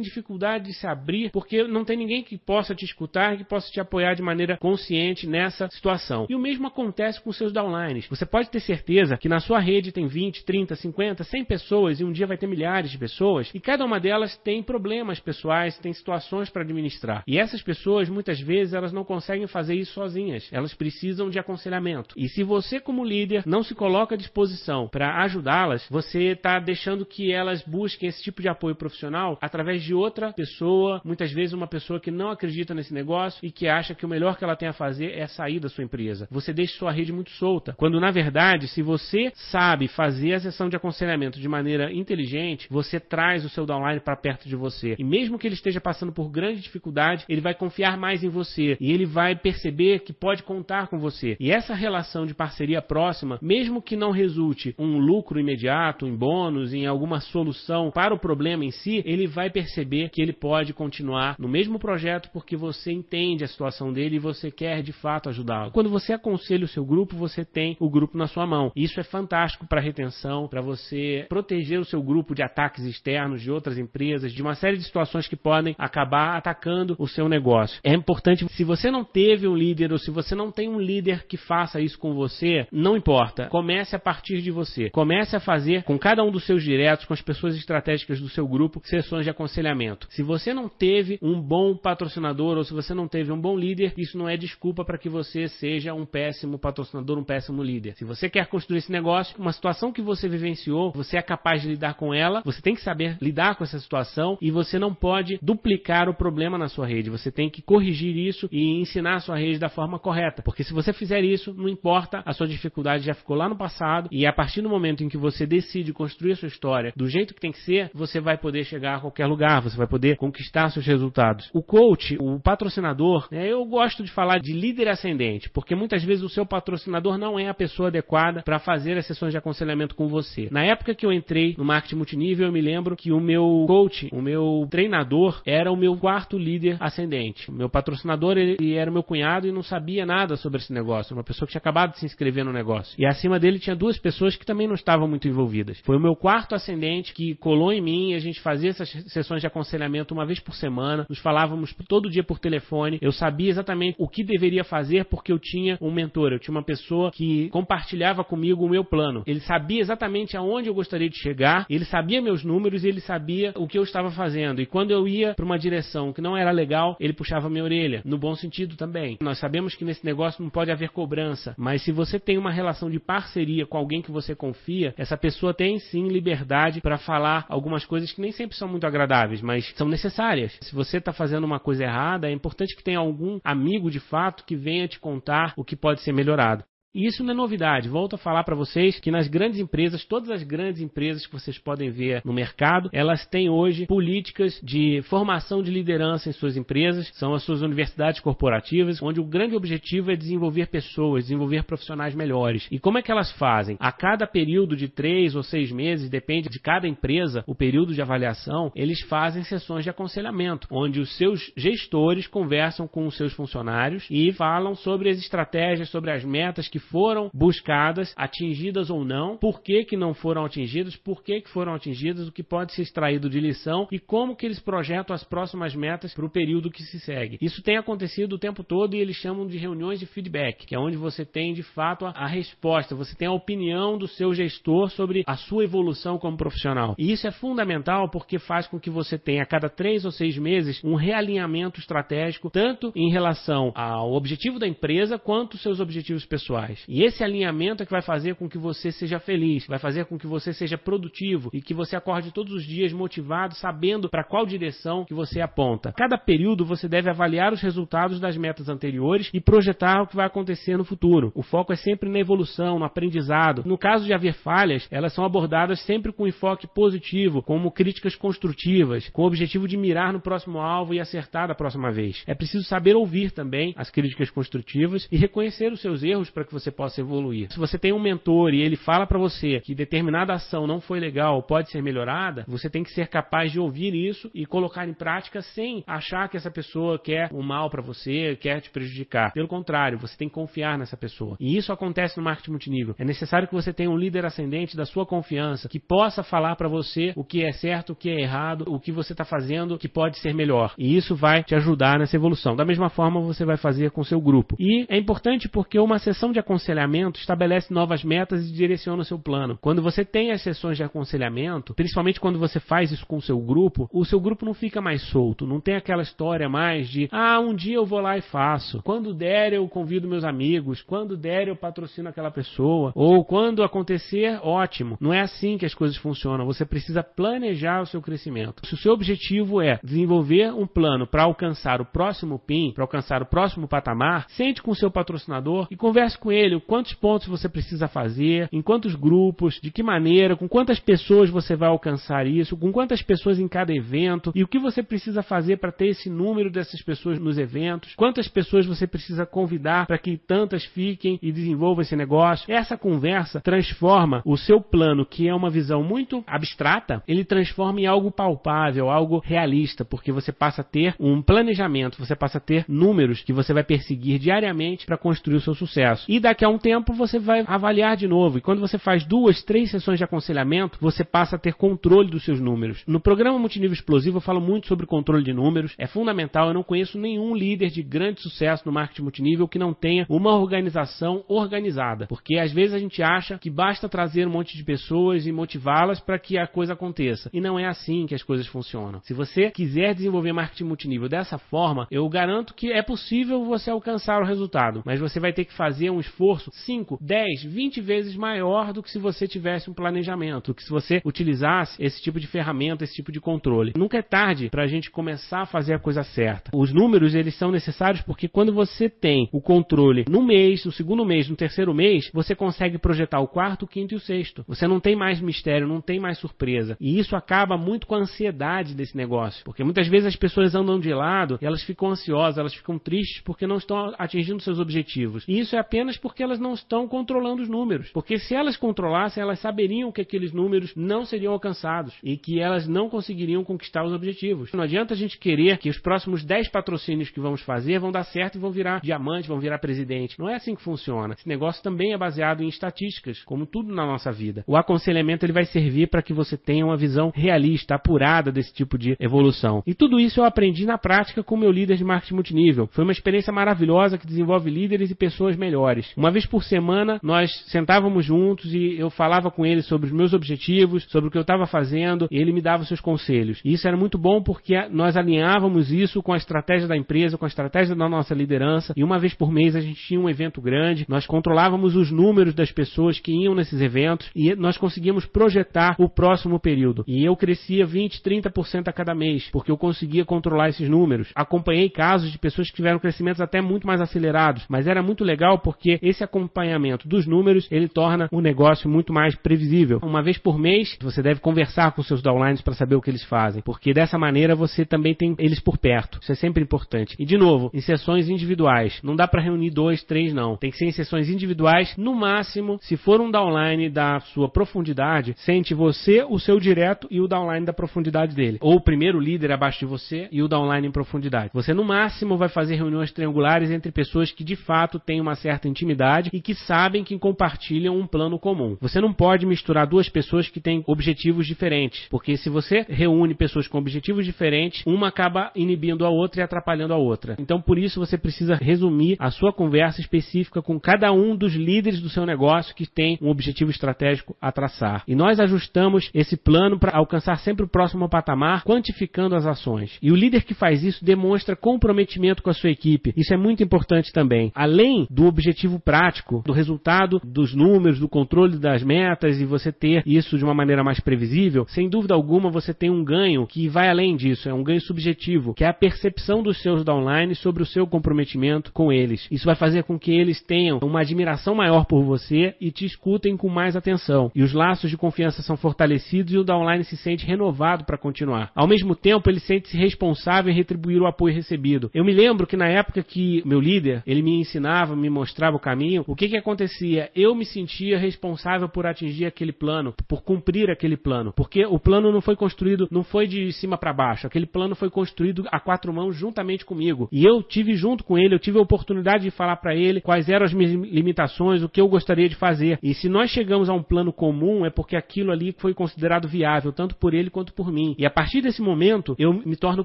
dificuldade 0.00 0.66
de 0.66 0.74
se 0.74 0.86
abrir 0.86 1.30
porque 1.30 1.64
não 1.64 1.84
tem 1.84 1.96
ninguém 1.96 2.22
que 2.22 2.38
possa 2.38 2.74
te 2.74 2.84
escutar, 2.84 3.36
que 3.36 3.44
possa 3.44 3.70
te 3.70 3.80
apoiar 3.80 4.14
de 4.14 4.22
maneira 4.22 4.56
consciente 4.56 5.26
nessa 5.26 5.68
situação. 5.70 6.26
E 6.28 6.34
o 6.34 6.38
mesmo 6.38 6.66
acontece 6.66 7.20
com 7.20 7.32
seus 7.32 7.52
downlines. 7.52 8.06
Você 8.08 8.26
pode 8.26 8.50
ter 8.50 8.60
certeza 8.60 9.16
que 9.16 9.28
na 9.28 9.40
sua 9.40 9.58
rede 9.58 9.92
tem 9.92 10.06
20, 10.06 10.44
30, 10.44 10.76
50 10.76 11.09
50, 11.10 11.24
100 11.24 11.44
pessoas 11.44 12.00
e 12.00 12.04
um 12.04 12.12
dia 12.12 12.26
vai 12.26 12.36
ter 12.36 12.46
milhares 12.46 12.90
de 12.90 12.98
pessoas 12.98 13.50
e 13.54 13.60
cada 13.60 13.84
uma 13.84 13.98
delas 13.98 14.36
tem 14.38 14.62
problemas 14.62 15.18
pessoais, 15.18 15.78
tem 15.78 15.92
situações 15.92 16.48
para 16.48 16.62
administrar. 16.62 17.22
E 17.26 17.38
essas 17.38 17.62
pessoas, 17.62 18.08
muitas 18.08 18.40
vezes, 18.40 18.74
elas 18.74 18.92
não 18.92 19.04
conseguem 19.04 19.46
fazer 19.46 19.74
isso 19.74 19.92
sozinhas. 19.92 20.48
Elas 20.52 20.74
precisam 20.74 21.28
de 21.28 21.38
aconselhamento. 21.38 22.14
E 22.16 22.28
se 22.28 22.42
você, 22.42 22.80
como 22.80 23.04
líder, 23.04 23.42
não 23.46 23.62
se 23.62 23.74
coloca 23.74 24.14
à 24.14 24.18
disposição 24.18 24.88
para 24.88 25.22
ajudá-las, 25.22 25.86
você 25.90 26.32
está 26.32 26.58
deixando 26.58 27.04
que 27.04 27.32
elas 27.32 27.62
busquem 27.62 28.08
esse 28.08 28.22
tipo 28.22 28.40
de 28.42 28.48
apoio 28.48 28.74
profissional 28.74 29.38
através 29.40 29.82
de 29.82 29.94
outra 29.94 30.32
pessoa, 30.32 31.00
muitas 31.04 31.32
vezes 31.32 31.52
uma 31.52 31.66
pessoa 31.66 32.00
que 32.00 32.10
não 32.10 32.30
acredita 32.30 32.74
nesse 32.74 32.94
negócio 32.94 33.44
e 33.44 33.50
que 33.50 33.68
acha 33.68 33.94
que 33.94 34.06
o 34.06 34.08
melhor 34.08 34.36
que 34.36 34.44
ela 34.44 34.56
tem 34.56 34.68
a 34.68 34.72
fazer 34.72 35.16
é 35.16 35.26
sair 35.26 35.58
da 35.58 35.68
sua 35.68 35.84
empresa. 35.84 36.28
Você 36.30 36.52
deixa 36.52 36.78
sua 36.78 36.92
rede 36.92 37.12
muito 37.12 37.30
solta. 37.32 37.74
Quando 37.76 38.00
na 38.00 38.10
verdade, 38.10 38.68
se 38.68 38.82
você 38.82 39.32
sabe 39.34 39.88
fazer 39.88 40.34
a 40.34 40.40
sessão 40.40 40.68
de 40.68 40.76
aconselhamento 40.76 40.99
de 41.40 41.48
maneira 41.48 41.92
inteligente, 41.92 42.66
você 42.70 43.00
traz 43.00 43.44
o 43.44 43.48
seu 43.48 43.66
downline 43.66 44.00
para 44.00 44.16
perto 44.16 44.48
de 44.48 44.56
você. 44.56 44.94
E 44.98 45.04
mesmo 45.04 45.38
que 45.38 45.46
ele 45.46 45.54
esteja 45.54 45.80
passando 45.80 46.12
por 46.12 46.30
grande 46.30 46.60
dificuldade, 46.60 47.24
ele 47.28 47.40
vai 47.40 47.54
confiar 47.54 47.96
mais 47.96 48.22
em 48.22 48.28
você 48.28 48.76
e 48.80 48.92
ele 48.92 49.06
vai 49.06 49.34
perceber 49.36 50.00
que 50.00 50.12
pode 50.12 50.42
contar 50.42 50.88
com 50.88 50.98
você. 50.98 51.36
E 51.40 51.50
essa 51.50 51.74
relação 51.74 52.26
de 52.26 52.34
parceria 52.34 52.82
próxima, 52.82 53.38
mesmo 53.40 53.82
que 53.82 53.96
não 53.96 54.10
resulte 54.10 54.74
um 54.78 54.98
lucro 54.98 55.40
imediato, 55.40 56.06
em 56.06 56.14
bônus, 56.14 56.74
em 56.74 56.86
alguma 56.86 57.20
solução 57.20 57.90
para 57.90 58.14
o 58.14 58.18
problema 58.18 58.64
em 58.64 58.70
si, 58.70 59.02
ele 59.04 59.26
vai 59.26 59.50
perceber 59.50 60.10
que 60.10 60.20
ele 60.20 60.32
pode 60.32 60.72
continuar 60.72 61.36
no 61.38 61.48
mesmo 61.48 61.78
projeto 61.78 62.30
porque 62.32 62.56
você 62.56 62.92
entende 62.92 63.44
a 63.44 63.48
situação 63.48 63.92
dele 63.92 64.16
e 64.16 64.20
você 64.20 64.50
quer 64.50 64.82
de 64.82 64.92
fato 64.92 65.28
ajudá-lo. 65.28 65.70
Quando 65.70 65.90
você 65.90 66.12
aconselha 66.12 66.64
o 66.64 66.68
seu 66.68 66.84
grupo, 66.84 67.16
você 67.16 67.44
tem 67.44 67.76
o 67.80 67.90
grupo 67.90 68.16
na 68.16 68.26
sua 68.26 68.46
mão. 68.46 68.72
Isso 68.76 69.00
é 69.00 69.04
fantástico 69.04 69.66
para 69.66 69.80
retenção, 69.80 70.48
para 70.48 70.60
você 70.60 70.89
proteger 71.28 71.80
o 71.80 71.84
seu 71.84 72.02
grupo 72.02 72.34
de 72.34 72.42
ataques 72.42 72.84
externos 72.84 73.42
de 73.42 73.50
outras 73.50 73.78
empresas, 73.78 74.32
de 74.32 74.42
uma 74.42 74.54
série 74.54 74.76
de 74.76 74.84
situações 74.84 75.28
que 75.28 75.36
podem 75.36 75.74
acabar 75.78 76.36
atacando 76.36 76.96
o 76.98 77.06
seu 77.06 77.28
negócio. 77.28 77.80
É 77.84 77.94
importante, 77.94 78.46
se 78.48 78.64
você 78.64 78.90
não 78.90 79.04
teve 79.04 79.46
um 79.46 79.54
líder 79.54 79.92
ou 79.92 79.98
se 79.98 80.10
você 80.10 80.34
não 80.34 80.50
tem 80.50 80.68
um 80.68 80.80
líder 80.80 81.26
que 81.26 81.36
faça 81.36 81.80
isso 81.80 81.98
com 81.98 82.14
você, 82.14 82.66
não 82.72 82.96
importa. 82.96 83.46
Comece 83.46 83.94
a 83.94 83.98
partir 83.98 84.40
de 84.40 84.50
você. 84.50 84.90
Comece 84.90 85.36
a 85.36 85.40
fazer 85.40 85.82
com 85.84 85.98
cada 85.98 86.22
um 86.22 86.30
dos 86.30 86.44
seus 86.44 86.62
diretos, 86.62 87.04
com 87.04 87.14
as 87.14 87.22
pessoas 87.22 87.56
estratégicas 87.56 88.20
do 88.20 88.28
seu 88.28 88.46
grupo, 88.46 88.80
sessões 88.84 89.24
de 89.24 89.30
aconselhamento. 89.30 90.06
Se 90.10 90.22
você 90.22 90.54
não 90.54 90.68
teve 90.68 91.18
um 91.22 91.40
bom 91.40 91.76
patrocinador 91.76 92.56
ou 92.56 92.64
se 92.64 92.72
você 92.72 92.94
não 92.94 93.08
teve 93.08 93.32
um 93.32 93.40
bom 93.40 93.56
líder, 93.56 93.92
isso 93.96 94.16
não 94.16 94.28
é 94.28 94.36
desculpa 94.36 94.84
para 94.84 94.98
que 94.98 95.08
você 95.08 95.48
seja 95.48 95.94
um 95.94 96.06
péssimo 96.06 96.58
patrocinador, 96.58 97.18
um 97.18 97.24
péssimo 97.24 97.62
líder. 97.62 97.94
Se 97.96 98.04
você 98.04 98.28
quer 98.28 98.46
construir 98.46 98.78
esse 98.78 98.92
negócio, 98.92 99.36
uma 99.38 99.52
situação 99.52 99.92
que 99.92 100.02
você 100.02 100.28
vivenciou, 100.28 100.79
você 100.94 101.16
é 101.16 101.22
capaz 101.22 101.62
de 101.62 101.68
lidar 101.68 101.94
com 101.94 102.14
ela, 102.14 102.42
você 102.44 102.62
tem 102.62 102.74
que 102.74 102.80
saber 102.80 103.18
lidar 103.20 103.56
com 103.56 103.64
essa 103.64 103.78
situação 103.78 104.38
e 104.40 104.50
você 104.50 104.78
não 104.78 104.94
pode 104.94 105.38
duplicar 105.42 106.08
o 106.08 106.14
problema 106.14 106.56
na 106.56 106.68
sua 106.68 106.86
rede. 106.86 107.10
Você 107.10 107.30
tem 107.30 107.50
que 107.50 107.62
corrigir 107.62 108.16
isso 108.16 108.48
e 108.50 108.80
ensinar 108.80 109.16
a 109.16 109.20
sua 109.20 109.36
rede 109.36 109.58
da 109.58 109.68
forma 109.68 109.98
correta. 109.98 110.42
Porque 110.42 110.64
se 110.64 110.72
você 110.72 110.92
fizer 110.92 111.22
isso, 111.22 111.52
não 111.54 111.68
importa, 111.68 112.22
a 112.24 112.32
sua 112.32 112.46
dificuldade 112.46 113.04
já 113.04 113.14
ficou 113.14 113.36
lá 113.36 113.48
no 113.48 113.56
passado 113.56 114.08
e 114.10 114.26
a 114.26 114.32
partir 114.32 114.62
do 114.62 114.68
momento 114.68 115.04
em 115.04 115.08
que 115.08 115.16
você 115.16 115.46
decide 115.46 115.92
construir 115.92 116.32
a 116.32 116.36
sua 116.36 116.48
história 116.48 116.92
do 116.96 117.08
jeito 117.08 117.34
que 117.34 117.40
tem 117.40 117.52
que 117.52 117.60
ser, 117.60 117.90
você 117.92 118.20
vai 118.20 118.38
poder 118.38 118.64
chegar 118.64 118.96
a 118.96 119.00
qualquer 119.00 119.26
lugar, 119.26 119.60
você 119.60 119.76
vai 119.76 119.86
poder 119.86 120.16
conquistar 120.16 120.70
seus 120.70 120.86
resultados. 120.86 121.50
O 121.52 121.62
coach, 121.62 122.16
o 122.20 122.40
patrocinador, 122.40 123.28
né, 123.30 123.50
eu 123.50 123.64
gosto 123.64 124.02
de 124.02 124.10
falar 124.10 124.38
de 124.38 124.52
líder 124.52 124.88
ascendente, 124.88 125.50
porque 125.50 125.74
muitas 125.74 126.04
vezes 126.04 126.22
o 126.22 126.28
seu 126.28 126.46
patrocinador 126.46 127.18
não 127.18 127.38
é 127.38 127.48
a 127.48 127.54
pessoa 127.54 127.88
adequada 127.88 128.42
para 128.42 128.58
fazer 128.58 128.96
as 128.96 129.06
sessões 129.06 129.32
de 129.32 129.38
aconselhamento 129.38 129.94
com 129.94 130.08
você. 130.08 130.48
Na 130.50 130.64
época 130.70 130.94
que 130.94 131.04
eu 131.04 131.12
entrei 131.12 131.54
no 131.56 131.64
marketing 131.64 131.96
multinível, 131.96 132.46
eu 132.46 132.52
me 132.52 132.60
lembro 132.60 132.96
que 132.96 133.12
o 133.12 133.20
meu 133.20 133.64
coach, 133.66 134.08
o 134.12 134.22
meu 134.22 134.66
treinador, 134.70 135.40
era 135.44 135.70
o 135.70 135.76
meu 135.76 135.96
quarto 135.96 136.38
líder 136.38 136.76
ascendente. 136.80 137.50
O 137.50 137.52
meu 137.52 137.68
patrocinador 137.68 138.36
ele 138.38 138.74
era 138.74 138.90
o 138.90 138.92
meu 138.92 139.02
cunhado 139.02 139.46
e 139.46 139.52
não 139.52 139.62
sabia 139.62 140.04
nada 140.06 140.36
sobre 140.36 140.60
esse 140.60 140.72
negócio, 140.72 141.14
uma 141.14 141.24
pessoa 141.24 141.46
que 141.46 141.52
tinha 141.52 141.60
acabado 141.60 141.92
de 141.92 142.00
se 142.00 142.06
inscrever 142.06 142.44
no 142.44 142.52
negócio. 142.52 142.94
E 142.98 143.06
acima 143.06 143.38
dele 143.38 143.58
tinha 143.58 143.76
duas 143.76 143.98
pessoas 143.98 144.36
que 144.36 144.46
também 144.46 144.66
não 144.66 144.74
estavam 144.74 145.08
muito 145.08 145.28
envolvidas. 145.28 145.80
Foi 145.84 145.96
o 145.96 146.00
meu 146.00 146.14
quarto 146.14 146.54
ascendente 146.54 147.12
que 147.12 147.34
colou 147.36 147.72
em 147.72 147.80
mim 147.80 148.14
a 148.14 148.18
gente 148.18 148.40
fazia 148.40 148.70
essas 148.70 148.90
sessões 149.08 149.40
de 149.40 149.46
aconselhamento 149.46 150.14
uma 150.14 150.26
vez 150.26 150.40
por 150.40 150.54
semana, 150.54 151.06
nos 151.08 151.18
falávamos 151.18 151.74
todo 151.88 152.10
dia 152.10 152.22
por 152.22 152.38
telefone. 152.38 152.98
Eu 153.00 153.12
sabia 153.12 153.50
exatamente 153.50 153.96
o 153.98 154.08
que 154.08 154.24
deveria 154.24 154.64
fazer 154.64 155.04
porque 155.06 155.32
eu 155.32 155.38
tinha 155.38 155.76
um 155.80 155.90
mentor, 155.90 156.32
eu 156.32 156.38
tinha 156.38 156.54
uma 156.54 156.62
pessoa 156.62 157.10
que 157.10 157.48
compartilhava 157.50 158.24
comigo 158.24 158.64
o 158.64 158.68
meu 158.68 158.84
plano. 158.84 159.22
Ele 159.26 159.40
sabia 159.40 159.80
exatamente 159.80 160.36
aonde 160.36 160.59
eu 160.68 160.74
gostaria 160.74 161.08
de 161.08 161.18
chegar, 161.18 161.66
ele 161.68 161.84
sabia 161.84 162.22
meus 162.22 162.44
números 162.44 162.84
e 162.84 162.88
ele 162.88 163.00
sabia 163.00 163.52
o 163.56 163.66
que 163.66 163.78
eu 163.78 163.82
estava 163.82 164.10
fazendo. 164.10 164.60
E 164.60 164.66
quando 164.66 164.90
eu 164.90 165.06
ia 165.06 165.34
para 165.34 165.44
uma 165.44 165.58
direção 165.58 166.12
que 166.12 166.20
não 166.20 166.36
era 166.36 166.50
legal, 166.50 166.96
ele 167.00 167.12
puxava 167.12 167.48
minha 167.48 167.64
orelha, 167.64 168.02
no 168.04 168.18
bom 168.18 168.34
sentido 168.34 168.76
também. 168.76 169.18
Nós 169.20 169.38
sabemos 169.38 169.74
que 169.74 169.84
nesse 169.84 170.04
negócio 170.04 170.42
não 170.42 170.50
pode 170.50 170.70
haver 170.70 170.90
cobrança, 170.90 171.54
mas 171.56 171.82
se 171.82 171.92
você 171.92 172.18
tem 172.18 172.38
uma 172.38 172.50
relação 172.50 172.90
de 172.90 172.98
parceria 172.98 173.66
com 173.66 173.76
alguém 173.76 174.02
que 174.02 174.10
você 174.10 174.34
confia, 174.34 174.94
essa 174.96 175.16
pessoa 175.16 175.54
tem 175.54 175.78
sim 175.78 176.08
liberdade 176.08 176.80
para 176.80 176.98
falar 176.98 177.44
algumas 177.48 177.84
coisas 177.84 178.12
que 178.12 178.20
nem 178.20 178.32
sempre 178.32 178.56
são 178.56 178.68
muito 178.68 178.86
agradáveis, 178.86 179.42
mas 179.42 179.72
são 179.76 179.88
necessárias. 179.88 180.56
Se 180.60 180.74
você 180.74 180.98
está 180.98 181.12
fazendo 181.12 181.44
uma 181.44 181.60
coisa 181.60 181.84
errada, 181.84 182.28
é 182.28 182.32
importante 182.32 182.76
que 182.76 182.84
tenha 182.84 182.98
algum 182.98 183.40
amigo 183.44 183.90
de 183.90 184.00
fato 184.00 184.44
que 184.44 184.56
venha 184.56 184.88
te 184.88 184.98
contar 184.98 185.54
o 185.56 185.64
que 185.64 185.76
pode 185.76 186.00
ser 186.02 186.12
melhorado. 186.12 186.64
E 186.92 187.06
isso 187.06 187.22
não 187.22 187.32
é 187.32 187.36
novidade. 187.36 187.88
Volto 187.88 188.14
a 188.14 188.18
falar 188.18 188.42
para 188.42 188.56
vocês 188.56 188.98
que 188.98 189.12
nas 189.12 189.28
grandes 189.28 189.60
empresas, 189.60 190.04
todas 190.04 190.28
as 190.28 190.42
grandes 190.42 190.82
empresas 190.82 191.24
que 191.24 191.32
vocês 191.32 191.56
podem 191.56 191.88
ver 191.88 192.20
no 192.24 192.32
mercado, 192.32 192.90
elas 192.92 193.24
têm 193.26 193.48
hoje 193.48 193.86
políticas 193.86 194.60
de 194.60 195.00
formação 195.02 195.62
de 195.62 195.70
liderança 195.70 196.28
em 196.28 196.32
suas 196.32 196.56
empresas, 196.56 197.08
são 197.14 197.32
as 197.32 197.44
suas 197.44 197.62
universidades 197.62 198.20
corporativas, 198.20 199.00
onde 199.00 199.20
o 199.20 199.24
grande 199.24 199.54
objetivo 199.54 200.10
é 200.10 200.16
desenvolver 200.16 200.66
pessoas, 200.66 201.24
desenvolver 201.24 201.62
profissionais 201.62 202.12
melhores. 202.12 202.66
E 202.72 202.78
como 202.80 202.98
é 202.98 203.02
que 203.02 203.12
elas 203.12 203.30
fazem? 203.32 203.76
A 203.78 203.92
cada 203.92 204.26
período 204.26 204.76
de 204.76 204.88
três 204.88 205.36
ou 205.36 205.44
seis 205.44 205.70
meses, 205.70 206.10
depende 206.10 206.48
de 206.48 206.58
cada 206.58 206.88
empresa, 206.88 207.44
o 207.46 207.54
período 207.54 207.94
de 207.94 208.02
avaliação, 208.02 208.72
eles 208.74 209.00
fazem 209.02 209.44
sessões 209.44 209.84
de 209.84 209.90
aconselhamento, 209.90 210.66
onde 210.72 210.98
os 210.98 211.16
seus 211.16 211.52
gestores 211.56 212.26
conversam 212.26 212.88
com 212.88 213.06
os 213.06 213.16
seus 213.16 213.32
funcionários 213.32 214.06
e 214.10 214.32
falam 214.32 214.74
sobre 214.74 215.08
as 215.08 215.18
estratégias, 215.18 215.88
sobre 215.88 216.10
as 216.10 216.24
metas 216.24 216.66
que 216.66 216.79
foram 216.80 217.30
buscadas, 217.32 218.12
atingidas 218.16 218.90
ou 218.90 219.04
não, 219.04 219.36
por 219.36 219.62
que, 219.62 219.84
que 219.84 219.96
não 219.96 220.14
foram 220.14 220.44
atingidas, 220.44 220.96
por 220.96 221.22
que, 221.22 221.40
que 221.40 221.50
foram 221.50 221.74
atingidas, 221.74 222.26
o 222.26 222.32
que 222.32 222.42
pode 222.42 222.72
ser 222.72 222.82
extraído 222.82 223.30
de 223.30 223.38
lição 223.38 223.86
e 223.92 223.98
como 223.98 224.34
que 224.34 224.46
eles 224.46 224.58
projetam 224.58 225.14
as 225.14 225.22
próximas 225.22 225.74
metas 225.74 226.12
para 226.14 226.24
o 226.24 226.30
período 226.30 226.70
que 226.70 226.82
se 226.82 226.98
segue. 227.00 227.38
Isso 227.40 227.62
tem 227.62 227.76
acontecido 227.76 228.34
o 228.34 228.38
tempo 228.38 228.64
todo 228.64 228.94
e 228.94 228.98
eles 228.98 229.16
chamam 229.16 229.46
de 229.46 229.56
reuniões 229.58 230.00
de 230.00 230.06
feedback, 230.06 230.66
que 230.66 230.74
é 230.74 230.78
onde 230.78 230.96
você 230.96 231.24
tem 231.24 231.52
de 231.52 231.62
fato 231.62 232.06
a, 232.06 232.10
a 232.10 232.26
resposta, 232.26 232.94
você 232.94 233.14
tem 233.14 233.28
a 233.28 233.32
opinião 233.32 233.98
do 233.98 234.08
seu 234.08 234.32
gestor 234.34 234.90
sobre 234.90 235.22
a 235.26 235.36
sua 235.36 235.64
evolução 235.64 236.18
como 236.18 236.36
profissional. 236.36 236.94
E 236.98 237.12
isso 237.12 237.26
é 237.26 237.30
fundamental 237.30 238.08
porque 238.08 238.38
faz 238.38 238.66
com 238.66 238.78
que 238.78 238.90
você 238.90 239.18
tenha 239.18 239.42
a 239.42 239.46
cada 239.46 239.68
três 239.68 240.04
ou 240.04 240.10
seis 240.10 240.36
meses 240.38 240.82
um 240.82 240.94
realinhamento 240.94 241.80
estratégico, 241.80 242.50
tanto 242.50 242.92
em 242.94 243.10
relação 243.10 243.72
ao 243.74 244.12
objetivo 244.12 244.58
da 244.58 244.66
empresa 244.66 245.18
quanto 245.18 245.58
seus 245.58 245.80
objetivos 245.80 246.24
pessoais. 246.24 246.69
E 246.88 247.02
esse 247.02 247.22
alinhamento 247.22 247.82
é 247.82 247.86
que 247.86 247.92
vai 247.92 248.02
fazer 248.02 248.34
com 248.34 248.48
que 248.48 248.58
você 248.58 248.92
seja 248.92 249.18
feliz, 249.18 249.66
vai 249.66 249.78
fazer 249.78 250.04
com 250.06 250.18
que 250.18 250.26
você 250.26 250.52
seja 250.52 250.76
produtivo 250.76 251.50
e 251.52 251.60
que 251.60 251.74
você 251.74 251.96
acorde 251.96 252.32
todos 252.32 252.52
os 252.52 252.64
dias 252.64 252.92
motivado, 252.92 253.54
sabendo 253.54 254.08
para 254.08 254.24
qual 254.24 254.44
direção 254.44 255.04
que 255.04 255.14
você 255.14 255.40
aponta. 255.40 255.92
Cada 255.96 256.18
período 256.18 256.64
você 256.64 256.88
deve 256.88 257.08
avaliar 257.08 257.52
os 257.52 257.60
resultados 257.60 258.20
das 258.20 258.36
metas 258.36 258.68
anteriores 258.68 259.30
e 259.32 259.40
projetar 259.40 260.02
o 260.02 260.06
que 260.06 260.16
vai 260.16 260.26
acontecer 260.26 260.76
no 260.76 260.84
futuro. 260.84 261.32
O 261.34 261.42
foco 261.42 261.72
é 261.72 261.76
sempre 261.76 262.08
na 262.08 262.18
evolução, 262.18 262.78
no 262.78 262.84
aprendizado. 262.84 263.62
No 263.64 263.78
caso 263.78 264.04
de 264.04 264.12
haver 264.12 264.34
falhas, 264.34 264.86
elas 264.90 265.12
são 265.12 265.24
abordadas 265.24 265.80
sempre 265.82 266.12
com 266.12 266.26
enfoque 266.26 266.66
positivo, 266.66 267.42
como 267.42 267.70
críticas 267.70 268.14
construtivas, 268.14 269.08
com 269.08 269.22
o 269.22 269.26
objetivo 269.26 269.66
de 269.66 269.76
mirar 269.76 270.12
no 270.12 270.20
próximo 270.20 270.58
alvo 270.58 270.92
e 270.92 271.00
acertar 271.00 271.48
da 271.48 271.54
próxima 271.54 271.90
vez. 271.90 272.22
É 272.26 272.34
preciso 272.34 272.64
saber 272.64 272.94
ouvir 272.96 273.30
também 273.30 273.72
as 273.76 273.90
críticas 273.90 274.30
construtivas 274.30 275.08
e 275.10 275.16
reconhecer 275.16 275.72
os 275.72 275.80
seus 275.80 276.02
erros 276.02 276.30
para 276.30 276.44
que 276.44 276.52
você 276.52 276.59
possa 276.68 277.00
evoluir. 277.00 277.52
Se 277.52 277.58
você 277.60 277.78
tem 277.78 277.92
um 277.92 278.00
mentor 278.00 278.52
e 278.52 278.60
ele 278.60 278.74
fala 278.74 279.06
para 279.06 279.18
você 279.18 279.60
que 279.60 279.72
determinada 279.72 280.32
ação 280.32 280.66
não 280.66 280.80
foi 280.80 280.98
legal, 280.98 281.40
pode 281.44 281.70
ser 281.70 281.80
melhorada, 281.80 282.44
você 282.48 282.68
tem 282.68 282.82
que 282.82 282.90
ser 282.90 283.06
capaz 283.06 283.52
de 283.52 283.60
ouvir 283.60 283.94
isso 283.94 284.28
e 284.34 284.44
colocar 284.44 284.88
em 284.88 284.92
prática 284.92 285.40
sem 285.40 285.84
achar 285.86 286.28
que 286.28 286.36
essa 286.36 286.50
pessoa 286.50 286.98
quer 286.98 287.30
o 287.32 287.40
mal 287.40 287.70
para 287.70 287.80
você, 287.80 288.36
quer 288.40 288.60
te 288.60 288.70
prejudicar. 288.70 289.32
Pelo 289.32 289.46
contrário, 289.46 289.98
você 289.98 290.16
tem 290.16 290.28
que 290.28 290.34
confiar 290.34 290.76
nessa 290.76 290.96
pessoa. 290.96 291.36
E 291.38 291.56
isso 291.56 291.72
acontece 291.72 292.16
no 292.16 292.24
marketing 292.24 292.50
multinível. 292.50 292.94
É 292.98 293.04
necessário 293.04 293.46
que 293.46 293.54
você 293.54 293.72
tenha 293.72 293.90
um 293.90 293.96
líder 293.96 294.24
ascendente 294.24 294.76
da 294.76 294.84
sua 294.84 295.06
confiança 295.06 295.68
que 295.68 295.78
possa 295.78 296.22
falar 296.22 296.56
para 296.56 296.68
você 296.68 297.12
o 297.14 297.22
que 297.22 297.44
é 297.44 297.52
certo, 297.52 297.92
o 297.92 297.96
que 297.96 298.10
é 298.10 298.20
errado, 298.20 298.64
o 298.66 298.80
que 298.80 298.90
você 298.90 299.12
está 299.12 299.24
fazendo 299.24 299.78
que 299.78 299.88
pode 299.88 300.18
ser 300.18 300.34
melhor. 300.34 300.74
E 300.78 300.96
isso 300.96 301.14
vai 301.14 301.44
te 301.44 301.54
ajudar 301.54 301.98
nessa 301.98 302.16
evolução. 302.16 302.56
Da 302.56 302.64
mesma 302.64 302.88
forma, 302.88 303.20
você 303.20 303.44
vai 303.44 303.56
fazer 303.56 303.90
com 303.90 304.02
seu 304.02 304.20
grupo. 304.20 304.56
E 304.58 304.86
é 304.88 304.96
importante 304.96 305.48
porque 305.48 305.78
uma 305.78 305.98
sessão 305.98 306.32
de 306.32 306.38
aconselhamento 306.50 307.20
estabelece 307.20 307.72
novas 307.72 308.02
metas 308.02 308.48
e 308.48 308.52
direciona 308.52 309.02
o 309.02 309.04
seu 309.04 309.18
plano. 309.18 309.56
Quando 309.60 309.80
você 309.80 310.04
tem 310.04 310.32
as 310.32 310.42
sessões 310.42 310.76
de 310.76 310.82
aconselhamento, 310.82 311.74
principalmente 311.74 312.18
quando 312.18 312.40
você 312.40 312.58
faz 312.58 312.90
isso 312.90 313.06
com 313.06 313.18
o 313.18 313.22
seu 313.22 313.38
grupo, 313.38 313.88
o 313.92 314.04
seu 314.04 314.20
grupo 314.20 314.44
não 314.44 314.52
fica 314.52 314.80
mais 314.80 315.00
solto, 315.10 315.46
não 315.46 315.60
tem 315.60 315.76
aquela 315.76 316.02
história 316.02 316.48
mais 316.48 316.88
de 316.88 317.08
ah, 317.12 317.38
um 317.38 317.54
dia 317.54 317.76
eu 317.76 317.86
vou 317.86 318.00
lá 318.00 318.18
e 318.18 318.20
faço. 318.20 318.82
Quando 318.82 319.14
der, 319.14 319.52
eu 319.52 319.68
convido 319.68 320.08
meus 320.08 320.24
amigos. 320.24 320.82
Quando 320.82 321.16
der, 321.16 321.46
eu 321.46 321.56
patrocino 321.56 322.08
aquela 322.08 322.30
pessoa. 322.30 322.90
Ou 322.96 323.24
quando 323.24 323.62
acontecer, 323.62 324.40
ótimo. 324.42 324.96
Não 325.00 325.12
é 325.12 325.20
assim 325.20 325.56
que 325.56 325.66
as 325.66 325.74
coisas 325.74 325.96
funcionam. 325.96 326.46
Você 326.46 326.64
precisa 326.64 327.02
planejar 327.02 327.80
o 327.80 327.86
seu 327.86 328.02
crescimento. 328.02 328.66
Se 328.66 328.74
o 328.74 328.78
seu 328.78 328.92
objetivo 328.92 329.62
é 329.62 329.78
desenvolver 329.84 330.52
um 330.52 330.66
plano 330.66 331.06
para 331.06 331.22
alcançar 331.22 331.80
o 331.80 331.84
próximo 331.84 332.38
PIN, 332.38 332.72
para 332.72 332.82
alcançar 332.82 333.22
o 333.22 333.26
próximo 333.26 333.68
patamar, 333.68 334.26
sente 334.30 334.62
com 334.62 334.72
o 334.72 334.76
seu 334.76 334.90
patrocinador 334.90 335.68
e 335.70 335.76
converse 335.76 336.18
com 336.18 336.32
ele 336.32 336.39
quantos 336.66 336.94
pontos 336.94 337.28
você 337.28 337.48
precisa 337.48 337.88
fazer, 337.88 338.48
em 338.52 338.62
quantos 338.62 338.94
grupos, 338.94 339.58
de 339.62 339.70
que 339.70 339.82
maneira, 339.82 340.36
com 340.36 340.48
quantas 340.48 340.78
pessoas 340.78 341.28
você 341.28 341.56
vai 341.56 341.68
alcançar 341.68 342.26
isso, 342.26 342.56
com 342.56 342.72
quantas 342.72 343.02
pessoas 343.02 343.38
em 343.38 343.48
cada 343.48 343.74
evento 343.74 344.32
e 344.34 344.42
o 344.42 344.48
que 344.48 344.58
você 344.58 344.82
precisa 344.82 345.22
fazer 345.22 345.58
para 345.58 345.72
ter 345.72 345.88
esse 345.88 346.08
número 346.08 346.50
dessas 346.50 346.80
pessoas 346.82 347.18
nos 347.18 347.38
eventos, 347.38 347.94
quantas 347.94 348.28
pessoas 348.28 348.66
você 348.66 348.86
precisa 348.86 349.26
convidar 349.26 349.86
para 349.86 349.98
que 349.98 350.16
tantas 350.16 350.64
fiquem 350.64 351.18
e 351.22 351.32
desenvolvam 351.32 351.82
esse 351.82 351.96
negócio. 351.96 352.50
Essa 352.52 352.76
conversa 352.76 353.40
transforma 353.40 354.22
o 354.24 354.36
seu 354.36 354.60
plano, 354.60 355.04
que 355.04 355.28
é 355.28 355.34
uma 355.34 355.50
visão 355.50 355.82
muito 355.82 356.22
abstrata, 356.26 357.02
ele 357.06 357.24
transforma 357.24 357.80
em 357.80 357.86
algo 357.86 358.10
palpável, 358.10 358.90
algo 358.90 359.20
realista, 359.24 359.84
porque 359.84 360.12
você 360.12 360.32
passa 360.32 360.62
a 360.62 360.64
ter 360.64 360.94
um 360.98 361.22
planejamento, 361.22 361.98
você 361.98 362.14
passa 362.14 362.38
a 362.38 362.40
ter 362.40 362.64
números 362.68 363.22
que 363.22 363.32
você 363.32 363.52
vai 363.52 363.64
perseguir 363.64 364.18
diariamente 364.18 364.86
para 364.86 364.96
construir 364.96 365.36
o 365.36 365.40
seu 365.40 365.54
sucesso. 365.54 366.04
E 366.08 366.20
daqui 366.30 366.44
a 366.44 366.48
um 366.48 366.58
tempo 366.58 366.92
você 366.92 367.18
vai 367.18 367.44
avaliar 367.46 367.96
de 367.96 368.06
novo. 368.06 368.38
E 368.38 368.40
quando 368.40 368.60
você 368.60 368.78
faz 368.78 369.04
duas, 369.04 369.42
três 369.42 369.70
sessões 369.70 369.98
de 369.98 370.04
aconselhamento, 370.04 370.78
você 370.80 371.04
passa 371.04 371.36
a 371.36 371.38
ter 371.38 371.54
controle 371.54 372.08
dos 372.08 372.24
seus 372.24 372.40
números. 372.40 372.84
No 372.86 373.00
programa 373.00 373.38
Multinível 373.38 373.74
Explosivo 373.74 374.18
eu 374.18 374.20
falo 374.20 374.40
muito 374.40 374.68
sobre 374.68 374.86
controle 374.86 375.24
de 375.24 375.32
números. 375.32 375.74
É 375.76 375.86
fundamental. 375.86 376.48
Eu 376.48 376.54
não 376.54 376.62
conheço 376.62 376.98
nenhum 376.98 377.34
líder 377.34 377.70
de 377.70 377.82
grande 377.82 378.22
sucesso 378.22 378.62
no 378.64 378.72
marketing 378.72 379.02
multinível 379.02 379.48
que 379.48 379.58
não 379.58 379.74
tenha 379.74 380.06
uma 380.08 380.36
organização 380.36 381.24
organizada. 381.26 382.06
Porque 382.06 382.38
às 382.38 382.52
vezes 382.52 382.74
a 382.74 382.78
gente 382.78 383.02
acha 383.02 383.36
que 383.38 383.50
basta 383.50 383.88
trazer 383.88 384.26
um 384.26 384.30
monte 384.30 384.56
de 384.56 384.62
pessoas 384.62 385.26
e 385.26 385.32
motivá-las 385.32 385.98
para 385.98 386.18
que 386.18 386.38
a 386.38 386.46
coisa 386.46 386.74
aconteça. 386.74 387.28
E 387.32 387.40
não 387.40 387.58
é 387.58 387.66
assim 387.66 388.06
que 388.06 388.14
as 388.14 388.22
coisas 388.22 388.46
funcionam. 388.46 389.00
Se 389.02 389.12
você 389.12 389.50
quiser 389.50 389.94
desenvolver 389.94 390.32
marketing 390.32 390.64
multinível 390.64 391.08
dessa 391.08 391.38
forma, 391.38 391.88
eu 391.90 392.08
garanto 392.08 392.54
que 392.54 392.70
é 392.70 392.82
possível 392.82 393.44
você 393.44 393.70
alcançar 393.70 394.22
o 394.22 394.26
resultado. 394.26 394.82
Mas 394.84 395.00
você 395.00 395.18
vai 395.18 395.32
ter 395.32 395.44
que 395.44 395.52
fazer 395.52 395.90
um 395.90 395.98
esforço 395.98 396.09
5, 396.10 396.98
10, 397.00 397.44
20 397.44 397.80
vezes 397.80 398.16
maior 398.16 398.72
do 398.72 398.82
que 398.82 398.90
se 398.90 398.98
você 398.98 399.26
tivesse 399.26 399.70
um 399.70 399.74
planejamento, 399.74 400.54
que 400.54 400.62
se 400.62 400.70
você 400.70 401.00
utilizasse 401.04 401.82
esse 401.82 402.02
tipo 402.02 402.20
de 402.20 402.26
ferramenta, 402.26 402.84
esse 402.84 402.94
tipo 402.94 403.12
de 403.12 403.20
controle. 403.20 403.72
Nunca 403.76 403.98
é 403.98 404.02
tarde 404.02 404.48
para 404.50 404.64
a 404.64 404.66
gente 404.66 404.90
começar 404.90 405.42
a 405.42 405.46
fazer 405.46 405.74
a 405.74 405.78
coisa 405.78 406.02
certa. 406.02 406.50
Os 406.54 406.72
números 406.72 407.14
eles 407.14 407.36
são 407.36 407.50
necessários 407.50 408.02
porque 408.02 408.28
quando 408.28 408.52
você 408.52 408.88
tem 408.88 409.28
o 409.32 409.40
controle 409.40 410.04
no 410.08 410.22
mês, 410.22 410.64
no 410.64 410.72
segundo 410.72 411.04
mês, 411.04 411.28
no 411.28 411.36
terceiro 411.36 411.74
mês, 411.74 412.10
você 412.12 412.34
consegue 412.34 412.78
projetar 412.78 413.20
o 413.20 413.28
quarto, 413.28 413.64
o 413.64 413.68
quinto 413.68 413.94
e 413.94 413.96
o 413.96 414.00
sexto. 414.00 414.44
Você 414.46 414.66
não 414.66 414.80
tem 414.80 414.96
mais 414.96 415.20
mistério, 415.20 415.66
não 415.66 415.80
tem 415.80 416.00
mais 416.00 416.18
surpresa. 416.18 416.76
E 416.80 416.98
isso 416.98 417.16
acaba 417.16 417.56
muito 417.56 417.86
com 417.86 417.94
a 417.94 417.98
ansiedade 417.98 418.74
desse 418.74 418.96
negócio, 418.96 419.44
porque 419.44 419.64
muitas 419.64 419.88
vezes 419.88 420.06
as 420.06 420.16
pessoas 420.16 420.54
andam 420.54 420.78
de 420.78 420.92
lado, 420.92 421.38
elas 421.40 421.62
ficam 421.62 421.90
ansiosas, 421.90 422.38
elas 422.38 422.54
ficam 422.54 422.78
tristes 422.78 423.22
porque 423.22 423.46
não 423.46 423.56
estão 423.56 423.94
atingindo 423.98 424.42
seus 424.42 424.58
objetivos. 424.58 425.24
E 425.26 425.38
isso 425.38 425.56
é 425.56 425.58
apenas 425.58 425.96
porque 426.00 426.22
elas 426.22 426.38
não 426.38 426.54
estão 426.54 426.88
controlando 426.88 427.42
os 427.42 427.48
números. 427.48 427.90
Porque 427.92 428.18
se 428.18 428.34
elas 428.34 428.56
controlassem, 428.56 429.22
elas 429.22 429.40
saberiam 429.40 429.92
que 429.92 430.00
aqueles 430.00 430.32
números 430.32 430.74
não 430.74 431.04
seriam 431.04 431.32
alcançados 431.32 431.94
e 432.02 432.16
que 432.16 432.40
elas 432.40 432.66
não 432.66 432.88
conseguiriam 432.88 433.44
conquistar 433.44 433.84
os 433.84 433.92
objetivos. 433.92 434.52
Não 434.52 434.62
adianta 434.62 434.94
a 434.94 434.96
gente 434.96 435.18
querer 435.18 435.58
que 435.58 435.68
os 435.68 435.78
próximos 435.78 436.24
10 436.24 436.48
patrocínios 436.48 437.10
que 437.10 437.20
vamos 437.20 437.42
fazer 437.42 437.78
vão 437.78 437.92
dar 437.92 438.04
certo 438.04 438.36
e 438.36 438.40
vão 438.40 438.50
virar 438.50 438.80
diamante, 438.80 439.28
vão 439.28 439.38
virar 439.38 439.58
presidente. 439.58 440.18
Não 440.18 440.28
é 440.28 440.34
assim 440.34 440.54
que 440.54 440.62
funciona. 440.62 441.14
Esse 441.14 441.28
negócio 441.28 441.62
também 441.62 441.92
é 441.92 441.98
baseado 441.98 442.42
em 442.42 442.48
estatísticas, 442.48 443.22
como 443.24 443.46
tudo 443.46 443.74
na 443.74 443.86
nossa 443.86 444.10
vida. 444.10 444.44
O 444.46 444.56
aconselhamento 444.56 445.24
ele 445.24 445.32
vai 445.32 445.44
servir 445.44 445.88
para 445.88 446.02
que 446.02 446.12
você 446.12 446.36
tenha 446.36 446.64
uma 446.64 446.76
visão 446.76 447.12
realista, 447.14 447.74
apurada 447.74 448.32
desse 448.32 448.52
tipo 448.52 448.78
de 448.78 448.96
evolução. 448.98 449.62
E 449.66 449.74
tudo 449.74 450.00
isso 450.00 450.20
eu 450.20 450.24
aprendi 450.24 450.64
na 450.64 450.78
prática 450.78 451.22
com 451.22 451.36
meu 451.36 451.50
líder 451.50 451.76
de 451.76 451.84
marketing 451.84 452.14
multinível. 452.14 452.68
Foi 452.72 452.84
uma 452.84 452.92
experiência 452.92 453.32
maravilhosa 453.32 453.98
que 453.98 454.06
desenvolve 454.06 454.50
líderes 454.50 454.90
e 454.90 454.94
pessoas 454.94 455.36
melhores. 455.36 455.89
Uma 455.96 456.10
vez 456.10 456.26
por 456.26 456.42
semana 456.42 456.98
nós 457.02 457.30
sentávamos 457.46 458.04
juntos 458.04 458.52
e 458.52 458.76
eu 458.78 458.90
falava 458.90 459.30
com 459.30 459.44
ele 459.44 459.62
sobre 459.62 459.86
os 459.86 459.92
meus 459.92 460.12
objetivos, 460.12 460.84
sobre 460.90 461.08
o 461.08 461.10
que 461.10 461.18
eu 461.18 461.22
estava 461.22 461.46
fazendo, 461.46 462.08
e 462.10 462.16
ele 462.16 462.32
me 462.32 462.40
dava 462.40 462.64
seus 462.64 462.80
conselhos. 462.80 463.40
E 463.44 463.52
isso 463.52 463.66
era 463.66 463.76
muito 463.76 463.98
bom 463.98 464.22
porque 464.22 464.68
nós 464.68 464.96
alinhávamos 464.96 465.72
isso 465.72 466.02
com 466.02 466.12
a 466.12 466.16
estratégia 466.16 466.68
da 466.68 466.76
empresa, 466.76 467.18
com 467.18 467.24
a 467.24 467.28
estratégia 467.28 467.74
da 467.74 467.88
nossa 467.88 468.14
liderança, 468.14 468.72
e 468.76 468.84
uma 468.84 468.98
vez 468.98 469.14
por 469.14 469.30
mês 469.30 469.56
a 469.56 469.60
gente 469.60 469.80
tinha 469.86 470.00
um 470.00 470.08
evento 470.08 470.40
grande, 470.40 470.84
nós 470.88 471.06
controlávamos 471.06 471.76
os 471.76 471.90
números 471.90 472.34
das 472.34 472.52
pessoas 472.52 472.98
que 472.98 473.12
iam 473.12 473.34
nesses 473.34 473.60
eventos 473.60 474.10
e 474.14 474.34
nós 474.34 474.56
conseguíamos 474.56 475.06
projetar 475.06 475.74
o 475.78 475.88
próximo 475.88 476.38
período. 476.38 476.84
E 476.86 477.04
eu 477.04 477.16
crescia 477.16 477.66
20, 477.66 478.02
30% 478.02 478.68
a 478.68 478.72
cada 478.72 478.94
mês, 478.94 479.28
porque 479.32 479.50
eu 479.50 479.56
conseguia 479.56 480.04
controlar 480.04 480.48
esses 480.48 480.68
números. 480.68 481.10
Acompanhei 481.14 481.68
casos 481.68 482.10
de 482.12 482.18
pessoas 482.18 482.50
que 482.50 482.56
tiveram 482.56 482.78
crescimentos 482.78 483.20
até 483.20 483.40
muito 483.40 483.66
mais 483.66 483.80
acelerados, 483.80 484.44
mas 484.48 484.66
era 484.66 484.82
muito 484.82 485.04
legal 485.04 485.38
porque 485.38 485.78
esse 485.82 486.04
acompanhamento 486.04 486.88
dos 486.88 487.06
números, 487.06 487.46
ele 487.50 487.68
torna 487.68 488.08
o 488.10 488.20
negócio 488.20 488.68
muito 488.68 488.92
mais 488.92 489.14
previsível. 489.14 489.80
Uma 489.82 490.02
vez 490.02 490.18
por 490.18 490.38
mês, 490.38 490.76
você 490.80 491.02
deve 491.02 491.20
conversar 491.20 491.72
com 491.72 491.82
seus 491.82 492.02
downlines 492.02 492.40
para 492.40 492.54
saber 492.54 492.74
o 492.74 492.80
que 492.80 492.90
eles 492.90 493.04
fazem, 493.04 493.42
porque 493.42 493.72
dessa 493.72 493.98
maneira 493.98 494.34
você 494.34 494.64
também 494.64 494.94
tem 494.94 495.14
eles 495.18 495.40
por 495.40 495.58
perto. 495.58 495.98
Isso 496.02 496.12
é 496.12 496.14
sempre 496.14 496.42
importante. 496.42 496.94
E 496.98 497.04
de 497.04 497.16
novo, 497.16 497.50
em 497.54 497.60
sessões 497.60 498.08
individuais, 498.08 498.80
não 498.82 498.94
dá 498.94 499.06
para 499.06 499.22
reunir 499.22 499.50
dois, 499.50 499.82
três 499.82 500.12
não. 500.12 500.36
Tem 500.36 500.50
que 500.50 500.56
ser 500.56 500.66
em 500.66 500.72
sessões 500.72 501.08
individuais, 501.08 501.74
no 501.76 501.94
máximo, 501.94 502.58
se 502.60 502.76
for 502.76 503.00
um 503.00 503.10
downline 503.10 503.68
da 503.68 504.00
sua 504.00 504.28
profundidade, 504.28 505.14
sente 505.18 505.54
você, 505.54 506.04
o 506.08 506.18
seu 506.18 506.38
direto 506.38 506.86
e 506.90 507.00
o 507.00 507.08
downline 507.08 507.46
da 507.46 507.52
profundidade 507.52 508.14
dele. 508.14 508.38
Ou 508.40 508.56
o 508.56 508.62
primeiro 508.62 508.98
líder 508.98 509.32
abaixo 509.32 509.60
de 509.60 509.66
você 509.66 510.08
e 510.12 510.22
o 510.22 510.28
downline 510.28 510.66
em 510.66 510.72
profundidade. 510.72 511.30
Você 511.32 511.54
no 511.54 511.64
máximo 511.64 512.16
vai 512.16 512.28
fazer 512.28 512.56
reuniões 512.56 512.92
triangulares 512.92 513.50
entre 513.50 513.72
pessoas 513.72 514.10
que 514.10 514.24
de 514.24 514.36
fato 514.36 514.78
têm 514.78 515.00
uma 515.00 515.14
certa 515.14 515.48
intimidade 515.48 515.69
e 516.12 516.20
que 516.20 516.34
sabem 516.34 516.84
que 516.84 516.98
compartilham 516.98 517.76
um 517.76 517.86
plano 517.86 518.18
comum. 518.18 518.56
Você 518.60 518.80
não 518.80 518.92
pode 518.92 519.26
misturar 519.26 519.66
duas 519.66 519.88
pessoas 519.88 520.28
que 520.28 520.40
têm 520.40 520.62
objetivos 520.66 521.26
diferentes, 521.26 521.86
porque 521.88 522.16
se 522.16 522.28
você 522.28 522.64
reúne 522.68 523.14
pessoas 523.14 523.46
com 523.46 523.58
objetivos 523.58 524.04
diferentes, 524.04 524.62
uma 524.66 524.88
acaba 524.88 525.30
inibindo 525.34 525.84
a 525.86 525.88
outra 525.88 526.20
e 526.20 526.24
atrapalhando 526.24 526.74
a 526.74 526.76
outra. 526.76 527.16
Então, 527.18 527.40
por 527.40 527.58
isso, 527.58 527.80
você 527.80 527.96
precisa 527.96 528.34
resumir 528.34 528.96
a 528.98 529.10
sua 529.10 529.32
conversa 529.32 529.80
específica 529.80 530.42
com 530.42 530.58
cada 530.58 530.92
um 530.92 531.16
dos 531.16 531.34
líderes 531.34 531.80
do 531.80 531.88
seu 531.88 532.04
negócio 532.04 532.54
que 532.54 532.66
tem 532.66 532.98
um 533.00 533.08
objetivo 533.08 533.50
estratégico 533.50 534.16
a 534.20 534.32
traçar. 534.32 534.82
E 534.86 534.94
nós 534.94 535.20
ajustamos 535.20 535.90
esse 535.94 536.16
plano 536.16 536.58
para 536.58 536.76
alcançar 536.76 537.16
sempre 537.18 537.44
o 537.44 537.48
próximo 537.48 537.88
patamar, 537.88 538.42
quantificando 538.44 539.14
as 539.14 539.26
ações. 539.26 539.78
E 539.80 539.92
o 539.92 539.96
líder 539.96 540.24
que 540.24 540.34
faz 540.34 540.62
isso 540.62 540.84
demonstra 540.84 541.36
comprometimento 541.36 542.22
com 542.22 542.30
a 542.30 542.34
sua 542.34 542.50
equipe. 542.50 542.92
Isso 542.96 543.14
é 543.14 543.16
muito 543.16 543.42
importante 543.42 543.92
também. 543.92 544.32
Além 544.34 544.86
do 544.90 545.06
objetivo 545.06 545.59
prático, 545.60 546.22
do 546.24 546.32
resultado 546.32 547.00
dos 547.04 547.34
números, 547.34 547.78
do 547.78 547.88
controle 547.88 548.38
das 548.38 548.62
metas 548.62 549.20
e 549.20 549.24
você 549.24 549.52
ter 549.52 549.82
isso 549.86 550.18
de 550.18 550.24
uma 550.24 550.34
maneira 550.34 550.64
mais 550.64 550.80
previsível, 550.80 551.46
sem 551.48 551.68
dúvida 551.68 551.94
alguma 551.94 552.30
você 552.30 552.54
tem 552.54 552.70
um 552.70 552.84
ganho 552.84 553.26
que 553.26 553.48
vai 553.48 553.68
além 553.68 553.96
disso, 553.96 554.28
é 554.28 554.34
um 554.34 554.42
ganho 554.42 554.60
subjetivo, 554.60 555.34
que 555.34 555.44
é 555.44 555.48
a 555.48 555.54
percepção 555.54 556.22
dos 556.22 556.40
seus 556.42 556.64
downlines 556.64 557.18
sobre 557.18 557.42
o 557.42 557.46
seu 557.46 557.66
comprometimento 557.66 558.52
com 558.52 558.72
eles. 558.72 559.06
Isso 559.10 559.26
vai 559.26 559.34
fazer 559.34 559.64
com 559.64 559.78
que 559.78 559.92
eles 559.92 560.22
tenham 560.22 560.58
uma 560.62 560.80
admiração 560.80 561.34
maior 561.34 561.64
por 561.66 561.82
você 561.84 562.34
e 562.40 562.50
te 562.50 562.64
escutem 562.64 563.16
com 563.16 563.28
mais 563.28 563.56
atenção. 563.56 564.10
E 564.14 564.22
os 564.22 564.32
laços 564.32 564.70
de 564.70 564.76
confiança 564.76 565.22
são 565.22 565.36
fortalecidos 565.36 566.12
e 566.12 566.18
o 566.18 566.24
downline 566.24 566.64
se 566.64 566.76
sente 566.76 567.06
renovado 567.06 567.64
para 567.64 567.78
continuar. 567.78 568.30
Ao 568.34 568.46
mesmo 568.46 568.74
tempo, 568.74 569.08
ele 569.10 569.20
sente-se 569.20 569.56
responsável 569.56 570.32
em 570.32 570.36
retribuir 570.36 570.80
o 570.80 570.86
apoio 570.86 571.14
recebido. 571.14 571.70
Eu 571.74 571.84
me 571.84 571.92
lembro 571.92 572.26
que 572.26 572.36
na 572.36 572.48
época 572.48 572.82
que 572.82 573.22
meu 573.24 573.40
líder, 573.40 573.82
ele 573.86 574.02
me 574.02 574.18
ensinava, 574.20 574.76
me 574.76 574.90
mostrava 574.90 575.36
o 575.36 575.40
caminho, 575.50 575.84
o 575.88 575.96
que 575.96 576.08
que 576.08 576.16
acontecia? 576.16 576.90
Eu 576.94 577.12
me 577.14 577.24
sentia 577.24 577.76
responsável 577.76 578.48
por 578.48 578.66
atingir 578.66 579.04
aquele 579.04 579.32
plano, 579.32 579.74
por 579.88 580.02
cumprir 580.02 580.48
aquele 580.48 580.76
plano, 580.76 581.12
porque 581.16 581.44
o 581.44 581.58
plano 581.58 581.90
não 581.90 582.00
foi 582.00 582.14
construído, 582.14 582.68
não 582.70 582.84
foi 582.84 583.08
de 583.08 583.32
cima 583.32 583.58
para 583.58 583.72
baixo, 583.72 584.06
aquele 584.06 584.26
plano 584.26 584.54
foi 584.54 584.70
construído 584.70 585.24
a 585.32 585.40
quatro 585.40 585.72
mãos 585.72 585.96
juntamente 585.96 586.44
comigo. 586.44 586.88
E 586.92 587.04
eu 587.04 587.20
tive 587.22 587.54
junto 587.54 587.82
com 587.82 587.98
ele, 587.98 588.14
eu 588.14 588.18
tive 588.20 588.38
a 588.38 588.42
oportunidade 588.42 589.02
de 589.02 589.10
falar 589.10 589.36
para 589.36 589.56
ele 589.56 589.80
quais 589.80 590.08
eram 590.08 590.24
as 590.24 590.32
minhas 590.32 590.52
limitações, 590.52 591.42
o 591.42 591.48
que 591.48 591.60
eu 591.60 591.68
gostaria 591.68 592.08
de 592.08 592.14
fazer. 592.14 592.58
E 592.62 592.72
se 592.74 592.88
nós 592.88 593.10
chegamos 593.10 593.50
a 593.50 593.52
um 593.52 593.62
plano 593.62 593.92
comum, 593.92 594.46
é 594.46 594.50
porque 594.50 594.76
aquilo 594.76 595.10
ali 595.10 595.34
foi 595.36 595.52
considerado 595.52 596.06
viável, 596.06 596.52
tanto 596.52 596.76
por 596.76 596.94
ele 596.94 597.10
quanto 597.10 597.34
por 597.34 597.50
mim. 597.50 597.74
E 597.76 597.84
a 597.84 597.90
partir 597.90 598.20
desse 598.20 598.40
momento, 598.40 598.94
eu 598.98 599.12
me 599.12 599.34
torno 599.34 599.64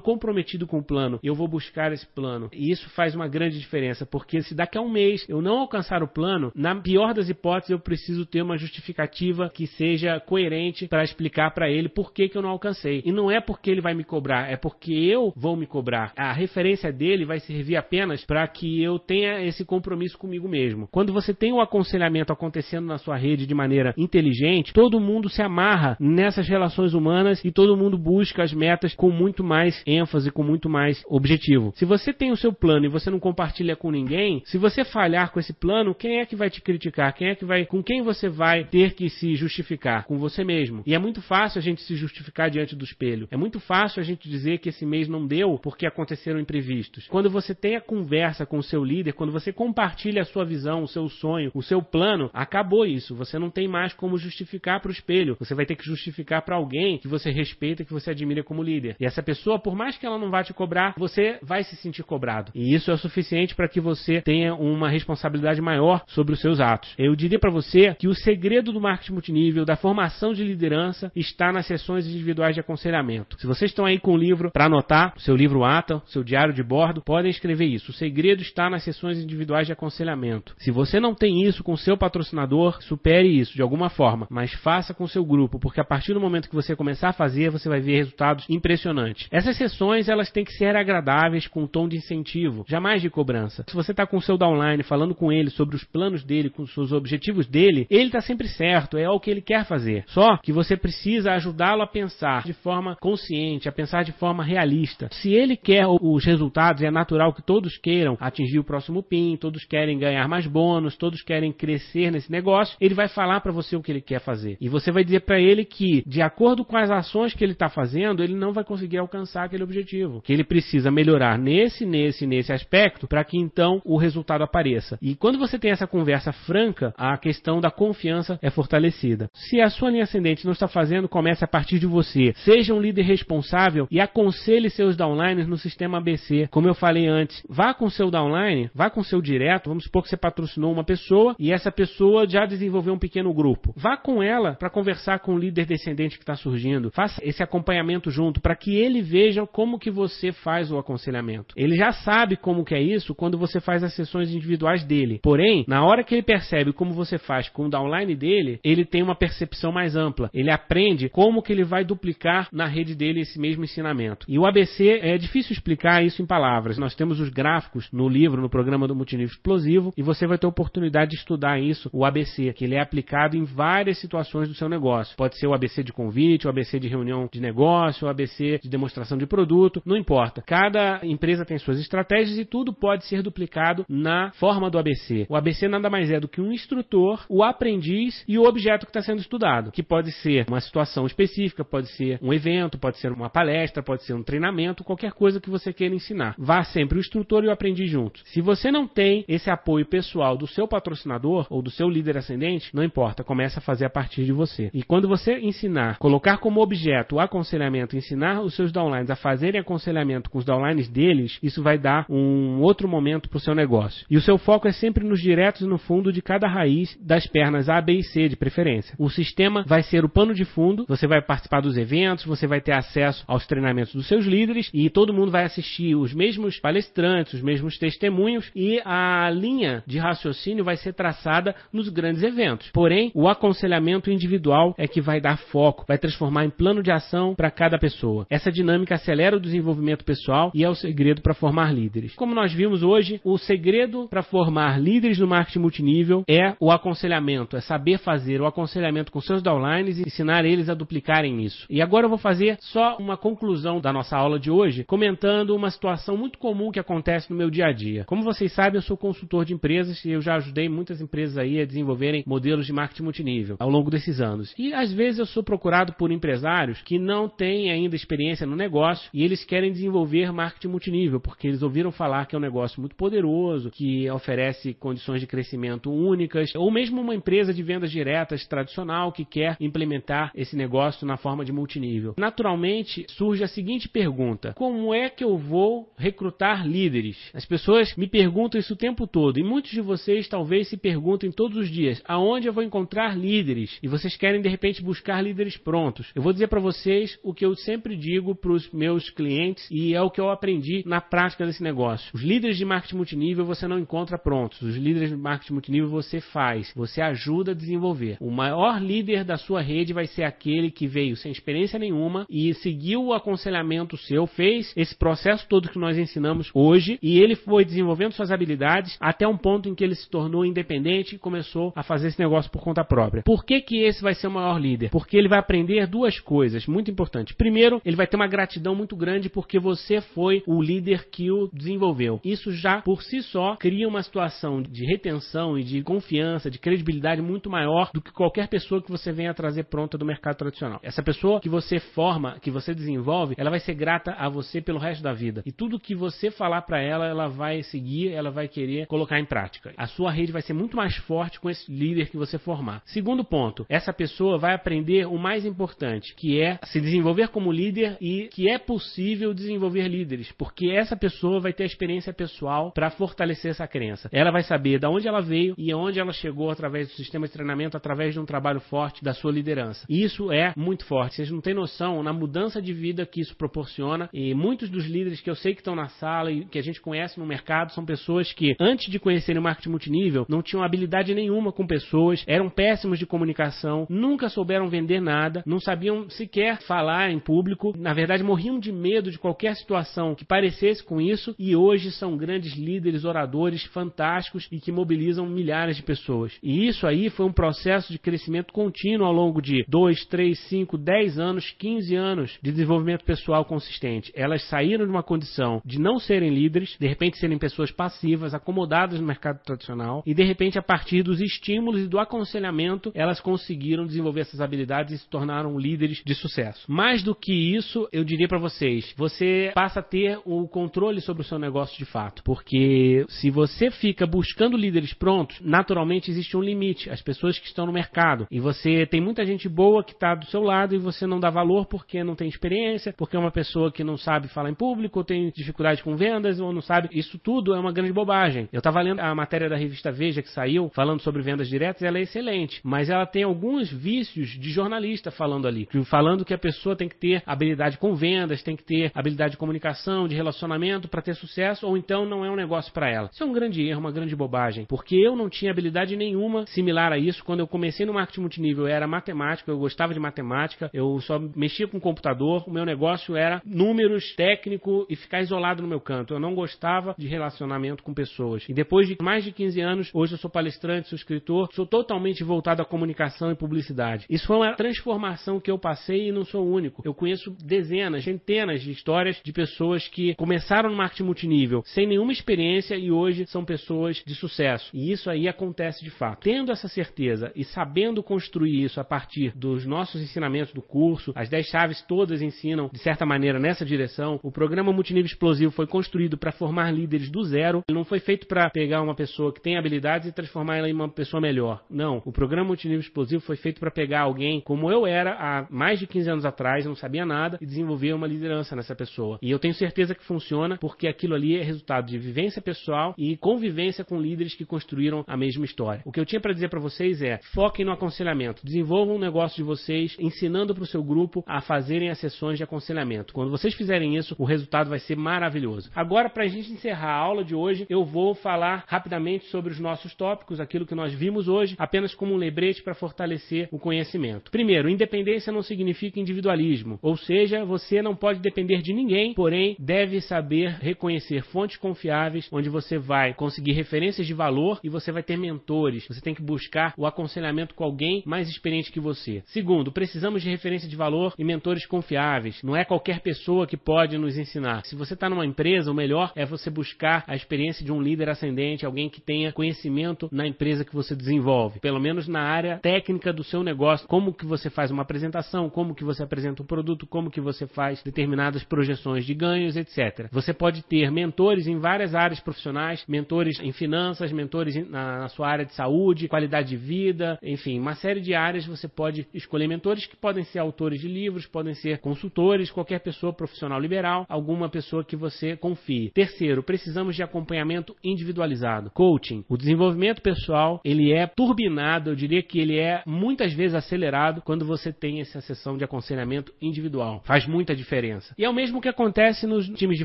comprometido 0.00 0.66
com 0.66 0.78
o 0.78 0.84
plano, 0.84 1.20
eu 1.22 1.34
vou 1.34 1.46
buscar 1.46 1.92
esse 1.92 2.06
plano. 2.06 2.48
E 2.52 2.72
isso 2.72 2.88
faz 2.90 3.14
uma 3.14 3.28
grande 3.28 3.58
diferença, 3.58 4.04
porque 4.04 4.42
se 4.42 4.54
daqui 4.54 4.76
a 4.76 4.80
um 4.80 4.90
mês 4.90 5.24
eu 5.28 5.40
não 5.40 5.60
alcançar 5.60 5.75
o 6.02 6.08
plano, 6.08 6.52
na 6.54 6.74
pior 6.74 7.14
das 7.14 7.28
hipóteses, 7.28 7.70
eu 7.70 7.78
preciso 7.78 8.26
ter 8.26 8.42
uma 8.42 8.56
justificativa 8.56 9.50
que 9.52 9.66
seja 9.66 10.20
coerente 10.20 10.86
para 10.88 11.04
explicar 11.04 11.52
para 11.52 11.70
ele 11.70 11.88
por 11.88 12.12
que, 12.12 12.28
que 12.28 12.36
eu 12.36 12.42
não 12.42 12.50
alcancei. 12.50 13.02
E 13.04 13.12
não 13.12 13.30
é 13.30 13.40
porque 13.40 13.70
ele 13.70 13.80
vai 13.80 13.94
me 13.94 14.04
cobrar, 14.04 14.50
é 14.50 14.56
porque 14.56 14.92
eu 14.92 15.32
vou 15.36 15.56
me 15.56 15.66
cobrar. 15.66 16.12
A 16.16 16.32
referência 16.32 16.92
dele 16.92 17.24
vai 17.24 17.40
servir 17.40 17.76
apenas 17.76 18.24
para 18.24 18.46
que 18.48 18.82
eu 18.82 18.98
tenha 18.98 19.42
esse 19.42 19.64
compromisso 19.64 20.18
comigo 20.18 20.48
mesmo. 20.48 20.88
Quando 20.90 21.12
você 21.12 21.32
tem 21.34 21.52
o 21.52 21.56
um 21.56 21.60
aconselhamento 21.60 22.32
acontecendo 22.32 22.86
na 22.86 22.98
sua 22.98 23.16
rede 23.16 23.46
de 23.46 23.54
maneira 23.54 23.94
inteligente, 23.96 24.72
todo 24.72 25.00
mundo 25.00 25.28
se 25.28 25.42
amarra 25.42 25.96
nessas 26.00 26.48
relações 26.48 26.94
humanas 26.94 27.44
e 27.44 27.50
todo 27.50 27.76
mundo 27.76 27.98
busca 27.98 28.42
as 28.42 28.52
metas 28.52 28.94
com 28.94 29.10
muito 29.10 29.42
mais 29.42 29.82
ênfase, 29.86 30.30
com 30.30 30.42
muito 30.42 30.68
mais 30.68 31.02
objetivo. 31.08 31.72
Se 31.76 31.84
você 31.84 32.12
tem 32.12 32.30
o 32.30 32.36
seu 32.36 32.52
plano 32.52 32.86
e 32.86 32.90
você 32.90 33.10
não 33.10 33.18
compartilha 33.18 33.76
com 33.76 33.90
ninguém, 33.90 34.42
se 34.44 34.58
você 34.58 34.84
falhar 34.84 35.32
com 35.32 35.40
esse 35.40 35.52
plano, 35.58 35.94
quem 35.94 36.18
é 36.18 36.26
que 36.26 36.36
vai 36.36 36.50
te 36.50 36.60
criticar? 36.60 37.14
Quem 37.14 37.28
é 37.28 37.34
que 37.34 37.44
vai, 37.44 37.64
com 37.66 37.82
quem 37.82 38.02
você 38.02 38.28
vai 38.28 38.64
ter 38.64 38.94
que 38.94 39.08
se 39.08 39.34
justificar? 39.34 40.04
Com 40.04 40.18
você 40.18 40.44
mesmo. 40.44 40.82
E 40.86 40.94
é 40.94 40.98
muito 40.98 41.20
fácil 41.20 41.58
a 41.58 41.62
gente 41.62 41.82
se 41.82 41.96
justificar 41.96 42.50
diante 42.50 42.74
do 42.74 42.84
espelho. 42.84 43.28
É 43.30 43.36
muito 43.36 43.58
fácil 43.60 44.00
a 44.00 44.04
gente 44.04 44.28
dizer 44.28 44.58
que 44.58 44.68
esse 44.68 44.84
mês 44.84 45.08
não 45.08 45.26
deu 45.26 45.58
porque 45.58 45.86
aconteceram 45.86 46.38
imprevistos. 46.38 47.06
Quando 47.08 47.30
você 47.30 47.54
tem 47.54 47.76
a 47.76 47.80
conversa 47.80 48.46
com 48.46 48.58
o 48.58 48.62
seu 48.62 48.84
líder, 48.84 49.12
quando 49.12 49.32
você 49.32 49.52
compartilha 49.52 50.22
a 50.22 50.24
sua 50.24 50.44
visão, 50.44 50.82
o 50.82 50.88
seu 50.88 51.08
sonho, 51.08 51.50
o 51.54 51.62
seu 51.62 51.82
plano, 51.82 52.30
acabou 52.32 52.84
isso. 52.84 53.14
Você 53.14 53.38
não 53.38 53.50
tem 53.50 53.68
mais 53.68 53.92
como 53.92 54.18
justificar 54.18 54.80
para 54.80 54.88
o 54.88 54.92
espelho. 54.92 55.36
Você 55.38 55.54
vai 55.54 55.66
ter 55.66 55.76
que 55.76 55.84
justificar 55.84 56.42
para 56.42 56.56
alguém 56.56 56.98
que 56.98 57.08
você 57.08 57.30
respeita, 57.30 57.84
que 57.84 57.92
você 57.92 58.10
admira 58.10 58.42
como 58.42 58.62
líder. 58.62 58.96
E 59.00 59.04
essa 59.04 59.22
pessoa, 59.22 59.58
por 59.58 59.74
mais 59.74 59.96
que 59.96 60.06
ela 60.06 60.18
não 60.18 60.30
vá 60.30 60.42
te 60.42 60.52
cobrar, 60.52 60.94
você 60.96 61.38
vai 61.42 61.62
se 61.64 61.76
sentir 61.76 62.02
cobrado. 62.02 62.52
E 62.54 62.74
isso 62.74 62.90
é 62.90 62.94
o 62.94 62.98
suficiente 62.98 63.54
para 63.54 63.68
que 63.68 63.80
você 63.80 64.20
tenha 64.20 64.54
uma 64.54 64.88
responsabilidade 64.88 65.45
maior 65.60 66.02
sobre 66.06 66.34
os 66.34 66.40
seus 66.40 66.60
atos. 66.60 66.92
Eu 66.98 67.14
diria 67.14 67.38
para 67.38 67.50
você 67.50 67.94
que 67.94 68.08
o 68.08 68.14
segredo 68.14 68.72
do 68.72 68.80
marketing 68.80 69.12
multinível, 69.12 69.64
da 69.64 69.76
formação 69.76 70.32
de 70.32 70.44
liderança, 70.44 71.10
está 71.14 71.52
nas 71.52 71.66
sessões 71.66 72.06
individuais 72.06 72.54
de 72.54 72.60
aconselhamento. 72.60 73.36
Se 73.38 73.46
vocês 73.46 73.70
estão 73.70 73.84
aí 73.84 73.98
com 73.98 74.12
o 74.12 74.16
livro 74.16 74.50
para 74.50 74.66
anotar, 74.66 75.14
seu 75.18 75.36
livro 75.36 75.64
ATA, 75.64 76.02
seu 76.06 76.22
diário 76.22 76.54
de 76.54 76.62
bordo, 76.62 77.00
podem 77.00 77.30
escrever 77.30 77.66
isso. 77.66 77.90
O 77.90 77.94
segredo 77.94 78.42
está 78.42 78.68
nas 78.70 78.82
sessões 78.82 79.18
individuais 79.18 79.66
de 79.66 79.72
aconselhamento. 79.72 80.54
Se 80.58 80.70
você 80.70 80.98
não 80.98 81.14
tem 81.14 81.42
isso 81.44 81.62
com 81.62 81.76
seu 81.76 81.96
patrocinador, 81.96 82.82
supere 82.82 83.28
isso 83.28 83.54
de 83.54 83.62
alguma 83.62 83.88
forma, 83.88 84.26
mas 84.30 84.52
faça 84.52 84.94
com 84.94 85.06
seu 85.06 85.24
grupo, 85.24 85.58
porque 85.58 85.80
a 85.80 85.84
partir 85.84 86.14
do 86.14 86.20
momento 86.20 86.48
que 86.48 86.54
você 86.54 86.74
começar 86.74 87.10
a 87.10 87.12
fazer, 87.12 87.50
você 87.50 87.68
vai 87.68 87.80
ver 87.80 87.96
resultados 87.96 88.46
impressionantes. 88.48 89.28
Essas 89.30 89.56
sessões, 89.56 90.08
elas 90.08 90.30
têm 90.30 90.44
que 90.44 90.52
ser 90.52 90.76
agradáveis 90.76 91.46
com 91.46 91.62
um 91.62 91.66
tom 91.66 91.88
de 91.88 91.96
incentivo, 91.96 92.64
jamais 92.68 93.02
de 93.02 93.10
cobrança. 93.10 93.64
Se 93.68 93.74
você 93.74 93.90
está 93.90 94.06
com 94.06 94.16
o 94.16 94.22
seu 94.22 94.36
downline 94.36 94.82
falando 94.82 95.14
com 95.14 95.30
ele 95.30 95.35
sobre 95.50 95.76
os 95.76 95.84
planos 95.84 96.24
dele, 96.24 96.50
com 96.50 96.62
os 96.62 96.92
objetivos 96.92 97.46
dele, 97.46 97.86
ele 97.90 98.06
está 98.06 98.20
sempre 98.20 98.48
certo, 98.48 98.96
é 98.96 99.08
o 99.08 99.20
que 99.20 99.30
ele 99.30 99.40
quer 99.40 99.64
fazer. 99.64 100.04
Só 100.08 100.36
que 100.38 100.52
você 100.52 100.76
precisa 100.76 101.32
ajudá-lo 101.32 101.82
a 101.82 101.86
pensar 101.86 102.44
de 102.44 102.52
forma 102.52 102.96
consciente, 102.96 103.68
a 103.68 103.72
pensar 103.72 104.04
de 104.04 104.12
forma 104.12 104.44
realista. 104.44 105.08
Se 105.12 105.32
ele 105.32 105.56
quer 105.56 105.86
os 105.86 106.24
resultados, 106.24 106.82
é 106.82 106.90
natural 106.90 107.32
que 107.32 107.42
todos 107.42 107.76
queiram 107.76 108.16
atingir 108.20 108.58
o 108.58 108.64
próximo 108.64 109.02
PIN, 109.02 109.36
todos 109.36 109.64
querem 109.64 109.98
ganhar 109.98 110.28
mais 110.28 110.46
bônus, 110.46 110.96
todos 110.96 111.22
querem 111.22 111.52
crescer 111.52 112.10
nesse 112.10 112.30
negócio, 112.30 112.76
ele 112.80 112.94
vai 112.94 113.08
falar 113.08 113.40
para 113.40 113.52
você 113.52 113.76
o 113.76 113.82
que 113.82 113.92
ele 113.92 114.00
quer 114.00 114.20
fazer. 114.20 114.56
E 114.60 114.68
você 114.68 114.90
vai 114.90 115.04
dizer 115.04 115.20
para 115.20 115.40
ele 115.40 115.64
que, 115.64 116.02
de 116.06 116.22
acordo 116.22 116.64
com 116.64 116.76
as 116.76 116.90
ações 116.90 117.34
que 117.34 117.44
ele 117.44 117.52
está 117.52 117.68
fazendo, 117.68 118.22
ele 118.22 118.34
não 118.34 118.52
vai 118.52 118.64
conseguir 118.64 118.98
alcançar 118.98 119.44
aquele 119.44 119.62
objetivo. 119.62 120.20
Que 120.22 120.32
ele 120.32 120.44
precisa 120.44 120.90
melhorar 120.90 121.38
nesse, 121.38 121.84
nesse, 121.84 122.26
nesse 122.26 122.52
aspecto 122.52 123.06
para 123.06 123.24
que 123.24 123.38
então 123.38 123.80
o 123.84 123.96
resultado 123.96 124.42
apareça. 124.42 124.98
E 125.00 125.14
quando 125.26 125.40
você 125.40 125.58
tem 125.58 125.72
essa 125.72 125.88
conversa 125.88 126.30
franca, 126.30 126.94
a 126.96 127.18
questão 127.18 127.60
da 127.60 127.68
confiança 127.68 128.38
é 128.40 128.48
fortalecida. 128.48 129.28
Se 129.34 129.60
a 129.60 129.68
sua 129.68 129.90
linha 129.90 130.04
ascendente 130.04 130.44
não 130.44 130.52
está 130.52 130.68
fazendo, 130.68 131.08
comece 131.08 131.44
a 131.44 131.48
partir 131.48 131.80
de 131.80 131.86
você. 131.86 132.32
Seja 132.36 132.72
um 132.72 132.80
líder 132.80 133.02
responsável 133.02 133.88
e 133.90 134.00
aconselhe 134.00 134.70
seus 134.70 134.96
downliners 134.96 135.48
no 135.48 135.58
sistema 135.58 135.98
ABC. 135.98 136.46
Como 136.48 136.68
eu 136.68 136.76
falei 136.76 137.08
antes, 137.08 137.42
vá 137.48 137.74
com 137.74 137.90
seu 137.90 138.08
downline, 138.08 138.70
vá 138.72 138.88
com 138.88 139.02
seu 139.02 139.20
direto. 139.20 139.68
Vamos 139.68 139.82
supor 139.82 140.04
que 140.04 140.10
você 140.10 140.16
patrocinou 140.16 140.72
uma 140.72 140.84
pessoa 140.84 141.34
e 141.40 141.52
essa 141.52 141.72
pessoa 141.72 142.24
já 142.28 142.46
desenvolveu 142.46 142.94
um 142.94 142.98
pequeno 142.98 143.34
grupo. 143.34 143.74
Vá 143.76 143.96
com 143.96 144.22
ela 144.22 144.54
para 144.54 144.70
conversar 144.70 145.18
com 145.18 145.34
o 145.34 145.38
líder 145.40 145.66
descendente 145.66 146.18
que 146.18 146.22
está 146.22 146.36
surgindo. 146.36 146.92
Faça 146.92 147.20
esse 147.24 147.42
acompanhamento 147.42 148.12
junto 148.12 148.40
para 148.40 148.54
que 148.54 148.76
ele 148.76 149.02
veja 149.02 149.44
como 149.44 149.76
que 149.76 149.90
você 149.90 150.30
faz 150.30 150.70
o 150.70 150.78
aconselhamento. 150.78 151.52
Ele 151.56 151.74
já 151.74 151.90
sabe 151.90 152.36
como 152.36 152.64
que 152.64 152.76
é 152.76 152.80
isso 152.80 153.12
quando 153.12 153.36
você 153.36 153.58
faz 153.58 153.82
as 153.82 153.92
sessões 153.92 154.32
individuais 154.32 154.84
dele. 154.84 155.15
Porém, 155.22 155.64
na 155.66 155.84
hora 155.84 156.04
que 156.04 156.14
ele 156.14 156.22
percebe 156.22 156.72
como 156.72 156.92
você 156.92 157.18
faz 157.18 157.48
com 157.48 157.66
o 157.66 157.70
downline 157.70 158.14
dele, 158.14 158.60
ele 158.62 158.84
tem 158.84 159.02
uma 159.02 159.14
percepção 159.14 159.72
mais 159.72 159.96
ampla. 159.96 160.30
Ele 160.32 160.50
aprende 160.50 161.08
como 161.08 161.42
que 161.42 161.52
ele 161.52 161.64
vai 161.64 161.84
duplicar 161.84 162.48
na 162.52 162.66
rede 162.66 162.94
dele 162.94 163.20
esse 163.20 163.38
mesmo 163.38 163.64
ensinamento. 163.64 164.26
E 164.28 164.38
o 164.38 164.46
ABC 164.46 165.00
é 165.02 165.18
difícil 165.18 165.52
explicar 165.52 166.04
isso 166.04 166.22
em 166.22 166.26
palavras. 166.26 166.78
Nós 166.78 166.94
temos 166.94 167.20
os 167.20 167.28
gráficos 167.28 167.88
no 167.92 168.08
livro, 168.08 168.40
no 168.40 168.48
programa 168.48 168.88
do 168.88 168.94
Multinível 168.94 169.32
Explosivo, 169.32 169.92
e 169.96 170.02
você 170.02 170.26
vai 170.26 170.38
ter 170.38 170.46
oportunidade 170.46 171.10
de 171.10 171.16
estudar 171.16 171.60
isso, 171.60 171.90
o 171.92 172.04
ABC, 172.04 172.52
que 172.52 172.64
ele 172.64 172.74
é 172.74 172.80
aplicado 172.80 173.36
em 173.36 173.44
várias 173.44 173.98
situações 173.98 174.48
do 174.48 174.54
seu 174.54 174.68
negócio. 174.68 175.16
Pode 175.16 175.38
ser 175.38 175.46
o 175.46 175.54
ABC 175.54 175.82
de 175.82 175.92
convite, 175.92 176.46
o 176.46 176.50
ABC 176.50 176.78
de 176.78 176.88
reunião 176.88 177.28
de 177.32 177.40
negócio, 177.40 178.06
o 178.06 178.10
ABC 178.10 178.58
de 178.62 178.68
demonstração 178.68 179.16
de 179.16 179.26
produto, 179.26 179.82
não 179.84 179.96
importa. 179.96 180.42
Cada 180.46 181.00
empresa 181.04 181.44
tem 181.44 181.58
suas 181.58 181.78
estratégias 181.78 182.38
e 182.38 182.44
tudo 182.44 182.72
pode 182.72 183.04
ser 183.06 183.22
duplicado 183.22 183.84
na 183.88 184.30
forma 184.32 184.70
do 184.70 184.78
ABC. 184.78 185.05
O 185.28 185.36
ABC 185.36 185.68
nada 185.68 185.90
mais 185.90 186.10
é 186.10 186.20
do 186.20 186.28
que 186.28 186.40
um 186.40 186.52
instrutor, 186.52 187.24
o 187.28 187.42
aprendiz 187.42 188.24
e 188.26 188.38
o 188.38 188.44
objeto 188.44 188.86
que 188.86 188.90
está 188.90 189.02
sendo 189.02 189.20
estudado, 189.20 189.70
que 189.70 189.82
pode 189.82 190.12
ser 190.12 190.46
uma 190.48 190.60
situação 190.60 191.06
específica, 191.06 191.64
pode 191.64 191.88
ser 191.88 192.18
um 192.22 192.32
evento, 192.32 192.78
pode 192.78 192.98
ser 192.98 193.12
uma 193.12 193.30
palestra, 193.30 193.82
pode 193.82 194.04
ser 194.04 194.14
um 194.14 194.22
treinamento, 194.22 194.84
qualquer 194.84 195.12
coisa 195.12 195.40
que 195.40 195.50
você 195.50 195.72
queira 195.72 195.94
ensinar. 195.94 196.34
Vá 196.38 196.62
sempre 196.64 196.98
o 196.98 197.00
instrutor 197.00 197.44
e 197.44 197.48
o 197.48 197.52
aprendiz 197.52 197.90
juntos. 197.90 198.22
Se 198.26 198.40
você 198.40 198.70
não 198.70 198.86
tem 198.86 199.24
esse 199.28 199.50
apoio 199.50 199.86
pessoal 199.86 200.36
do 200.36 200.46
seu 200.46 200.66
patrocinador 200.66 201.46
ou 201.50 201.62
do 201.62 201.70
seu 201.70 201.88
líder 201.88 202.18
ascendente, 202.18 202.74
não 202.74 202.82
importa, 202.82 203.24
começa 203.24 203.58
a 203.58 203.62
fazer 203.62 203.84
a 203.84 203.90
partir 203.90 204.24
de 204.24 204.32
você. 204.32 204.70
E 204.72 204.82
quando 204.82 205.08
você 205.08 205.38
ensinar, 205.38 205.98
colocar 205.98 206.38
como 206.38 206.60
objeto 206.60 207.16
o 207.16 207.20
aconselhamento, 207.20 207.96
ensinar 207.96 208.40
os 208.40 208.54
seus 208.54 208.72
downlines 208.72 209.10
a 209.10 209.16
fazerem 209.16 209.60
aconselhamento 209.60 210.30
com 210.30 210.38
os 210.38 210.44
downlines 210.44 210.88
deles, 210.88 211.38
isso 211.42 211.62
vai 211.62 211.78
dar 211.78 212.06
um 212.08 212.60
outro 212.60 212.88
momento 212.88 213.28
para 213.28 213.38
o 213.38 213.40
seu 213.40 213.54
negócio. 213.54 214.06
E 214.10 214.16
o 214.16 214.20
seu 214.20 214.38
foco 214.38 214.68
é 214.68 214.72
sempre 214.72 214.95
nos 215.04 215.20
diretos 215.20 215.62
e 215.62 215.66
no 215.66 215.78
fundo 215.78 216.12
de 216.12 216.22
cada 216.22 216.46
raiz 216.46 216.96
das 217.00 217.26
pernas 217.26 217.68
A, 217.68 217.80
B 217.80 217.94
e 217.94 218.02
C 218.02 218.28
de 218.28 218.36
preferência. 218.36 218.94
O 218.98 219.10
sistema 219.10 219.64
vai 219.66 219.82
ser 219.82 220.04
o 220.04 220.08
pano 220.08 220.34
de 220.34 220.44
fundo, 220.44 220.84
você 220.88 221.06
vai 221.06 221.22
participar 221.22 221.60
dos 221.60 221.76
eventos, 221.76 222.24
você 222.24 222.46
vai 222.46 222.60
ter 222.60 222.72
acesso 222.72 223.24
aos 223.26 223.46
treinamentos 223.46 223.94
dos 223.94 224.06
seus 224.08 224.24
líderes 224.24 224.70
e 224.72 224.88
todo 224.90 225.12
mundo 225.12 225.30
vai 225.30 225.44
assistir 225.44 225.94
os 225.94 226.12
mesmos 226.12 226.58
palestrantes, 226.58 227.34
os 227.34 227.42
mesmos 227.42 227.78
testemunhos 227.78 228.50
e 228.54 228.80
a 228.84 229.30
linha 229.30 229.82
de 229.86 229.98
raciocínio 229.98 230.64
vai 230.64 230.76
ser 230.76 230.92
traçada 230.92 231.54
nos 231.72 231.88
grandes 231.88 232.22
eventos. 232.22 232.70
Porém, 232.72 233.10
o 233.14 233.28
aconselhamento 233.28 234.10
individual 234.10 234.74
é 234.78 234.86
que 234.86 235.00
vai 235.00 235.20
dar 235.20 235.36
foco, 235.36 235.84
vai 235.86 235.98
transformar 235.98 236.44
em 236.44 236.50
plano 236.50 236.82
de 236.82 236.90
ação 236.90 237.34
para 237.34 237.50
cada 237.50 237.78
pessoa. 237.78 238.26
Essa 238.30 238.50
dinâmica 238.50 238.94
acelera 238.94 239.36
o 239.36 239.40
desenvolvimento 239.40 240.04
pessoal 240.04 240.50
e 240.54 240.64
é 240.64 240.68
o 240.68 240.74
segredo 240.74 241.22
para 241.22 241.34
formar 241.34 241.72
líderes. 241.72 242.14
Como 242.14 242.34
nós 242.34 242.52
vimos 242.52 242.82
hoje, 242.82 243.20
o 243.24 243.38
segredo 243.38 244.08
para 244.08 244.22
formar 244.22 244.80
líderes 244.86 245.18
no 245.18 245.26
marketing 245.26 245.58
multinível 245.58 246.24
é 246.28 246.54
o 246.60 246.70
aconselhamento, 246.70 247.56
é 247.56 247.60
saber 247.60 247.98
fazer 247.98 248.40
o 248.40 248.46
aconselhamento 248.46 249.10
com 249.10 249.20
seus 249.20 249.42
downlines 249.42 249.98
e 249.98 250.02
ensinar 250.02 250.44
eles 250.44 250.68
a 250.68 250.74
duplicarem 250.74 251.42
isso. 251.44 251.66
E 251.68 251.82
agora 251.82 252.06
eu 252.06 252.08
vou 252.08 252.18
fazer 252.18 252.56
só 252.60 252.96
uma 252.98 253.16
conclusão 253.16 253.80
da 253.80 253.92
nossa 253.92 254.16
aula 254.16 254.38
de 254.38 254.48
hoje, 254.48 254.84
comentando 254.84 255.56
uma 255.56 255.72
situação 255.72 256.16
muito 256.16 256.38
comum 256.38 256.70
que 256.70 256.78
acontece 256.78 257.28
no 257.30 257.36
meu 257.36 257.50
dia 257.50 257.66
a 257.66 257.72
dia. 257.72 258.04
Como 258.04 258.22
vocês 258.22 258.52
sabem, 258.52 258.78
eu 258.78 258.82
sou 258.82 258.96
consultor 258.96 259.44
de 259.44 259.52
empresas 259.52 260.04
e 260.04 260.10
eu 260.12 260.20
já 260.20 260.36
ajudei 260.36 260.68
muitas 260.68 261.00
empresas 261.00 261.36
aí 261.36 261.60
a 261.60 261.66
desenvolverem 261.66 262.22
modelos 262.24 262.64
de 262.64 262.72
marketing 262.72 263.02
multinível 263.02 263.56
ao 263.58 263.68
longo 263.68 263.90
desses 263.90 264.20
anos. 264.20 264.54
E 264.56 264.72
às 264.72 264.92
vezes 264.92 265.18
eu 265.18 265.26
sou 265.26 265.42
procurado 265.42 265.94
por 265.94 266.12
empresários 266.12 266.80
que 266.82 266.96
não 266.96 267.28
têm 267.28 267.72
ainda 267.72 267.96
experiência 267.96 268.46
no 268.46 268.54
negócio 268.54 269.10
e 269.12 269.24
eles 269.24 269.44
querem 269.44 269.72
desenvolver 269.72 270.32
marketing 270.32 270.68
multinível, 270.68 271.18
porque 271.18 271.48
eles 271.48 271.62
ouviram 271.62 271.90
falar 271.90 272.26
que 272.26 272.36
é 272.36 272.38
um 272.38 272.42
negócio 272.42 272.80
muito 272.80 272.94
poderoso, 272.94 273.70
que 273.72 274.08
oferece 274.10 274.65
condições 274.74 275.20
de 275.20 275.26
crescimento 275.26 275.90
únicas, 275.90 276.54
ou 276.54 276.70
mesmo 276.70 277.00
uma 277.00 277.14
empresa 277.14 277.52
de 277.52 277.62
vendas 277.62 277.90
diretas 277.90 278.46
tradicional 278.46 279.12
que 279.12 279.24
quer 279.24 279.56
implementar 279.60 280.30
esse 280.34 280.56
negócio 280.56 281.06
na 281.06 281.16
forma 281.16 281.44
de 281.44 281.52
multinível. 281.52 282.14
Naturalmente, 282.18 283.06
surge 283.10 283.44
a 283.44 283.48
seguinte 283.48 283.88
pergunta: 283.88 284.52
como 284.54 284.94
é 284.94 285.08
que 285.08 285.24
eu 285.24 285.36
vou 285.36 285.92
recrutar 285.96 286.66
líderes? 286.66 287.16
As 287.34 287.44
pessoas 287.44 287.94
me 287.96 288.06
perguntam 288.06 288.58
isso 288.58 288.74
o 288.74 288.76
tempo 288.76 289.06
todo 289.06 289.38
e 289.38 289.42
muitos 289.42 289.70
de 289.70 289.80
vocês 289.80 290.28
talvez 290.28 290.68
se 290.68 290.76
perguntem 290.76 291.30
todos 291.30 291.56
os 291.56 291.68
dias: 291.68 292.02
aonde 292.06 292.46
eu 292.46 292.52
vou 292.52 292.62
encontrar 292.62 293.16
líderes? 293.16 293.78
E 293.82 293.88
vocês 293.88 294.16
querem 294.16 294.40
de 294.40 294.48
repente 294.48 294.82
buscar 294.82 295.22
líderes 295.22 295.56
prontos. 295.56 296.10
Eu 296.14 296.22
vou 296.22 296.32
dizer 296.32 296.48
para 296.48 296.60
vocês 296.60 297.18
o 297.22 297.34
que 297.34 297.44
eu 297.44 297.54
sempre 297.54 297.96
digo 297.96 298.34
para 298.34 298.52
os 298.52 298.70
meus 298.72 299.10
clientes 299.10 299.68
e 299.70 299.94
é 299.94 300.02
o 300.02 300.10
que 300.10 300.20
eu 300.20 300.30
aprendi 300.30 300.82
na 300.86 301.00
prática 301.00 301.46
desse 301.46 301.62
negócio. 301.62 302.10
Os 302.14 302.22
líderes 302.22 302.56
de 302.56 302.64
marketing 302.64 302.96
multinível 302.96 303.44
você 303.44 303.66
não 303.66 303.78
encontra 303.78 304.18
prontos. 304.18 304.55
Pontos. 304.56 304.62
Os 304.62 304.76
líderes 304.76 305.10
de 305.10 305.16
marketing 305.16 305.52
multinível 305.52 305.88
você 305.88 306.20
faz, 306.20 306.72
você 306.74 307.00
ajuda 307.00 307.52
a 307.52 307.54
desenvolver. 307.54 308.16
O 308.20 308.30
maior 308.30 308.80
líder 308.80 309.24
da 309.24 309.36
sua 309.36 309.60
rede 309.60 309.92
vai 309.92 310.06
ser 310.06 310.24
aquele 310.24 310.70
que 310.70 310.86
veio 310.86 311.16
sem 311.16 311.30
experiência 311.30 311.78
nenhuma 311.78 312.26
e 312.28 312.52
seguiu 312.54 313.04
o 313.04 313.14
aconselhamento 313.14 313.96
seu, 313.96 314.26
fez 314.26 314.72
esse 314.76 314.94
processo 314.94 315.46
todo 315.48 315.68
que 315.68 315.78
nós 315.78 315.98
ensinamos 315.98 316.50
hoje 316.54 316.98
e 317.02 317.18
ele 317.18 317.34
foi 317.34 317.64
desenvolvendo 317.64 318.12
suas 318.12 318.30
habilidades 318.30 318.96
até 319.00 319.26
um 319.26 319.36
ponto 319.36 319.68
em 319.68 319.74
que 319.74 319.84
ele 319.84 319.94
se 319.94 320.08
tornou 320.08 320.44
independente 320.44 321.14
e 321.14 321.18
começou 321.18 321.72
a 321.74 321.82
fazer 321.82 322.08
esse 322.08 322.20
negócio 322.20 322.50
por 322.50 322.62
conta 322.62 322.84
própria. 322.84 323.22
Por 323.22 323.44
que, 323.44 323.60
que 323.60 323.82
esse 323.82 324.02
vai 324.02 324.14
ser 324.14 324.28
o 324.28 324.30
maior 324.30 324.60
líder? 324.60 324.90
Porque 324.90 325.16
ele 325.16 325.28
vai 325.28 325.38
aprender 325.38 325.86
duas 325.86 326.18
coisas 326.20 326.66
muito 326.66 326.90
importantes. 326.90 327.34
Primeiro, 327.36 327.80
ele 327.84 327.96
vai 327.96 328.06
ter 328.06 328.16
uma 328.16 328.26
gratidão 328.26 328.74
muito 328.74 328.96
grande 328.96 329.28
porque 329.28 329.58
você 329.58 330.00
foi 330.00 330.42
o 330.46 330.62
líder 330.62 331.08
que 331.10 331.30
o 331.30 331.48
desenvolveu. 331.52 332.20
Isso 332.24 332.52
já 332.52 332.80
por 332.82 333.02
si 333.02 333.22
só 333.22 333.56
cria 333.56 333.88
uma 333.88 334.02
situação 334.02 334.45
de 334.62 334.84
retenção 334.84 335.58
e 335.58 335.64
de 335.64 335.82
confiança, 335.82 336.50
de 336.50 336.58
credibilidade 336.58 337.20
muito 337.22 337.50
maior 337.50 337.90
do 337.92 338.00
que 338.00 338.12
qualquer 338.12 338.48
pessoa 338.48 338.82
que 338.82 338.90
você 338.90 339.12
venha 339.12 339.34
trazer 339.34 339.64
pronta 339.64 339.98
do 339.98 340.04
mercado 340.04 340.36
tradicional. 340.36 340.80
Essa 340.82 341.02
pessoa 341.02 341.40
que 341.40 341.48
você 341.48 341.78
forma, 341.78 342.38
que 342.40 342.50
você 342.50 342.74
desenvolve, 342.74 343.34
ela 343.38 343.50
vai 343.50 343.60
ser 343.60 343.74
grata 343.74 344.12
a 344.18 344.28
você 344.28 344.60
pelo 344.60 344.78
resto 344.78 345.02
da 345.02 345.12
vida. 345.12 345.42
E 345.44 345.52
tudo 345.52 345.80
que 345.80 345.94
você 345.94 346.30
falar 346.30 346.62
para 346.62 346.80
ela, 346.80 347.06
ela 347.06 347.28
vai 347.28 347.62
seguir, 347.62 348.12
ela 348.12 348.30
vai 348.30 348.48
querer 348.48 348.86
colocar 348.86 349.18
em 349.18 349.24
prática. 349.24 349.72
A 349.76 349.86
sua 349.86 350.10
rede 350.10 350.32
vai 350.32 350.42
ser 350.42 350.52
muito 350.52 350.76
mais 350.76 350.96
forte 350.96 351.40
com 351.40 351.50
esse 351.50 351.70
líder 351.70 352.08
que 352.08 352.16
você 352.16 352.38
formar. 352.38 352.82
Segundo 352.86 353.24
ponto, 353.24 353.66
essa 353.68 353.92
pessoa 353.92 354.38
vai 354.38 354.54
aprender 354.54 355.06
o 355.06 355.18
mais 355.18 355.44
importante, 355.44 356.14
que 356.14 356.40
é 356.40 356.58
se 356.64 356.80
desenvolver 356.80 357.28
como 357.28 357.52
líder 357.52 357.96
e 358.00 358.28
que 358.32 358.48
é 358.48 358.58
possível 358.58 359.34
desenvolver 359.34 359.88
líderes, 359.88 360.32
porque 360.32 360.70
essa 360.70 360.96
pessoa 360.96 361.40
vai 361.40 361.52
ter 361.52 361.64
a 361.64 361.66
experiência 361.66 362.12
pessoal 362.12 362.72
para 362.72 362.90
fortalecer 362.90 363.50
essa 363.50 363.66
crença. 363.66 364.08
Ela 364.12 364.30
vai 364.36 364.42
saber 364.42 364.78
de 364.78 364.86
onde 364.86 365.08
ela 365.08 365.22
veio 365.22 365.54
e 365.56 365.72
aonde 365.72 365.98
ela 365.98 366.12
chegou 366.12 366.50
através 366.50 366.88
do 366.88 366.94
sistema 366.94 367.26
de 367.26 367.32
treinamento, 367.32 367.74
através 367.74 368.12
de 368.12 368.20
um 368.20 368.26
trabalho 368.26 368.60
forte 368.60 369.02
da 369.02 369.14
sua 369.14 369.32
liderança. 369.32 369.86
E 369.88 370.02
isso 370.02 370.30
é 370.30 370.52
muito 370.54 370.84
forte. 370.84 371.16
Vocês 371.16 371.30
não 371.30 371.40
têm 371.40 371.54
noção 371.54 372.02
na 372.02 372.12
mudança 372.12 372.60
de 372.60 372.72
vida 372.74 373.06
que 373.06 373.20
isso 373.20 373.34
proporciona. 373.34 374.10
E 374.12 374.34
muitos 374.34 374.68
dos 374.68 374.84
líderes 374.84 375.22
que 375.22 375.30
eu 375.30 375.34
sei 375.34 375.54
que 375.54 375.62
estão 375.62 375.74
na 375.74 375.88
sala 375.88 376.30
e 376.30 376.44
que 376.44 376.58
a 376.58 376.62
gente 376.62 376.82
conhece 376.82 377.18
no 377.18 377.24
mercado 377.24 377.72
são 377.72 377.86
pessoas 377.86 378.30
que, 378.30 378.54
antes 378.60 378.90
de 378.90 378.98
conhecerem 378.98 379.40
o 379.40 379.42
marketing 379.42 379.70
multinível, 379.70 380.26
não 380.28 380.42
tinham 380.42 380.62
habilidade 380.62 381.14
nenhuma 381.14 381.50
com 381.50 381.66
pessoas, 381.66 382.22
eram 382.26 382.50
péssimos 382.50 382.98
de 382.98 383.06
comunicação, 383.06 383.86
nunca 383.88 384.28
souberam 384.28 384.68
vender 384.68 385.00
nada, 385.00 385.42
não 385.46 385.58
sabiam 385.58 386.10
sequer 386.10 386.60
falar 386.60 387.10
em 387.10 387.18
público. 387.18 387.72
Na 387.78 387.94
verdade, 387.94 388.22
morriam 388.22 388.58
de 388.58 388.70
medo 388.70 389.10
de 389.10 389.18
qualquer 389.18 389.56
situação 389.56 390.14
que 390.14 390.26
parecesse 390.26 390.84
com 390.84 391.00
isso 391.00 391.34
e 391.38 391.56
hoje 391.56 391.90
são 391.90 392.18
grandes 392.18 392.54
líderes, 392.54 393.06
oradores 393.06 393.64
fantásticos 393.64 394.25
e 394.50 394.60
que 394.60 394.72
mobilizam 394.72 395.26
milhares 395.26 395.76
de 395.76 395.82
pessoas. 395.82 396.32
E 396.42 396.66
isso 396.66 396.86
aí 396.86 397.10
foi 397.10 397.26
um 397.26 397.32
processo 397.32 397.92
de 397.92 397.98
crescimento 397.98 398.52
contínuo 398.52 399.06
ao 399.06 399.12
longo 399.12 399.40
de 399.40 399.64
2, 399.68 400.06
3, 400.06 400.38
5, 400.48 400.78
10 400.78 401.18
anos, 401.18 401.50
15 401.58 401.94
anos 401.94 402.38
de 402.42 402.50
desenvolvimento 402.50 403.04
pessoal 403.04 403.44
consistente. 403.44 404.12
Elas 404.14 404.42
saíram 404.48 404.84
de 404.84 404.90
uma 404.90 405.02
condição 405.02 405.60
de 405.64 405.80
não 405.80 405.98
serem 405.98 406.34
líderes, 406.34 406.76
de 406.78 406.86
repente 406.86 407.18
serem 407.18 407.38
pessoas 407.38 407.70
passivas, 407.70 408.34
acomodadas 408.34 409.00
no 409.00 409.06
mercado 409.06 409.42
tradicional, 409.42 410.02
e 410.06 410.14
de 410.14 410.24
repente, 410.24 410.58
a 410.58 410.62
partir 410.62 411.02
dos 411.02 411.20
estímulos 411.20 411.82
e 411.82 411.88
do 411.88 411.98
aconselhamento, 411.98 412.90
elas 412.94 413.20
conseguiram 413.20 413.86
desenvolver 413.86 414.20
essas 414.20 414.40
habilidades 414.40 414.94
e 414.94 414.98
se 414.98 415.08
tornaram 415.08 415.58
líderes 415.58 416.02
de 416.04 416.14
sucesso. 416.14 416.64
Mais 416.70 417.02
do 417.02 417.14
que 417.14 417.32
isso, 417.32 417.88
eu 417.92 418.04
diria 418.04 418.28
para 418.28 418.38
vocês, 418.38 418.92
você 418.96 419.50
passa 419.54 419.80
a 419.80 419.82
ter 419.82 420.18
o 420.24 420.46
controle 420.48 421.00
sobre 421.00 421.22
o 421.22 421.24
seu 421.24 421.38
negócio 421.38 421.76
de 421.78 421.84
fato, 421.84 422.22
porque 422.24 423.04
se 423.08 423.30
você 423.30 423.70
fica 423.70 424.06
buscando 424.16 424.56
líderes 424.56 424.94
prontos, 424.94 425.38
naturalmente 425.42 426.10
existe 426.10 426.38
um 426.38 426.40
limite. 426.40 426.88
As 426.88 427.02
pessoas 427.02 427.38
que 427.38 427.46
estão 427.46 427.66
no 427.66 427.72
mercado 427.72 428.26
e 428.30 428.40
você 428.40 428.86
tem 428.86 428.98
muita 428.98 429.26
gente 429.26 429.46
boa 429.46 429.84
que 429.84 429.92
está 429.92 430.14
do 430.14 430.24
seu 430.24 430.42
lado 430.42 430.74
e 430.74 430.78
você 430.78 431.06
não 431.06 431.20
dá 431.20 431.28
valor 431.28 431.66
porque 431.66 432.02
não 432.02 432.14
tem 432.14 432.26
experiência, 432.26 432.94
porque 432.96 433.14
é 433.14 433.18
uma 433.18 433.30
pessoa 433.30 433.70
que 433.70 433.84
não 433.84 433.98
sabe 433.98 434.28
falar 434.28 434.48
em 434.48 434.54
público, 434.54 435.00
ou 435.00 435.04
tem 435.04 435.30
dificuldade 435.36 435.82
com 435.82 435.96
vendas 435.96 436.40
ou 436.40 436.50
não 436.50 436.62
sabe. 436.62 436.88
Isso 436.92 437.18
tudo 437.18 437.54
é 437.54 437.60
uma 437.60 437.70
grande 437.72 437.92
bobagem. 437.92 438.48
Eu 438.50 438.58
estava 438.58 438.80
lendo 438.80 439.00
a 439.00 439.14
matéria 439.14 439.50
da 439.50 439.56
revista 439.56 439.92
Veja 439.92 440.22
que 440.22 440.30
saiu 440.30 440.70
falando 440.70 441.02
sobre 441.02 441.20
vendas 441.20 441.46
diretas, 441.46 441.82
ela 441.82 441.98
é 441.98 442.02
excelente, 442.02 442.58
mas 442.64 442.88
ela 442.88 443.04
tem 443.04 443.22
alguns 443.22 443.70
vícios 443.70 444.30
de 444.30 444.50
jornalista 444.50 445.10
falando 445.10 445.46
ali, 445.46 445.68
falando 445.84 446.24
que 446.24 446.32
a 446.32 446.38
pessoa 446.38 446.74
tem 446.74 446.88
que 446.88 446.96
ter 446.96 447.22
habilidade 447.26 447.76
com 447.76 447.94
vendas, 447.94 448.42
tem 448.42 448.56
que 448.56 448.64
ter 448.64 448.90
habilidade 448.94 449.32
de 449.32 449.36
comunicação, 449.36 450.08
de 450.08 450.14
relacionamento 450.14 450.88
para 450.88 451.02
ter 451.02 451.14
sucesso, 451.14 451.66
ou 451.66 451.76
então 451.76 452.06
não 452.06 452.24
é 452.24 452.30
um 452.30 452.36
negócio 452.36 452.72
para 452.72 452.90
ela. 452.90 453.10
Isso 453.12 453.22
é 453.22 453.26
um 453.26 453.32
grande 453.32 453.60
erro, 453.60 453.80
uma 453.80 453.92
grande 453.92 454.05
bobagem, 454.14 454.66
porque 454.66 454.94
eu 454.94 455.16
não 455.16 455.28
tinha 455.28 455.50
habilidade 455.50 455.96
nenhuma 455.96 456.46
similar 456.46 456.92
a 456.92 456.98
isso. 456.98 457.24
Quando 457.24 457.40
eu 457.40 457.46
comecei 457.46 457.86
no 457.86 457.94
marketing 457.94 458.20
multinível, 458.20 458.68
eu 458.68 458.74
era 458.74 458.86
matemático, 458.86 459.50
eu 459.50 459.58
gostava 459.58 459.94
de 459.94 459.98
matemática, 459.98 460.70
eu 460.72 461.00
só 461.00 461.18
mexia 461.34 461.66
com 461.66 461.80
computador, 461.80 462.44
o 462.46 462.50
meu 462.50 462.64
negócio 462.64 463.16
era 463.16 463.40
números, 463.44 464.14
técnico 464.14 464.86
e 464.88 464.96
ficar 464.96 465.20
isolado 465.20 465.62
no 465.62 465.68
meu 465.68 465.80
canto. 465.80 466.14
Eu 466.14 466.20
não 466.20 466.34
gostava 466.34 466.94
de 466.98 467.06
relacionamento 467.06 467.82
com 467.82 467.94
pessoas. 467.94 468.44
E 468.48 468.54
depois 468.54 468.86
de 468.86 468.96
mais 469.00 469.24
de 469.24 469.32
15 469.32 469.60
anos, 469.60 469.90
hoje 469.92 470.14
eu 470.14 470.18
sou 470.18 470.30
palestrante, 470.30 470.88
sou 470.88 470.96
escritor, 470.96 471.48
sou 471.52 471.66
totalmente 471.66 472.22
voltado 472.22 472.62
à 472.62 472.64
comunicação 472.64 473.30
e 473.30 473.34
publicidade. 473.34 474.06
Isso 474.10 474.26
foi 474.26 474.36
uma 474.36 474.54
transformação 474.54 475.40
que 475.40 475.50
eu 475.50 475.58
passei 475.58 476.08
e 476.08 476.12
não 476.12 476.24
sou 476.24 476.44
o 476.44 476.52
único. 476.52 476.82
Eu 476.84 476.94
conheço 476.94 477.30
dezenas, 477.44 478.04
centenas 478.04 478.62
de 478.62 478.70
histórias 478.70 479.20
de 479.24 479.32
pessoas 479.32 479.88
que 479.88 480.14
começaram 480.14 480.70
no 480.70 480.76
marketing 480.76 481.04
multinível 481.04 481.62
sem 481.66 481.86
nenhuma 481.86 482.12
experiência 482.12 482.76
e 482.76 482.90
hoje 482.90 483.26
são 483.26 483.44
pessoas 483.44 483.95
de 484.04 484.14
sucesso. 484.14 484.70
E 484.72 484.92
isso 484.92 485.08
aí 485.10 485.28
acontece 485.28 485.84
de 485.84 485.90
fato. 485.90 486.22
Tendo 486.22 486.52
essa 486.52 486.68
certeza 486.68 487.32
e 487.34 487.44
sabendo 487.44 488.02
construir 488.02 488.64
isso 488.64 488.80
a 488.80 488.84
partir 488.84 489.32
dos 489.36 489.64
nossos 489.64 490.00
ensinamentos 490.00 490.52
do 490.52 490.62
curso, 490.62 491.12
as 491.14 491.28
10 491.28 491.46
chaves 491.46 491.82
todas 491.82 492.22
ensinam 492.22 492.68
de 492.72 492.78
certa 492.78 493.06
maneira 493.06 493.38
nessa 493.38 493.64
direção. 493.64 494.20
O 494.22 494.30
programa 494.30 494.72
Multinível 494.72 495.06
Explosivo 495.06 495.52
foi 495.52 495.66
construído 495.66 496.16
para 496.16 496.32
formar 496.32 496.72
líderes 496.72 497.10
do 497.10 497.24
zero. 497.24 497.62
Ele 497.68 497.78
não 497.78 497.84
foi 497.84 498.00
feito 498.00 498.26
para 498.26 498.50
pegar 498.50 498.82
uma 498.82 498.94
pessoa 498.94 499.32
que 499.32 499.40
tem 499.40 499.56
habilidades 499.56 500.08
e 500.08 500.12
transformar 500.12 500.56
ela 500.56 500.68
em 500.68 500.72
uma 500.72 500.88
pessoa 500.88 501.20
melhor. 501.20 501.62
Não. 501.70 502.02
O 502.04 502.12
programa 502.12 502.48
Multinível 502.48 502.80
Explosivo 502.80 503.22
foi 503.22 503.36
feito 503.36 503.60
para 503.60 503.70
pegar 503.70 504.00
alguém 504.00 504.40
como 504.40 504.70
eu 504.70 504.86
era 504.86 505.12
há 505.12 505.46
mais 505.50 505.78
de 505.78 505.86
15 505.86 506.10
anos 506.10 506.24
atrás, 506.24 506.64
não 506.64 506.76
sabia 506.76 507.04
nada, 507.04 507.38
e 507.40 507.46
desenvolver 507.46 507.92
uma 507.92 508.06
liderança 508.06 508.56
nessa 508.56 508.74
pessoa. 508.74 509.18
E 509.22 509.30
eu 509.30 509.38
tenho 509.38 509.54
certeza 509.54 509.94
que 509.94 510.04
funciona 510.04 510.58
porque 510.58 510.88
aquilo 510.88 511.14
ali 511.14 511.36
é 511.36 511.42
resultado 511.42 511.86
de 511.86 511.98
vivência 511.98 512.42
pessoal 512.42 512.94
e 512.96 513.16
convivência 513.16 513.84
com 513.86 514.00
líderes 514.00 514.34
que 514.34 514.44
construíram 514.44 515.04
a 515.06 515.16
mesma 515.16 515.44
história. 515.44 515.82
O 515.84 515.92
que 515.92 516.00
eu 516.00 516.06
tinha 516.06 516.20
para 516.20 516.32
dizer 516.32 516.48
para 516.48 516.60
vocês 516.60 517.00
é: 517.02 517.20
foquem 517.32 517.64
no 517.64 517.72
aconselhamento, 517.72 518.44
desenvolvam 518.44 518.96
um 518.96 518.98
negócio 518.98 519.36
de 519.36 519.42
vocês, 519.42 519.96
ensinando 519.98 520.54
para 520.54 520.64
o 520.64 520.66
seu 520.66 520.82
grupo 520.82 521.24
a 521.26 521.40
fazerem 521.40 521.88
as 521.88 521.98
sessões 521.98 522.38
de 522.38 522.44
aconselhamento. 522.44 523.12
Quando 523.12 523.30
vocês 523.30 523.54
fizerem 523.54 523.96
isso, 523.96 524.14
o 524.18 524.24
resultado 524.24 524.70
vai 524.70 524.78
ser 524.78 524.96
maravilhoso. 524.96 525.70
Agora, 525.74 526.10
para 526.10 526.24
a 526.24 526.28
gente 526.28 526.52
encerrar 526.52 526.90
a 526.90 526.98
aula 526.98 527.24
de 527.24 527.34
hoje, 527.34 527.66
eu 527.68 527.84
vou 527.84 528.14
falar 528.14 528.64
rapidamente 528.66 529.26
sobre 529.26 529.52
os 529.52 529.60
nossos 529.60 529.94
tópicos, 529.94 530.40
aquilo 530.40 530.66
que 530.66 530.74
nós 530.74 530.92
vimos 530.92 531.28
hoje, 531.28 531.54
apenas 531.58 531.94
como 531.94 532.14
um 532.14 532.16
lembrete 532.16 532.62
para 532.62 532.74
fortalecer 532.74 533.48
o 533.50 533.58
conhecimento. 533.58 534.30
Primeiro, 534.30 534.68
independência 534.68 535.32
não 535.32 535.42
significa 535.42 536.00
individualismo, 536.00 536.78
ou 536.82 536.96
seja, 536.96 537.44
você 537.44 537.80
não 537.80 537.94
pode 537.94 538.20
depender 538.20 538.60
de 538.60 538.72
ninguém, 538.72 539.14
porém 539.14 539.56
deve 539.58 540.00
saber 540.00 540.56
reconhecer 540.60 541.22
fontes 541.22 541.56
confiáveis 541.56 542.28
onde 542.32 542.48
você 542.48 542.78
vai 542.78 543.14
conseguir 543.14 543.52
referências 543.66 544.06
de 544.06 544.14
valor 544.14 544.60
e 544.62 544.68
você 544.68 544.92
vai 544.92 545.02
ter 545.02 545.16
mentores. 545.16 545.86
Você 545.88 546.00
tem 546.00 546.14
que 546.14 546.22
buscar 546.22 546.72
o 546.76 546.86
aconselhamento 546.86 547.54
com 547.54 547.64
alguém 547.64 548.02
mais 548.06 548.28
experiente 548.28 548.70
que 548.70 548.78
você. 548.78 549.22
Segundo, 549.26 549.72
precisamos 549.72 550.22
de 550.22 550.30
referência 550.30 550.68
de 550.68 550.76
valor 550.76 551.14
e 551.18 551.24
mentores 551.24 551.66
confiáveis. 551.66 552.40
Não 552.44 552.56
é 552.56 552.64
qualquer 552.64 553.00
pessoa 553.00 553.46
que 553.46 553.56
pode 553.56 553.98
nos 553.98 554.16
ensinar. 554.16 554.64
Se 554.64 554.76
você 554.76 554.94
está 554.94 555.10
numa 555.10 555.26
empresa, 555.26 555.70
o 555.70 555.74
melhor 555.74 556.12
é 556.14 556.24
você 556.24 556.48
buscar 556.48 557.02
a 557.08 557.16
experiência 557.16 557.64
de 557.64 557.72
um 557.72 557.82
líder 557.82 558.08
ascendente, 558.08 558.64
alguém 558.64 558.88
que 558.88 559.00
tenha 559.00 559.32
conhecimento 559.32 560.08
na 560.12 560.26
empresa 560.26 560.64
que 560.64 560.74
você 560.74 560.94
desenvolve, 560.94 561.58
pelo 561.58 561.80
menos 561.80 562.06
na 562.06 562.20
área 562.20 562.58
técnica 562.58 563.12
do 563.12 563.24
seu 563.24 563.42
negócio, 563.42 563.88
como 563.88 564.14
que 564.14 564.24
você 564.24 564.48
faz 564.48 564.70
uma 564.70 564.82
apresentação, 564.82 565.50
como 565.50 565.74
que 565.74 565.82
você 565.82 566.04
apresenta 566.04 566.42
um 566.42 566.46
produto, 566.46 566.86
como 566.86 567.10
que 567.10 567.20
você 567.20 567.46
faz 567.48 567.82
determinadas 567.82 568.44
projeções 568.44 569.04
de 569.04 569.14
ganhos, 569.14 569.56
etc. 569.56 570.08
Você 570.12 570.32
pode 570.32 570.62
ter 570.62 570.90
mentores 570.92 571.48
em 571.48 571.58
várias 571.58 571.94
áreas 571.94 572.20
profissionais, 572.20 572.84
mentores 572.86 573.40
em 573.40 573.52
finanças, 573.56 574.12
mentores 574.12 574.54
na, 574.68 575.00
na 575.00 575.08
sua 575.08 575.28
área 575.28 575.44
de 575.44 575.54
saúde, 575.54 576.08
qualidade 576.08 576.48
de 576.48 576.56
vida, 576.56 577.18
enfim, 577.22 577.58
uma 577.58 577.74
série 577.74 578.00
de 578.00 578.14
áreas 578.14 578.46
você 578.46 578.68
pode 578.68 579.06
escolher 579.12 579.48
mentores 579.48 579.86
que 579.86 579.96
podem 579.96 580.24
ser 580.24 580.38
autores 580.38 580.80
de 580.80 580.88
livros, 580.88 581.26
podem 581.26 581.54
ser 581.54 581.78
consultores, 581.78 582.50
qualquer 582.50 582.80
pessoa 582.80 583.12
profissional 583.12 583.60
liberal, 583.60 584.06
alguma 584.08 584.48
pessoa 584.48 584.84
que 584.84 584.96
você 584.96 585.36
confie. 585.36 585.90
Terceiro, 585.90 586.42
precisamos 586.42 586.94
de 586.96 587.02
acompanhamento 587.02 587.74
individualizado, 587.82 588.70
coaching. 588.70 589.24
O 589.28 589.36
desenvolvimento 589.36 590.02
pessoal, 590.02 590.60
ele 590.64 590.92
é 590.92 591.06
turbinado, 591.06 591.90
eu 591.90 591.96
diria 591.96 592.22
que 592.22 592.38
ele 592.38 592.58
é 592.58 592.82
muitas 592.86 593.32
vezes 593.32 593.54
acelerado 593.54 594.22
quando 594.22 594.44
você 594.44 594.72
tem 594.72 595.00
essa 595.00 595.20
sessão 595.20 595.56
de 595.56 595.64
aconselhamento 595.64 596.32
individual. 596.40 597.02
Faz 597.04 597.26
muita 597.26 597.54
diferença. 597.54 598.14
E 598.18 598.24
é 598.24 598.28
o 598.28 598.34
mesmo 598.34 598.60
que 598.60 598.68
acontece 598.68 599.26
nos 599.26 599.48
times 599.50 599.78
de 599.78 599.84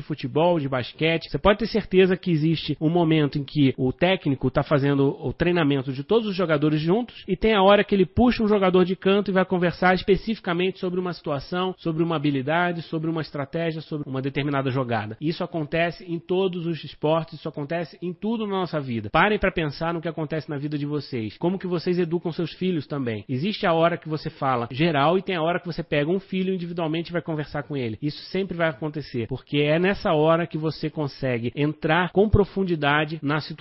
futebol, 0.00 0.58
de 0.58 0.68
basquete. 0.68 1.30
Você 1.30 1.38
pode 1.38 1.60
ter 1.60 1.66
certeza 1.66 2.16
que 2.16 2.30
existe 2.30 2.76
um 2.80 2.90
momento 2.90 3.38
em 3.38 3.44
que 3.44 3.61
que 3.62 3.74
o 3.76 3.92
técnico 3.92 4.48
está 4.48 4.64
fazendo 4.64 5.16
o 5.24 5.32
treinamento 5.32 5.92
de 5.92 6.02
todos 6.02 6.26
os 6.26 6.34
jogadores 6.34 6.80
juntos 6.80 7.22
e 7.28 7.36
tem 7.36 7.54
a 7.54 7.62
hora 7.62 7.84
que 7.84 7.94
ele 7.94 8.04
puxa 8.04 8.42
um 8.42 8.48
jogador 8.48 8.84
de 8.84 8.96
canto 8.96 9.30
e 9.30 9.34
vai 9.34 9.44
conversar 9.44 9.94
especificamente 9.94 10.80
sobre 10.80 10.98
uma 10.98 11.12
situação, 11.12 11.72
sobre 11.78 12.02
uma 12.02 12.16
habilidade, 12.16 12.82
sobre 12.82 13.08
uma 13.08 13.20
estratégia, 13.20 13.80
sobre 13.80 14.08
uma 14.08 14.20
determinada 14.20 14.70
jogada. 14.70 15.16
Isso 15.20 15.44
acontece 15.44 16.04
em 16.04 16.18
todos 16.18 16.66
os 16.66 16.82
esportes, 16.82 17.34
isso 17.34 17.48
acontece 17.48 17.96
em 18.02 18.12
tudo 18.12 18.46
na 18.46 18.56
nossa 18.56 18.80
vida. 18.80 19.10
Parem 19.10 19.38
para 19.38 19.52
pensar 19.52 19.94
no 19.94 20.00
que 20.00 20.08
acontece 20.08 20.50
na 20.50 20.58
vida 20.58 20.76
de 20.76 20.86
vocês. 20.86 21.36
Como 21.38 21.58
que 21.58 21.66
vocês 21.66 21.98
educam 21.98 22.32
seus 22.32 22.52
filhos 22.52 22.86
também. 22.86 23.24
Existe 23.28 23.64
a 23.64 23.72
hora 23.72 23.96
que 23.96 24.08
você 24.08 24.28
fala 24.28 24.68
geral 24.72 25.16
e 25.16 25.22
tem 25.22 25.36
a 25.36 25.42
hora 25.42 25.60
que 25.60 25.66
você 25.66 25.82
pega 25.82 26.10
um 26.10 26.18
filho 26.18 26.52
individualmente 26.52 27.10
e 27.10 27.12
vai 27.12 27.22
conversar 27.22 27.62
com 27.62 27.76
ele. 27.76 27.98
Isso 28.02 28.22
sempre 28.24 28.56
vai 28.56 28.68
acontecer, 28.68 29.28
porque 29.28 29.58
é 29.58 29.78
nessa 29.78 30.12
hora 30.12 30.46
que 30.46 30.58
você 30.58 30.90
consegue 30.90 31.52
entrar 31.54 32.10
com 32.10 32.28
profundidade 32.28 33.20
na 33.22 33.38
situação 33.40 33.51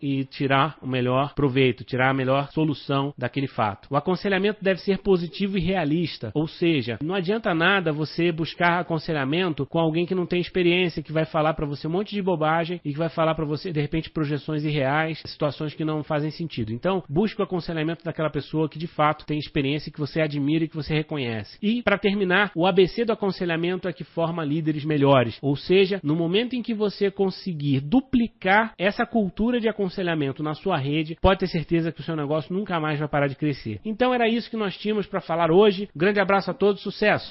e 0.00 0.24
tirar 0.24 0.76
o 0.82 0.86
melhor 0.86 1.34
proveito, 1.34 1.84
tirar 1.84 2.10
a 2.10 2.14
melhor 2.14 2.50
solução 2.52 3.12
daquele 3.16 3.46
fato. 3.46 3.88
O 3.90 3.96
aconselhamento 3.96 4.62
deve 4.62 4.80
ser 4.80 4.98
positivo 4.98 5.58
e 5.58 5.60
realista, 5.60 6.30
ou 6.34 6.46
seja, 6.46 6.98
não 7.02 7.14
adianta 7.14 7.54
nada 7.54 7.92
você 7.92 8.32
buscar 8.32 8.80
aconselhamento 8.80 9.66
com 9.66 9.78
alguém 9.78 10.06
que 10.06 10.14
não 10.14 10.26
tem 10.26 10.40
experiência, 10.40 11.02
que 11.02 11.12
vai 11.12 11.24
falar 11.24 11.54
para 11.54 11.66
você 11.66 11.86
um 11.86 11.90
monte 11.90 12.14
de 12.14 12.22
bobagem 12.22 12.80
e 12.84 12.92
que 12.92 12.98
vai 12.98 13.08
falar 13.08 13.34
para 13.34 13.44
você 13.44 13.72
de 13.72 13.80
repente 13.80 14.10
projeções 14.10 14.64
irreais, 14.64 15.22
situações 15.24 15.74
que 15.74 15.84
não 15.84 16.02
fazem 16.02 16.30
sentido. 16.30 16.72
Então, 16.72 17.02
busque 17.08 17.40
o 17.40 17.44
aconselhamento 17.44 18.04
daquela 18.04 18.30
pessoa 18.30 18.68
que 18.68 18.78
de 18.78 18.86
fato 18.86 19.26
tem 19.26 19.38
experiência, 19.38 19.92
que 19.92 19.98
você 19.98 20.20
admira 20.20 20.64
e 20.64 20.68
que 20.68 20.76
você 20.76 20.94
reconhece. 20.94 21.58
E 21.62 21.82
para 21.82 21.98
terminar, 21.98 22.50
o 22.54 22.66
ABC 22.66 23.04
do 23.04 23.12
aconselhamento 23.12 23.88
é 23.88 23.92
que 23.92 24.04
forma 24.04 24.44
líderes 24.44 24.84
melhores, 24.84 25.38
ou 25.42 25.56
seja, 25.56 26.00
no 26.02 26.16
momento 26.16 26.54
em 26.54 26.62
que 26.62 26.74
você 26.74 27.10
conseguir 27.10 27.80
duplicar 27.80 28.74
essa 28.78 29.06
cultura 29.20 29.60
de 29.60 29.68
aconselhamento 29.68 30.42
na 30.42 30.54
sua 30.54 30.78
rede, 30.78 31.14
pode 31.20 31.40
ter 31.40 31.46
certeza 31.46 31.92
que 31.92 32.00
o 32.00 32.02
seu 32.02 32.16
negócio 32.16 32.54
nunca 32.54 32.80
mais 32.80 32.98
vai 32.98 33.06
parar 33.06 33.26
de 33.26 33.36
crescer. 33.36 33.78
Então 33.84 34.14
era 34.14 34.26
isso 34.26 34.48
que 34.48 34.56
nós 34.56 34.74
tínhamos 34.78 35.06
para 35.06 35.20
falar 35.20 35.50
hoje. 35.50 35.90
Grande 35.94 36.18
abraço 36.18 36.50
a 36.50 36.54
todos, 36.54 36.80
sucesso! 36.80 37.28